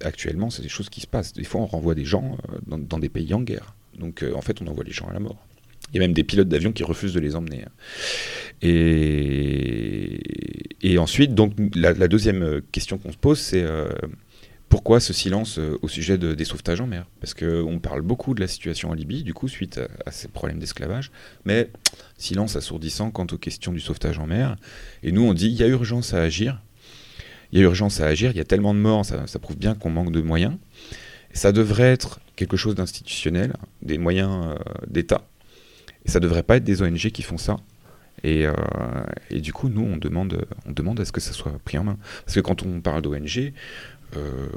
Actuellement, 0.02 0.50
c'est 0.50 0.62
des 0.62 0.68
choses 0.68 0.88
qui 0.88 1.00
se 1.00 1.06
passent. 1.06 1.32
Des 1.32 1.44
fois, 1.44 1.60
on 1.60 1.66
renvoie 1.66 1.94
des 1.94 2.04
gens 2.04 2.36
euh, 2.52 2.58
dans, 2.76 2.98
des 2.98 3.08
pays 3.08 3.32
en 3.34 3.40
guerre. 3.40 3.74
Donc, 3.98 4.22
euh, 4.22 4.34
en 4.34 4.42
fait, 4.42 4.60
on 4.62 4.66
envoie 4.66 4.84
les 4.84 4.92
gens 4.92 5.08
à 5.08 5.12
la 5.12 5.20
mort. 5.20 5.44
Il 5.92 5.96
y 5.96 5.98
a 5.98 6.00
même 6.00 6.12
des 6.12 6.24
pilotes 6.24 6.48
d'avion 6.48 6.72
qui 6.72 6.84
refusent 6.84 7.14
de 7.14 7.20
les 7.20 7.34
emmener. 7.36 7.64
Hein. 7.64 7.70
Et, 10.82 10.98
ensuite, 10.98 11.34
donc, 11.34 11.54
la, 11.74 12.08
deuxième 12.08 12.60
question 12.72 12.98
qu'on 12.98 13.12
se 13.12 13.16
pose, 13.16 13.38
c'est 13.38 13.62
euh, 13.62 13.88
pourquoi 14.80 14.98
ce 14.98 15.12
silence 15.12 15.58
euh, 15.58 15.78
au 15.82 15.88
sujet 15.88 16.16
de, 16.16 16.32
des 16.32 16.46
sauvetages 16.46 16.80
en 16.80 16.86
mer? 16.86 17.04
Parce 17.20 17.34
qu'on 17.34 17.78
parle 17.80 18.00
beaucoup 18.00 18.32
de 18.32 18.40
la 18.40 18.48
situation 18.48 18.88
en 18.88 18.94
Libye, 18.94 19.24
du 19.24 19.34
coup, 19.34 19.46
suite 19.46 19.78
à, 20.06 20.10
ces 20.10 20.26
problèmes 20.26 20.58
d'esclavage, 20.58 21.10
mais 21.44 21.68
silence 22.16 22.56
assourdissant 22.56 23.10
quant 23.10 23.26
aux 23.30 23.36
questions 23.36 23.72
du 23.72 23.80
sauvetage 23.80 24.18
en 24.18 24.26
mer. 24.26 24.56
Et 25.02 25.12
nous, 25.12 25.20
on 25.20 25.34
dit, 25.34 25.48
il 25.48 25.52
y 25.52 25.62
a 25.62 25.66
urgence 25.66 26.14
à 26.14 26.22
agir. 26.22 26.62
Il 27.52 27.58
y 27.58 27.62
a 27.62 27.66
urgence 27.66 28.00
à 28.00 28.06
agir, 28.06 28.30
il 28.30 28.38
y 28.38 28.40
a 28.40 28.44
tellement 28.44 28.72
de 28.72 28.78
morts, 28.78 29.04
ça, 29.04 29.38
prouve 29.38 29.58
bien 29.58 29.74
qu'on 29.74 29.90
manque 29.90 30.12
de 30.12 30.22
moyens. 30.22 30.56
Et 31.34 31.36
ça 31.36 31.52
devrait 31.52 31.92
être 31.92 32.18
quelque 32.34 32.56
chose 32.56 32.74
d'institutionnel, 32.74 33.52
des 33.82 33.98
moyens 33.98 34.46
euh, 34.46 34.56
d'État. 34.86 35.28
Et 36.06 36.10
ça 36.10 36.20
devrait 36.20 36.42
pas 36.42 36.56
être 36.56 36.64
des 36.64 36.80
ONG 36.80 37.10
qui 37.10 37.20
font 37.20 37.36
ça. 37.36 37.56
Et, 38.22 38.46
euh, 38.46 38.52
et, 39.30 39.42
du 39.42 39.52
coup, 39.52 39.68
nous, 39.68 39.82
on 39.82 39.98
demande, 39.98 40.46
on 40.66 40.72
demande 40.72 41.00
à 41.00 41.04
ce 41.04 41.12
que 41.12 41.20
ça 41.20 41.32
soit 41.32 41.58
pris 41.66 41.76
en 41.76 41.84
main. 41.84 41.98
Parce 42.24 42.34
que 42.34 42.40
quand 42.40 42.62
on 42.62 42.80
parle 42.80 43.02
d'ONG, 43.02 43.52
euh, 44.16 44.48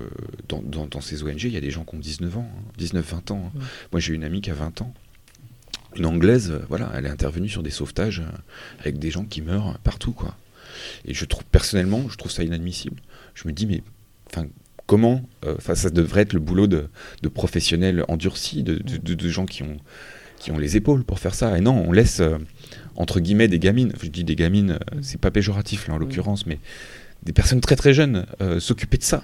dans, 0.49 0.61
dans, 0.61 0.87
dans, 0.87 1.01
ces 1.01 1.23
ONG, 1.23 1.43
il 1.43 1.51
y 1.53 1.57
a 1.57 1.61
des 1.61 1.71
gens 1.71 1.83
qui 1.83 1.95
ont 1.95 1.99
19 1.99 2.37
ans, 2.37 2.49
hein, 2.49 2.71
19-20 2.79 3.33
ans. 3.33 3.51
Hein. 3.53 3.57
Ouais. 3.57 3.65
Moi, 3.91 3.99
j'ai 3.99 4.13
une 4.13 4.23
amie 4.23 4.41
qui 4.41 4.51
a 4.51 4.53
20 4.53 4.81
ans. 4.81 4.93
Une 5.95 6.05
anglaise, 6.05 6.51
euh, 6.51 6.59
voilà, 6.69 6.91
elle 6.95 7.05
est 7.05 7.09
intervenue 7.09 7.49
sur 7.49 7.61
des 7.61 7.69
sauvetages 7.69 8.21
euh, 8.21 8.37
avec 8.79 8.97
des 8.99 9.11
gens 9.11 9.25
qui 9.25 9.41
meurent 9.41 9.77
partout, 9.79 10.11
quoi. 10.13 10.35
Et 11.05 11.13
je 11.13 11.25
trouve, 11.25 11.45
personnellement, 11.45 12.09
je 12.09 12.17
trouve 12.17 12.31
ça 12.31 12.43
inadmissible. 12.43 12.99
Je 13.35 13.47
me 13.47 13.53
dis, 13.53 13.67
mais, 13.67 13.83
enfin, 14.27 14.47
comment, 14.87 15.21
enfin, 15.45 15.75
ça 15.75 15.91
devrait 15.91 16.21
être 16.21 16.33
le 16.33 16.39
boulot 16.39 16.65
de, 16.65 16.87
de 17.21 17.29
professionnels 17.29 18.03
endurcis, 18.07 18.63
de, 18.63 18.75
de, 18.75 18.97
de, 18.97 19.13
de, 19.13 19.29
gens 19.29 19.45
qui 19.45 19.61
ont, 19.61 19.77
qui 20.43 20.51
ont 20.51 20.57
les 20.57 20.75
épaules 20.75 21.05
pour 21.05 21.19
faire 21.19 21.33
ça. 21.33 21.57
Et 21.57 21.61
non, 21.61 21.85
on 21.87 21.93
laisse, 21.93 22.19
euh, 22.19 22.37
entre 22.97 23.21
guillemets, 23.21 23.47
des 23.47 23.59
gamines, 23.59 23.91
enfin, 23.95 24.05
je 24.05 24.09
dis 24.09 24.25
des 24.25 24.35
gamines, 24.35 24.71
euh, 24.71 24.99
c'est 25.01 25.19
pas 25.19 25.31
péjoratif, 25.31 25.87
là, 25.87 25.93
en 25.93 25.97
l'occurrence, 25.97 26.45
mais 26.45 26.59
des 27.23 27.31
personnes 27.31 27.61
très 27.61 27.77
très 27.77 27.93
jeunes 27.93 28.25
euh, 28.41 28.59
s'occuper 28.59 28.97
de 28.97 29.03
ça 29.03 29.23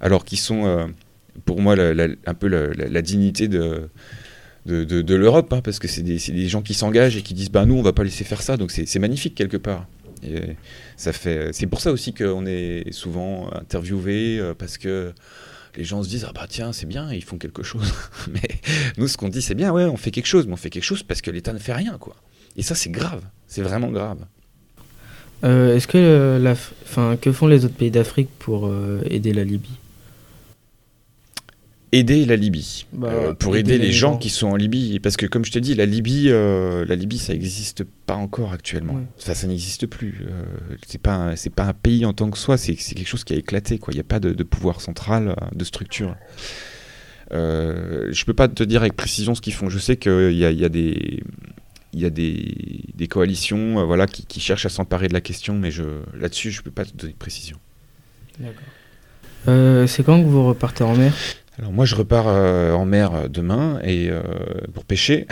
alors 0.00 0.24
qu'ils 0.24 0.38
sont, 0.38 0.66
euh, 0.66 0.86
pour 1.44 1.60
moi, 1.60 1.74
un 1.74 2.34
peu 2.34 2.46
la, 2.48 3.02
dignité 3.02 3.48
de, 3.48 3.88
de, 4.66 5.14
l'Europe, 5.14 5.52
hein, 5.52 5.60
parce 5.62 5.78
que 5.78 5.88
c'est 5.88 6.02
des, 6.02 6.18
des, 6.18 6.48
gens 6.48 6.62
qui 6.62 6.74
s'engagent 6.74 7.16
et 7.16 7.22
qui 7.22 7.34
disent 7.34 7.50
bah, 7.50 7.64
nous, 7.64 7.74
on 7.74 7.82
va 7.82 7.92
pas 7.92 8.04
laisser 8.04 8.24
faire 8.24 8.42
ça, 8.42 8.56
donc 8.56 8.70
c'est 8.70 8.98
magnifique 8.98 9.34
quelque 9.34 9.56
part. 9.56 9.86
Et 10.22 10.56
ça 10.96 11.12
fait, 11.12 11.50
c'est 11.52 11.66
pour 11.66 11.80
ça 11.80 11.92
aussi 11.92 12.12
qu'on 12.12 12.46
est 12.46 12.90
souvent 12.92 13.50
interviewé, 13.52 14.38
euh, 14.38 14.54
parce 14.54 14.78
que 14.78 15.12
les 15.76 15.84
gens 15.84 16.02
se 16.02 16.08
disent 16.08 16.26
ah 16.28 16.32
bah 16.34 16.46
tiens 16.48 16.72
c'est 16.72 16.86
bien 16.86 17.12
ils 17.12 17.22
font 17.22 17.38
quelque 17.38 17.62
chose. 17.62 17.92
Mais 18.32 18.48
nous 18.96 19.06
ce 19.06 19.16
qu'on 19.16 19.28
dit 19.28 19.42
c'est 19.42 19.54
bien 19.54 19.72
ouais 19.72 19.84
on 19.84 19.96
fait 19.96 20.10
quelque 20.10 20.26
chose 20.26 20.46
mais 20.46 20.54
on 20.54 20.56
fait 20.56 20.70
quelque 20.70 20.82
chose 20.82 21.04
parce 21.04 21.20
que 21.20 21.30
l'État 21.30 21.52
ne 21.52 21.58
fait 21.58 21.74
rien 21.74 21.98
quoi. 21.98 22.16
Et 22.56 22.62
ça 22.62 22.74
c'est 22.74 22.90
grave. 22.90 23.22
C'est 23.46 23.62
vraiment 23.62 23.90
grave. 23.90 24.18
Euh, 25.44 25.76
est-ce 25.76 25.86
que 25.86 27.16
que 27.20 27.32
font 27.32 27.46
les 27.46 27.64
autres 27.64 27.76
pays 27.76 27.92
d'Afrique 27.92 28.30
pour 28.40 28.68
aider 29.04 29.32
la 29.32 29.44
Libye? 29.44 29.78
Aider 31.92 32.24
la 32.26 32.36
Libye, 32.36 32.86
bah, 32.92 33.08
euh, 33.10 33.34
pour 33.34 33.56
aider, 33.56 33.74
aider 33.74 33.82
les, 33.82 33.86
les 33.88 33.92
gens, 33.92 34.12
gens 34.12 34.18
qui 34.18 34.30
sont 34.30 34.48
en 34.48 34.56
Libye. 34.56 35.00
Parce 35.00 35.16
que 35.16 35.26
comme 35.26 35.44
je 35.44 35.52
te 35.52 35.58
dis, 35.58 35.74
la 35.74 35.86
Libye, 35.86 36.28
euh, 36.28 36.84
la 36.84 36.94
Libye, 36.94 37.18
ça 37.18 37.32
n'existe 37.32 37.84
pas 37.84 38.14
encore 38.14 38.52
actuellement. 38.52 38.94
Ouais. 38.94 39.02
Enfin, 39.18 39.34
ça 39.34 39.46
n'existe 39.46 39.86
plus. 39.86 40.22
Euh, 40.22 40.42
c'est 40.86 41.00
pas, 41.00 41.36
c'est 41.36 41.54
pas 41.54 41.64
un 41.64 41.72
pays 41.72 42.04
en 42.04 42.12
tant 42.12 42.30
que 42.30 42.38
soi. 42.38 42.56
C'est 42.56 42.74
quelque 42.74 43.06
chose 43.06 43.24
qui 43.24 43.32
a 43.32 43.36
éclaté. 43.36 43.78
Quoi. 43.78 43.92
Il 43.92 43.96
n'y 43.96 44.00
a 44.00 44.04
pas 44.04 44.20
de, 44.20 44.32
de, 44.32 44.42
pouvoir 44.42 44.80
central, 44.80 45.34
de 45.54 45.64
structure. 45.64 46.16
Euh, 47.32 48.08
je 48.10 48.24
peux 48.24 48.34
pas 48.34 48.48
te 48.48 48.62
dire 48.62 48.80
avec 48.80 48.94
précision 48.94 49.34
ce 49.34 49.40
qu'ils 49.40 49.54
font. 49.54 49.68
Je 49.68 49.78
sais 49.78 49.96
qu'il 49.96 50.32
y 50.32 50.44
a, 50.44 50.50
y 50.50 50.64
a 50.64 50.68
des 50.68 51.22
il 51.94 52.00
y 52.00 52.04
a 52.04 52.10
des, 52.10 52.84
des 52.94 53.08
coalitions 53.08 53.78
euh, 53.78 53.84
voilà, 53.84 54.06
qui, 54.06 54.26
qui, 54.26 54.40
cherchent 54.40 54.66
à 54.66 54.68
s'emparer 54.68 55.08
de 55.08 55.14
la 55.14 55.22
question, 55.22 55.54
mais 55.54 55.70
là-dessus, 56.14 56.50
je 56.50 56.60
ne 56.60 56.64
peux 56.64 56.70
pas 56.70 56.84
te 56.84 56.94
donner 56.94 57.14
de 57.14 57.18
précision. 57.18 57.56
D'accord. 58.38 58.62
Euh, 59.48 59.86
c'est 59.86 60.04
quand 60.04 60.20
que 60.22 60.26
vous 60.26 60.46
repartez 60.46 60.84
en 60.84 60.94
mer? 60.94 61.14
Alors 61.58 61.72
moi 61.72 61.84
je 61.84 61.94
repars 61.96 62.28
euh, 62.28 62.72
en 62.72 62.84
mer 62.84 63.28
demain 63.28 63.80
et 63.82 64.08
euh, 64.10 64.22
pour 64.74 64.84
pêcher 64.84 65.26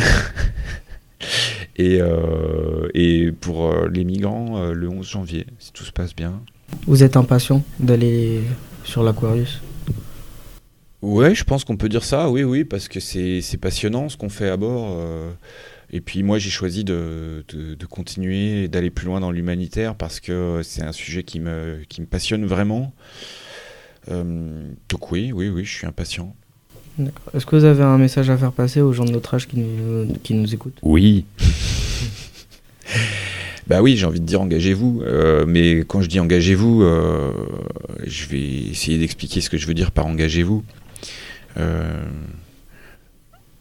et, 1.77 1.99
euh, 2.01 2.89
et 2.95 3.31
pour 3.31 3.73
les 3.87 4.05
migrants 4.05 4.71
le 4.73 4.89
11 4.89 5.07
janvier 5.09 5.47
si 5.59 5.73
tout 5.73 5.85
se 5.85 5.93
passe 5.93 6.15
bien. 6.15 6.41
Vous 6.87 7.05
êtes 7.05 7.17
impatient 7.17 7.63
d'aller 7.79 8.43
sur 8.83 9.05
l'Aquarius? 9.05 9.61
Ouais, 11.03 11.35
je 11.35 11.45
pense 11.45 11.65
qu'on 11.65 11.77
peut 11.77 11.89
dire 11.89 12.03
ça, 12.03 12.29
oui, 12.29 12.43
oui, 12.43 12.65
parce 12.65 12.89
que 12.89 12.99
c'est 12.99 13.61
passionnant 13.61 14.09
ce 14.09 14.17
qu'on 14.17 14.29
fait 14.29 14.49
à 14.49 14.57
bord. 14.57 14.99
et 15.93 16.01
puis 16.01 16.25
moi 16.25 16.39
j'ai 16.39 16.51
choisi 16.51 16.83
de, 16.83 17.45
de, 17.49 17.75
de 17.75 17.87
continuer 17.87 18.67
d'aller 18.67 18.91
plus 18.91 19.07
loin 19.07 19.21
dans 19.21 19.31
l'humanitaire 19.31 19.95
parce 19.95 20.19
que 20.19 20.63
c'est 20.65 20.83
un 20.83 20.93
sujet 20.93 21.23
qui 21.23 21.39
me, 21.39 21.83
qui 21.89 22.01
me 22.01 22.07
passionne 22.07 22.47
vraiment. 22.47 22.93
Euh, 24.11 24.69
donc 24.89 25.11
oui, 25.13 25.33
oui, 25.33 25.49
oui, 25.49 25.65
je 25.65 25.73
suis 25.73 25.87
impatient. 25.87 26.35
Est-ce 27.35 27.45
que 27.45 27.57
vous 27.57 27.65
avez 27.65 27.83
un 27.83 27.99
message 27.99 28.31
à 28.31 28.37
faire 28.39 28.53
passer 28.53 28.81
aux 28.81 28.93
gens 28.93 29.05
de 29.05 29.11
notre 29.11 29.35
âge 29.35 29.47
qui 29.49 29.59
nous, 29.59 30.07
qui 30.23 30.35
nous 30.35 30.55
écoutent? 30.55 30.79
Oui. 30.83 31.25
Bah 33.67 33.83
oui, 33.83 33.97
j'ai 33.97 34.07
envie 34.07 34.21
de 34.21 34.25
dire 34.25 34.41
engagez-vous, 34.41 35.03
euh, 35.05 35.45
mais 35.45 35.81
quand 35.81 36.01
je 36.01 36.07
dis 36.09 36.21
engagez-vous, 36.21 36.83
euh, 36.85 37.33
je 38.05 38.27
vais 38.27 38.41
essayer 38.41 38.97
d'expliquer 38.97 39.41
ce 39.41 39.51
que 39.51 39.59
je 39.59 39.67
veux 39.67 39.75
dire 39.75 39.91
par 39.91 40.07
engagez-vous. 40.07 40.63
Euh, 41.57 42.05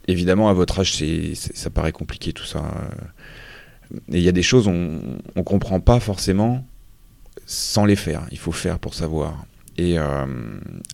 évidemment, 0.07 0.47
à 0.49 0.53
votre 0.53 0.79
âge, 0.79 0.93
c'est- 0.95 1.33
ça 1.33 1.71
paraît 1.71 1.91
compliqué 1.91 2.33
tout 2.33 2.45
ça. 2.45 2.63
Et 4.11 4.17
il 4.17 4.21
y 4.21 4.29
a 4.29 4.31
des 4.31 4.43
choses 4.43 4.67
on 4.67 4.99
ne 5.35 5.41
comprend 5.41 5.79
pas 5.79 5.99
forcément 5.99 6.63
sans 7.47 7.85
les 7.85 7.95
faire. 7.95 8.27
Il 8.31 8.37
faut 8.37 8.51
faire 8.51 8.77
pour 8.77 8.93
savoir. 8.93 9.43
Et 9.77 9.99
euh, 9.99 10.25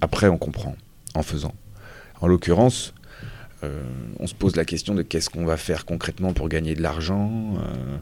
après, 0.01 0.27
on 0.27 0.37
comprend 0.37 0.75
en 1.13 1.23
faisant. 1.23 1.53
En 2.19 2.27
l'occurrence, 2.27 2.93
euh, 3.63 3.83
on 4.19 4.25
se 4.27 4.33
pose 4.33 4.55
la 4.55 4.65
question 4.65 4.95
de 4.95 5.01
qu'est-ce 5.03 5.29
qu'on 5.29 5.45
va 5.45 5.57
faire 5.57 5.85
concrètement 5.85 6.33
pour 6.33 6.49
gagner 6.49 6.73
de 6.73 6.81
l'argent. 6.81 7.55
euh, 7.59 7.97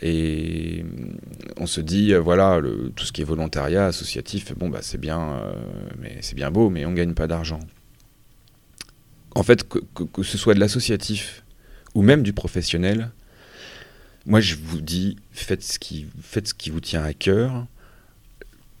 et 0.00 0.84
on 1.56 1.66
se 1.66 1.80
dit, 1.80 2.14
voilà, 2.14 2.60
tout 2.94 3.04
ce 3.04 3.12
qui 3.12 3.22
est 3.22 3.24
volontariat, 3.24 3.86
associatif, 3.86 4.52
bon, 4.56 4.68
bah, 4.68 4.78
c'est 4.82 4.98
bien, 4.98 5.40
mais 6.00 6.20
bien 6.34 6.50
beau, 6.50 6.70
mais 6.70 6.84
on 6.86 6.92
gagne 6.92 7.14
pas 7.14 7.26
d'argent. 7.26 7.60
En 9.34 9.42
fait, 9.42 9.66
que, 9.68 9.78
que- 9.94 10.02
que 10.04 10.22
ce 10.22 10.36
soit 10.38 10.54
de 10.54 10.60
l'associatif 10.60 11.42
ou 11.94 12.02
même 12.02 12.22
du 12.22 12.32
professionnel, 12.32 13.10
moi 14.26 14.40
je 14.40 14.56
vous 14.62 14.80
dis, 14.80 15.16
faites 15.32 15.62
ce 15.62 15.78
qui, 15.78 16.06
faites 16.20 16.48
ce 16.48 16.54
qui 16.54 16.70
vous 16.70 16.80
tient 16.80 17.02
à 17.02 17.12
cœur, 17.14 17.66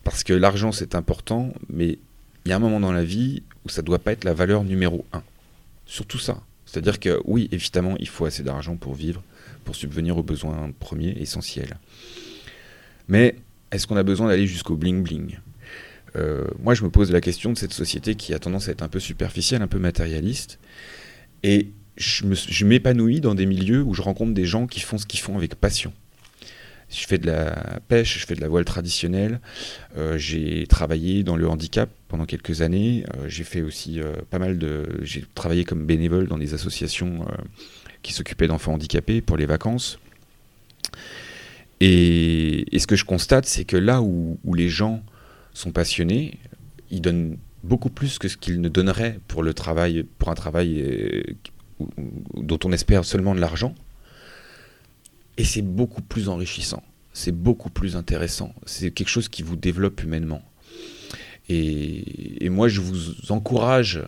parce 0.04 0.24
que 0.24 0.32
l'argent 0.32 0.72
c'est 0.72 0.94
important, 0.94 1.52
mais 1.68 1.98
il 2.44 2.48
y 2.48 2.52
a 2.52 2.56
un 2.56 2.60
moment 2.60 2.80
dans 2.80 2.92
la 2.92 3.04
vie 3.04 3.42
où 3.64 3.68
ça 3.68 3.82
doit 3.82 3.98
pas 3.98 4.12
être 4.12 4.24
la 4.24 4.34
valeur 4.34 4.64
numéro 4.64 5.04
un. 5.12 5.22
Surtout 5.86 6.18
ça. 6.18 6.40
C'est-à-dire 6.66 6.98
que 6.98 7.20
oui, 7.24 7.48
évidemment, 7.52 7.96
il 8.00 8.08
faut 8.08 8.24
assez 8.24 8.42
d'argent 8.42 8.76
pour 8.76 8.94
vivre, 8.94 9.22
pour 9.64 9.76
subvenir 9.76 10.16
aux 10.16 10.22
besoins 10.22 10.72
premiers, 10.80 11.14
essentiels. 11.20 11.76
Mais 13.08 13.36
est-ce 13.70 13.86
qu'on 13.86 13.96
a 13.96 14.02
besoin 14.02 14.28
d'aller 14.28 14.46
jusqu'au 14.46 14.76
bling-bling 14.76 15.38
Euh, 16.16 16.44
Moi, 16.62 16.74
je 16.74 16.82
me 16.82 16.90
pose 16.90 17.12
la 17.12 17.20
question 17.20 17.52
de 17.52 17.58
cette 17.58 17.72
société 17.72 18.14
qui 18.14 18.32
a 18.34 18.38
tendance 18.38 18.68
à 18.68 18.72
être 18.72 18.82
un 18.82 18.88
peu 18.88 19.00
superficielle, 19.00 19.62
un 19.62 19.68
peu 19.68 19.78
matérialiste. 19.78 20.58
Et 21.42 21.68
je 21.96 22.64
m'épanouis 22.64 23.20
dans 23.20 23.34
des 23.34 23.46
milieux 23.46 23.82
où 23.82 23.94
je 23.94 24.02
rencontre 24.02 24.32
des 24.32 24.46
gens 24.46 24.66
qui 24.66 24.80
font 24.80 24.98
ce 24.98 25.06
qu'ils 25.06 25.20
font 25.20 25.36
avec 25.36 25.54
passion. 25.54 25.92
Je 26.92 27.06
fais 27.06 27.16
de 27.16 27.26
la 27.26 27.80
pêche, 27.88 28.18
je 28.18 28.26
fais 28.26 28.34
de 28.34 28.40
la 28.40 28.48
voile 28.48 28.66
traditionnelle. 28.66 29.40
euh, 29.96 30.18
j'ai 30.18 30.66
travaillé 30.66 31.22
dans 31.22 31.36
le 31.36 31.48
handicap 31.48 31.88
pendant 32.08 32.26
quelques 32.26 32.60
années. 32.60 33.04
euh, 33.16 33.28
j'ai 33.28 33.44
fait 33.44 33.62
aussi 33.62 33.98
euh, 34.00 34.12
pas 34.30 34.38
mal 34.38 34.58
de. 34.58 34.86
J'ai 35.00 35.24
travaillé 35.34 35.64
comme 35.64 35.86
bénévole 35.86 36.28
dans 36.28 36.38
des 36.38 36.52
associations 36.52 37.26
qui 38.02 38.12
s'occupaient 38.12 38.46
d'enfants 38.46 38.74
handicapés 38.74 39.22
pour 39.22 39.38
les 39.38 39.46
vacances. 39.46 39.98
Et, 41.80 42.66
ce 42.78 42.86
que 42.86 42.96
je 42.96 43.04
constate, 43.04 43.46
c'est 43.46 43.64
que 43.64 43.76
là 43.76 44.02
où, 44.02 44.38
où 44.44 44.54
les 44.54 44.68
gens 44.68 45.02
sont 45.54 45.72
passionnés, 45.72 46.38
ils 46.90 47.00
donnent 47.00 47.38
beaucoup 47.64 47.90
plus 47.90 48.18
que 48.18 48.28
ce 48.28 48.36
qu'ils 48.36 48.60
ne 48.60 48.68
donneraient 48.68 49.18
pour 49.28 49.42
le 49.42 49.54
travail, 49.54 50.04
pour 50.18 50.28
un 50.28 50.34
travail 50.34 51.24
dont 52.36 52.58
on 52.64 52.72
espère 52.72 53.04
seulement 53.04 53.34
de 53.34 53.40
l'argent. 53.40 53.74
Et 55.38 55.44
c'est 55.44 55.62
beaucoup 55.62 56.02
plus 56.02 56.28
enrichissant, 56.28 56.82
c'est 57.12 57.32
beaucoup 57.32 57.70
plus 57.70 57.96
intéressant, 57.96 58.54
c'est 58.66 58.90
quelque 58.90 59.08
chose 59.08 59.28
qui 59.28 59.42
vous 59.42 59.56
développe 59.56 60.02
humainement. 60.02 60.42
Et, 61.48 62.48
moi, 62.48 62.68
je 62.68 62.80
vous 62.80 63.32
encourage 63.32 64.02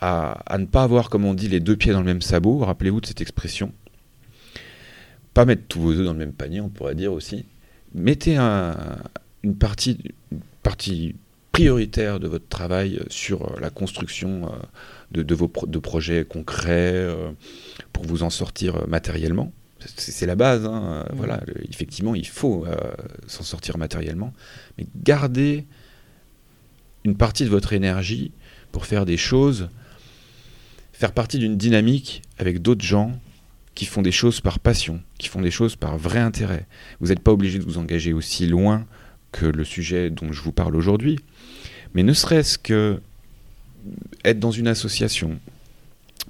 à, 0.00 0.56
ne 0.58 0.64
pas 0.64 0.82
avoir, 0.82 1.10
comme 1.10 1.24
on 1.24 1.34
dit, 1.34 1.48
les 1.48 1.60
deux 1.60 1.76
pieds 1.76 1.92
dans 1.92 2.00
le 2.00 2.06
même 2.06 2.22
sabot. 2.22 2.58
Rappelez-vous 2.58 3.00
de 3.00 3.06
cette 3.06 3.20
expression. 3.20 3.72
Pas 5.34 5.44
mettre 5.44 5.62
tous 5.68 5.80
vos 5.80 5.92
œufs 5.92 6.04
dans 6.04 6.12
le 6.12 6.18
même 6.18 6.32
panier, 6.32 6.60
on 6.60 6.68
pourrait 6.68 6.94
dire 6.94 7.12
aussi. 7.12 7.44
Mettez 7.94 8.36
un- 8.36 8.98
une, 9.42 9.54
partie, 9.54 9.98
prioritaire 11.52 12.20
de 12.20 12.28
votre 12.28 12.48
travail 12.48 13.00
sur 13.08 13.60
la 13.60 13.70
construction 13.70 14.50
euh, 15.14 15.22
de, 15.22 15.34
vos 15.34 15.50
de 15.66 15.78
projets 15.78 16.24
concrets 16.24 16.94
euh, 16.94 17.30
pour 17.92 18.04
vous 18.06 18.22
en 18.22 18.30
sortir 18.30 18.76
euh, 18.76 18.86
matériellement. 18.86 19.52
C'est 19.96 20.26
la 20.26 20.36
base. 20.36 20.64
hein, 20.66 21.04
Voilà, 21.12 21.40
effectivement, 21.68 22.14
il 22.14 22.26
faut 22.26 22.66
euh, 22.66 22.76
s'en 23.26 23.42
sortir 23.42 23.78
matériellement. 23.78 24.32
Mais 24.78 24.86
gardez 25.02 25.64
une 27.04 27.16
partie 27.16 27.44
de 27.44 27.48
votre 27.48 27.72
énergie 27.72 28.32
pour 28.72 28.86
faire 28.86 29.06
des 29.06 29.16
choses, 29.16 29.68
faire 30.92 31.12
partie 31.12 31.38
d'une 31.38 31.56
dynamique 31.56 32.22
avec 32.38 32.60
d'autres 32.60 32.84
gens 32.84 33.18
qui 33.74 33.86
font 33.86 34.02
des 34.02 34.12
choses 34.12 34.40
par 34.40 34.58
passion, 34.58 35.00
qui 35.18 35.28
font 35.28 35.40
des 35.40 35.50
choses 35.50 35.76
par 35.76 35.96
vrai 35.96 36.18
intérêt. 36.18 36.66
Vous 37.00 37.08
n'êtes 37.08 37.20
pas 37.20 37.32
obligé 37.32 37.58
de 37.58 37.64
vous 37.64 37.78
engager 37.78 38.12
aussi 38.12 38.46
loin 38.46 38.86
que 39.32 39.46
le 39.46 39.64
sujet 39.64 40.10
dont 40.10 40.32
je 40.32 40.42
vous 40.42 40.52
parle 40.52 40.76
aujourd'hui, 40.76 41.18
mais 41.94 42.02
ne 42.02 42.12
serait-ce 42.12 42.58
que 42.58 43.00
être 44.24 44.38
dans 44.38 44.50
une 44.50 44.68
association, 44.68 45.38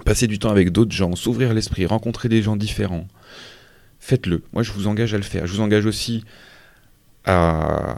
passer 0.05 0.27
du 0.27 0.39
temps 0.39 0.51
avec 0.51 0.71
d'autres 0.71 0.93
gens, 0.93 1.15
s'ouvrir 1.15 1.53
l'esprit, 1.53 1.85
rencontrer 1.85 2.29
des 2.29 2.41
gens 2.41 2.55
différents, 2.55 3.07
faites-le. 4.01 4.43
Moi, 4.51 4.63
je 4.63 4.73
vous 4.73 4.87
engage 4.87 5.13
à 5.13 5.17
le 5.17 5.23
faire. 5.23 5.47
Je 5.47 5.53
vous 5.53 5.61
engage 5.61 5.85
aussi 5.85 6.25
à, 7.23 7.95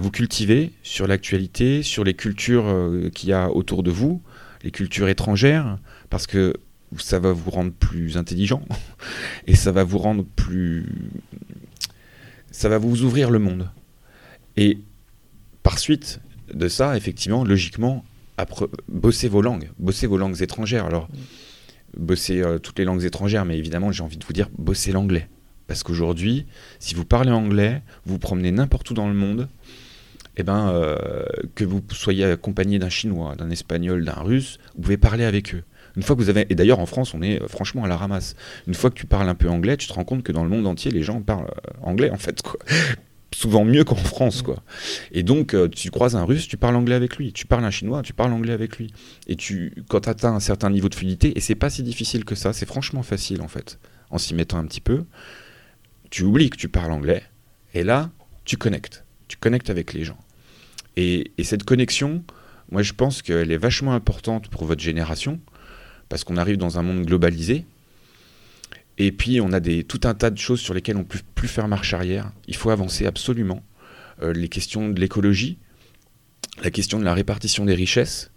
vous 0.00 0.10
cultiver 0.10 0.70
sur 0.82 1.08
l'actualité, 1.08 1.82
sur 1.82 2.04
les 2.04 2.14
cultures 2.14 2.66
euh, 2.66 3.10
qu'il 3.12 3.30
y 3.30 3.32
a 3.32 3.50
autour 3.50 3.82
de 3.82 3.90
vous, 3.90 4.22
les 4.62 4.70
cultures 4.70 5.08
étrangères, 5.08 5.78
parce 6.10 6.26
que 6.26 6.52
ça 6.98 7.18
va 7.18 7.32
vous 7.32 7.50
rendre 7.50 7.72
plus 7.72 8.18
intelligent 8.18 8.62
et 9.46 9.56
ça 9.56 9.72
va 9.72 9.82
vous 9.82 9.98
rendre 9.98 10.24
plus. 10.36 10.86
Ça 12.50 12.68
va 12.68 12.76
vous 12.76 13.02
ouvrir 13.02 13.30
le 13.30 13.38
monde. 13.38 13.70
Et 14.58 14.78
par 15.62 15.78
suite 15.78 16.20
de 16.52 16.68
ça, 16.68 16.94
effectivement, 16.98 17.44
logiquement, 17.44 18.04
bossez 18.88 19.28
vos 19.28 19.40
langues, 19.40 19.70
bossez 19.78 20.06
vos 20.06 20.18
langues 20.18 20.42
étrangères. 20.42 20.84
Alors, 20.84 21.08
bossez 21.96 22.42
euh, 22.42 22.58
toutes 22.58 22.78
les 22.78 22.84
langues 22.84 23.04
étrangères, 23.04 23.44
mais 23.44 23.58
évidemment, 23.58 23.92
j'ai 23.92 24.02
envie 24.02 24.16
de 24.16 24.24
vous 24.24 24.32
dire, 24.32 24.48
bossez 24.58 24.92
l'anglais. 24.92 25.28
Parce 25.66 25.82
qu'aujourd'hui, 25.82 26.46
si 26.78 26.94
vous 26.94 27.04
parlez 27.04 27.30
anglais, 27.30 27.82
vous 28.04 28.18
promenez 28.18 28.50
n'importe 28.50 28.90
où 28.90 28.94
dans 28.94 29.08
le 29.08 29.14
monde, 29.14 29.48
eh 30.36 30.42
ben, 30.42 30.70
euh, 30.70 31.24
que 31.54 31.64
vous 31.64 31.82
soyez 31.92 32.24
accompagné 32.24 32.78
d'un 32.78 32.88
chinois, 32.88 33.36
d'un 33.36 33.50
espagnol, 33.50 34.04
d'un 34.04 34.20
russe, 34.20 34.58
vous 34.74 34.82
pouvez 34.82 34.96
parler 34.96 35.24
avec 35.24 35.54
eux. 35.54 35.62
Une 35.96 36.02
fois 36.02 36.16
que 36.16 36.22
vous 36.22 36.30
avez, 36.30 36.46
et 36.48 36.54
d'ailleurs 36.54 36.78
en 36.78 36.86
France, 36.86 37.12
on 37.14 37.22
est 37.22 37.42
euh, 37.42 37.48
franchement 37.48 37.84
à 37.84 37.88
la 37.88 37.96
ramasse. 37.96 38.34
Une 38.66 38.74
fois 38.74 38.90
que 38.90 38.94
tu 38.94 39.06
parles 39.06 39.28
un 39.28 39.34
peu 39.34 39.48
anglais, 39.48 39.76
tu 39.76 39.86
te 39.86 39.92
rends 39.92 40.04
compte 40.04 40.22
que 40.22 40.32
dans 40.32 40.42
le 40.42 40.48
monde 40.48 40.66
entier, 40.66 40.90
les 40.90 41.02
gens 41.02 41.20
parlent 41.20 41.50
anglais 41.82 42.10
en 42.10 42.16
fait, 42.16 42.40
quoi. 42.42 42.58
Souvent 43.34 43.64
mieux 43.64 43.82
qu'en 43.84 43.94
France, 43.96 44.42
quoi. 44.42 44.62
Et 45.10 45.22
donc, 45.22 45.54
euh, 45.54 45.68
tu 45.68 45.90
croises 45.90 46.16
un 46.16 46.24
russe, 46.24 46.46
tu 46.48 46.56
parles 46.56 46.76
anglais 46.76 46.94
avec 46.94 47.16
lui. 47.16 47.32
Tu 47.32 47.46
parles 47.46 47.64
un 47.64 47.70
chinois, 47.70 48.02
tu 48.02 48.12
parles 48.12 48.32
anglais 48.32 48.52
avec 48.52 48.76
lui. 48.76 48.92
Et 49.26 49.36
tu, 49.36 49.74
quand 49.88 50.00
tu 50.00 50.08
atteins 50.10 50.34
un 50.34 50.40
certain 50.40 50.70
niveau 50.70 50.88
de 50.88 50.94
fluidité, 50.94 51.36
et 51.36 51.40
c'est 51.40 51.54
pas 51.54 51.70
si 51.70 51.82
difficile 51.82 52.24
que 52.24 52.34
ça, 52.34 52.52
c'est 52.52 52.66
franchement 52.66 53.02
facile 53.02 53.40
en 53.40 53.48
fait, 53.48 53.78
en 54.10 54.18
s'y 54.18 54.34
mettant 54.34 54.58
un 54.58 54.66
petit 54.66 54.82
peu, 54.82 55.04
tu 56.10 56.24
oublies 56.24 56.50
que 56.50 56.58
tu 56.58 56.68
parles 56.68 56.92
anglais, 56.92 57.22
et 57.72 57.84
là, 57.84 58.10
tu 58.44 58.58
connectes. 58.58 59.04
Tu 59.28 59.38
connectes 59.38 59.70
avec 59.70 59.94
les 59.94 60.04
gens. 60.04 60.18
Et, 60.96 61.32
et 61.38 61.44
cette 61.44 61.64
connexion, 61.64 62.22
moi 62.70 62.82
je 62.82 62.92
pense 62.92 63.22
qu'elle 63.22 63.50
est 63.50 63.56
vachement 63.56 63.94
importante 63.94 64.48
pour 64.48 64.66
votre 64.66 64.82
génération, 64.82 65.40
parce 66.10 66.24
qu'on 66.24 66.36
arrive 66.36 66.58
dans 66.58 66.78
un 66.78 66.82
monde 66.82 67.06
globalisé, 67.06 67.64
et 68.98 69.12
puis 69.12 69.40
on 69.40 69.52
a 69.52 69.60
tout 69.60 70.00
un 70.04 70.14
tas 70.14 70.30
de 70.30 70.38
choses 70.38 70.60
sur 70.60 70.74
lesquelles 70.74 70.96
on 70.96 71.00
ne 71.00 71.04
peut 71.04 71.20
plus 71.34 71.48
faire 71.48 71.68
marche 71.68 71.94
arrière. 71.94 72.32
Il 72.46 72.56
faut 72.56 72.70
avancer 72.70 73.06
absolument. 73.06 73.62
Euh, 74.22 74.32
les 74.32 74.48
questions 74.48 74.88
de 74.90 75.00
l'écologie, 75.00 75.58
la 76.62 76.70
question 76.70 76.98
de 76.98 77.04
la 77.04 77.14
répartition 77.14 77.64
des 77.64 77.74
richesses, 77.74 78.30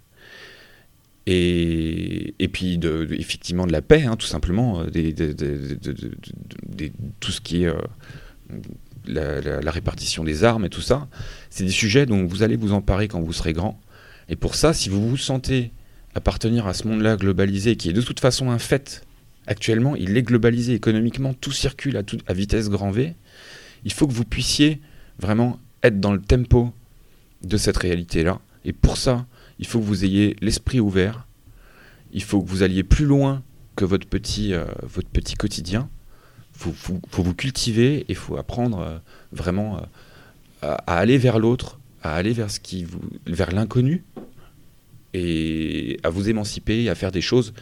et, 1.28 2.34
puis 2.52 2.78
effectivement 3.18 3.66
de 3.66 3.72
la 3.72 3.82
paix, 3.82 4.04
hein, 4.04 4.16
tout 4.16 4.26
simplement, 4.26 4.80
euh, 4.80 4.86
des- 4.86 5.12
des- 5.12 5.34
des- 5.34 6.92
tout 7.20 7.32
ce 7.32 7.40
qui 7.40 7.64
est 7.64 7.66
euh, 7.68 7.80
la 9.08 9.70
répartition 9.70 10.24
des 10.24 10.44
armes 10.44 10.64
et 10.64 10.68
tout 10.68 10.80
ça. 10.80 11.08
C'est 11.50 11.64
des 11.64 11.70
sujets 11.70 12.06
dont 12.06 12.24
vous 12.26 12.42
allez 12.42 12.56
vous 12.56 12.72
emparer 12.72 13.08
quand 13.08 13.20
vous 13.20 13.32
serez 13.32 13.52
grand. 13.52 13.80
Et 14.28 14.36
pour 14.36 14.54
ça, 14.54 14.72
si 14.72 14.88
vous 14.88 15.08
vous 15.08 15.16
sentez 15.16 15.72
appartenir 16.14 16.66
à 16.66 16.74
ce 16.74 16.88
monde-là 16.88 17.16
globalisé, 17.16 17.76
qui 17.76 17.90
est 17.90 17.92
de 17.92 18.00
toute 18.02 18.20
façon 18.20 18.50
un 18.50 18.58
fait, 18.58 19.04
actuellement, 19.46 19.96
il 19.96 20.16
est 20.16 20.22
globalisé 20.22 20.74
économiquement, 20.74 21.34
tout 21.34 21.52
circule 21.52 21.96
à, 21.96 22.02
tout- 22.02 22.18
à 22.26 22.32
vitesse 22.32 22.68
grand 22.68 22.90
V, 22.90 23.14
il 23.84 23.92
faut 23.92 24.06
que 24.06 24.12
vous 24.12 24.24
puissiez 24.24 24.80
vraiment 25.18 25.58
être 25.82 26.00
dans 26.00 26.12
le 26.12 26.20
tempo 26.20 26.72
de 27.42 27.56
cette 27.56 27.76
réalité-là. 27.76 28.40
Et 28.64 28.72
pour 28.72 28.96
ça, 28.96 29.26
il 29.58 29.66
faut 29.66 29.78
que 29.78 29.84
vous 29.84 30.04
ayez 30.04 30.36
l'esprit 30.40 30.80
ouvert, 30.80 31.26
il 32.12 32.22
faut 32.22 32.42
que 32.42 32.48
vous 32.48 32.62
alliez 32.62 32.82
plus 32.82 33.04
loin 33.04 33.42
que 33.76 33.84
votre 33.84 34.06
petit, 34.06 34.52
euh, 34.52 34.64
votre 34.82 35.08
petit 35.08 35.34
quotidien. 35.34 35.88
Il 36.64 36.72
faut, 36.72 37.22
vous 37.22 37.34
cultiver 37.34 37.98
et 37.98 38.06
il 38.08 38.14
faut 38.14 38.38
apprendre 38.38 38.78
euh, 38.80 38.98
vraiment 39.32 39.76
euh, 39.76 39.80
à, 40.62 40.94
à 40.94 40.98
aller 40.98 41.18
vers 41.18 41.38
l'autre, 41.38 41.78
à 42.02 42.14
aller 42.14 42.32
vers, 42.32 42.48
vers 43.26 43.52
l'inconnu 43.52 44.02
et 45.12 45.98
à 46.02 46.08
vous 46.08 46.28
émanciper, 46.28 46.88
à 46.88 46.94
faire 46.94 47.12
des 47.12 47.20
choses 47.20 47.52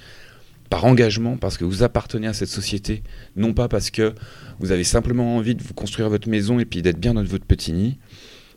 par 0.75 0.87
engagement, 0.87 1.37
parce 1.37 1.57
que 1.57 1.65
vous 1.65 1.85
appartenez 1.85 2.27
à 2.27 2.33
cette 2.33 2.49
société, 2.49 3.05
non 3.37 3.55
pas 3.55 3.69
parce 3.69 3.93
que 3.93 4.13
vous 4.59 4.73
avez 4.73 4.83
simplement 4.83 5.37
envie 5.37 5.55
de 5.55 5.63
vous 5.63 5.73
construire 5.73 6.09
votre 6.09 6.29
maison 6.29 6.59
et 6.59 6.65
puis 6.65 6.83
d'être 6.83 6.99
bien 6.99 7.15
dans 7.15 7.23
votre 7.23 7.45
petit 7.45 7.73
nid, 7.73 7.97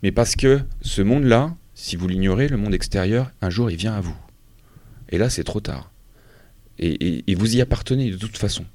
mais 0.01 0.11
parce 0.11 0.36
que 0.36 0.61
ce 0.82 1.03
monde-là, 1.03 1.55
si 1.76 1.95
vous 1.95 2.07
l'ignorez, 2.07 2.47
le 2.47 2.57
monde 2.57 2.74
extérieur, 2.74 3.30
un 3.39 3.51
jour 3.51 3.70
il 3.70 3.78
vient 3.78 3.93
à 3.93 4.01
vous. 4.01 4.18
Et 5.09 5.20
là, 5.20 5.30
c'est 5.30 5.43
trop 5.43 5.59
tard. 5.59 5.91
Et, 6.80 7.24
vous 7.36 7.55
y 7.55 7.61
appartenez 7.61 8.09
de 8.09 8.18
toute 8.18 8.36
façon. 8.36 8.65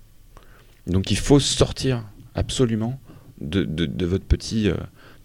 Donc 0.86 1.10
il 1.10 1.18
faut 1.18 1.40
sortir 1.40 2.04
absolument 2.36 3.00
de, 3.40 4.06
votre 4.06 4.24
petit 4.24 4.68
euh, 4.68 4.76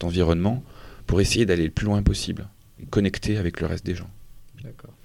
environnement 0.01 0.63
pour 1.05 1.22
essayer 1.22 1.45
d'aller 1.45 1.65
le 1.65 1.72
plus 1.72 1.86
loin 1.86 2.01
possible, 2.01 2.49
connecter 2.89 3.38
avec 3.38 3.61
le 3.61 3.68
reste 3.68 3.86
des 3.86 3.93
gens. 3.93 4.09
D'accord. 4.63 4.96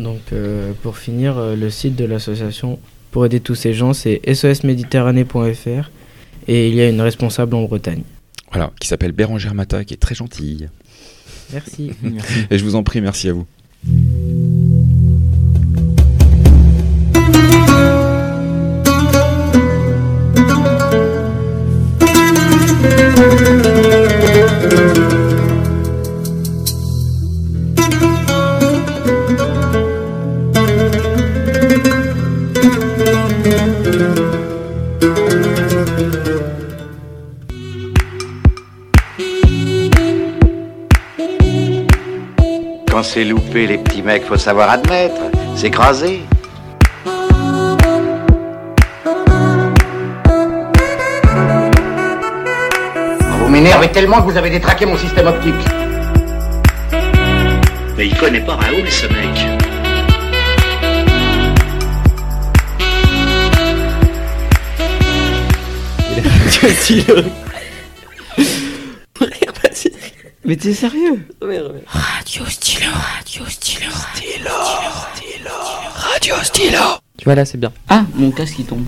Donc, 0.00 0.20
euh, 0.32 0.72
pour 0.82 0.96
finir, 0.96 1.36
euh, 1.36 1.54
le 1.54 1.70
site 1.70 1.94
de 1.94 2.04
l'association 2.04 2.78
pour 3.10 3.26
aider 3.26 3.40
tous 3.40 3.54
ces 3.54 3.74
gens, 3.74 3.92
c'est 3.92 4.20
sosméditerranée.fr 4.34 5.90
et 6.48 6.68
il 6.68 6.74
y 6.74 6.80
a 6.80 6.88
une 6.88 7.00
responsable 7.00 7.54
en 7.54 7.62
Bretagne. 7.62 8.02
Voilà, 8.50 8.72
qui 8.80 8.88
s'appelle 8.88 9.12
Bérangère 9.12 9.54
Mata, 9.54 9.84
qui 9.84 9.94
est 9.94 9.98
très 9.98 10.14
gentille. 10.14 10.68
Merci. 11.52 11.92
Et 12.50 12.58
je 12.58 12.64
vous 12.64 12.74
en 12.74 12.82
prie, 12.82 13.00
merci 13.00 13.28
à 13.28 13.32
vous. 13.32 13.46
C'est 43.12 43.24
loupé, 43.24 43.66
les 43.66 43.78
petits 43.78 44.02
mecs, 44.02 44.24
faut 44.24 44.36
savoir 44.36 44.70
admettre. 44.70 45.20
S'écraser. 45.56 46.20
Vous 53.40 53.48
m'énervez 53.48 53.88
tellement 53.88 54.18
que 54.22 54.30
vous 54.30 54.36
avez 54.36 54.50
détraqué 54.50 54.86
mon 54.86 54.96
système 54.96 55.26
optique. 55.26 55.56
Mais 57.96 58.06
il 58.06 58.16
connaît 58.16 58.42
pas 58.42 58.54
Raoul, 58.54 58.88
ce 58.88 59.06
mec. 59.08 59.44
Mais 70.50 70.56
t'es 70.56 70.74
sérieux? 70.74 71.24
Radio 71.86 72.44
stylo, 72.48 72.90
radio 72.92 73.46
stylo, 73.46 73.88
stylo, 73.92 74.50
stylo, 75.14 75.50
radio 75.94 76.34
stylo. 76.42 76.78
Tu 77.16 77.24
vois 77.24 77.36
là, 77.36 77.44
c'est 77.44 77.56
bien. 77.56 77.72
Ah, 77.88 78.02
mon 78.16 78.32
casque 78.32 78.58
il 78.58 78.64
tombe. 78.66 78.84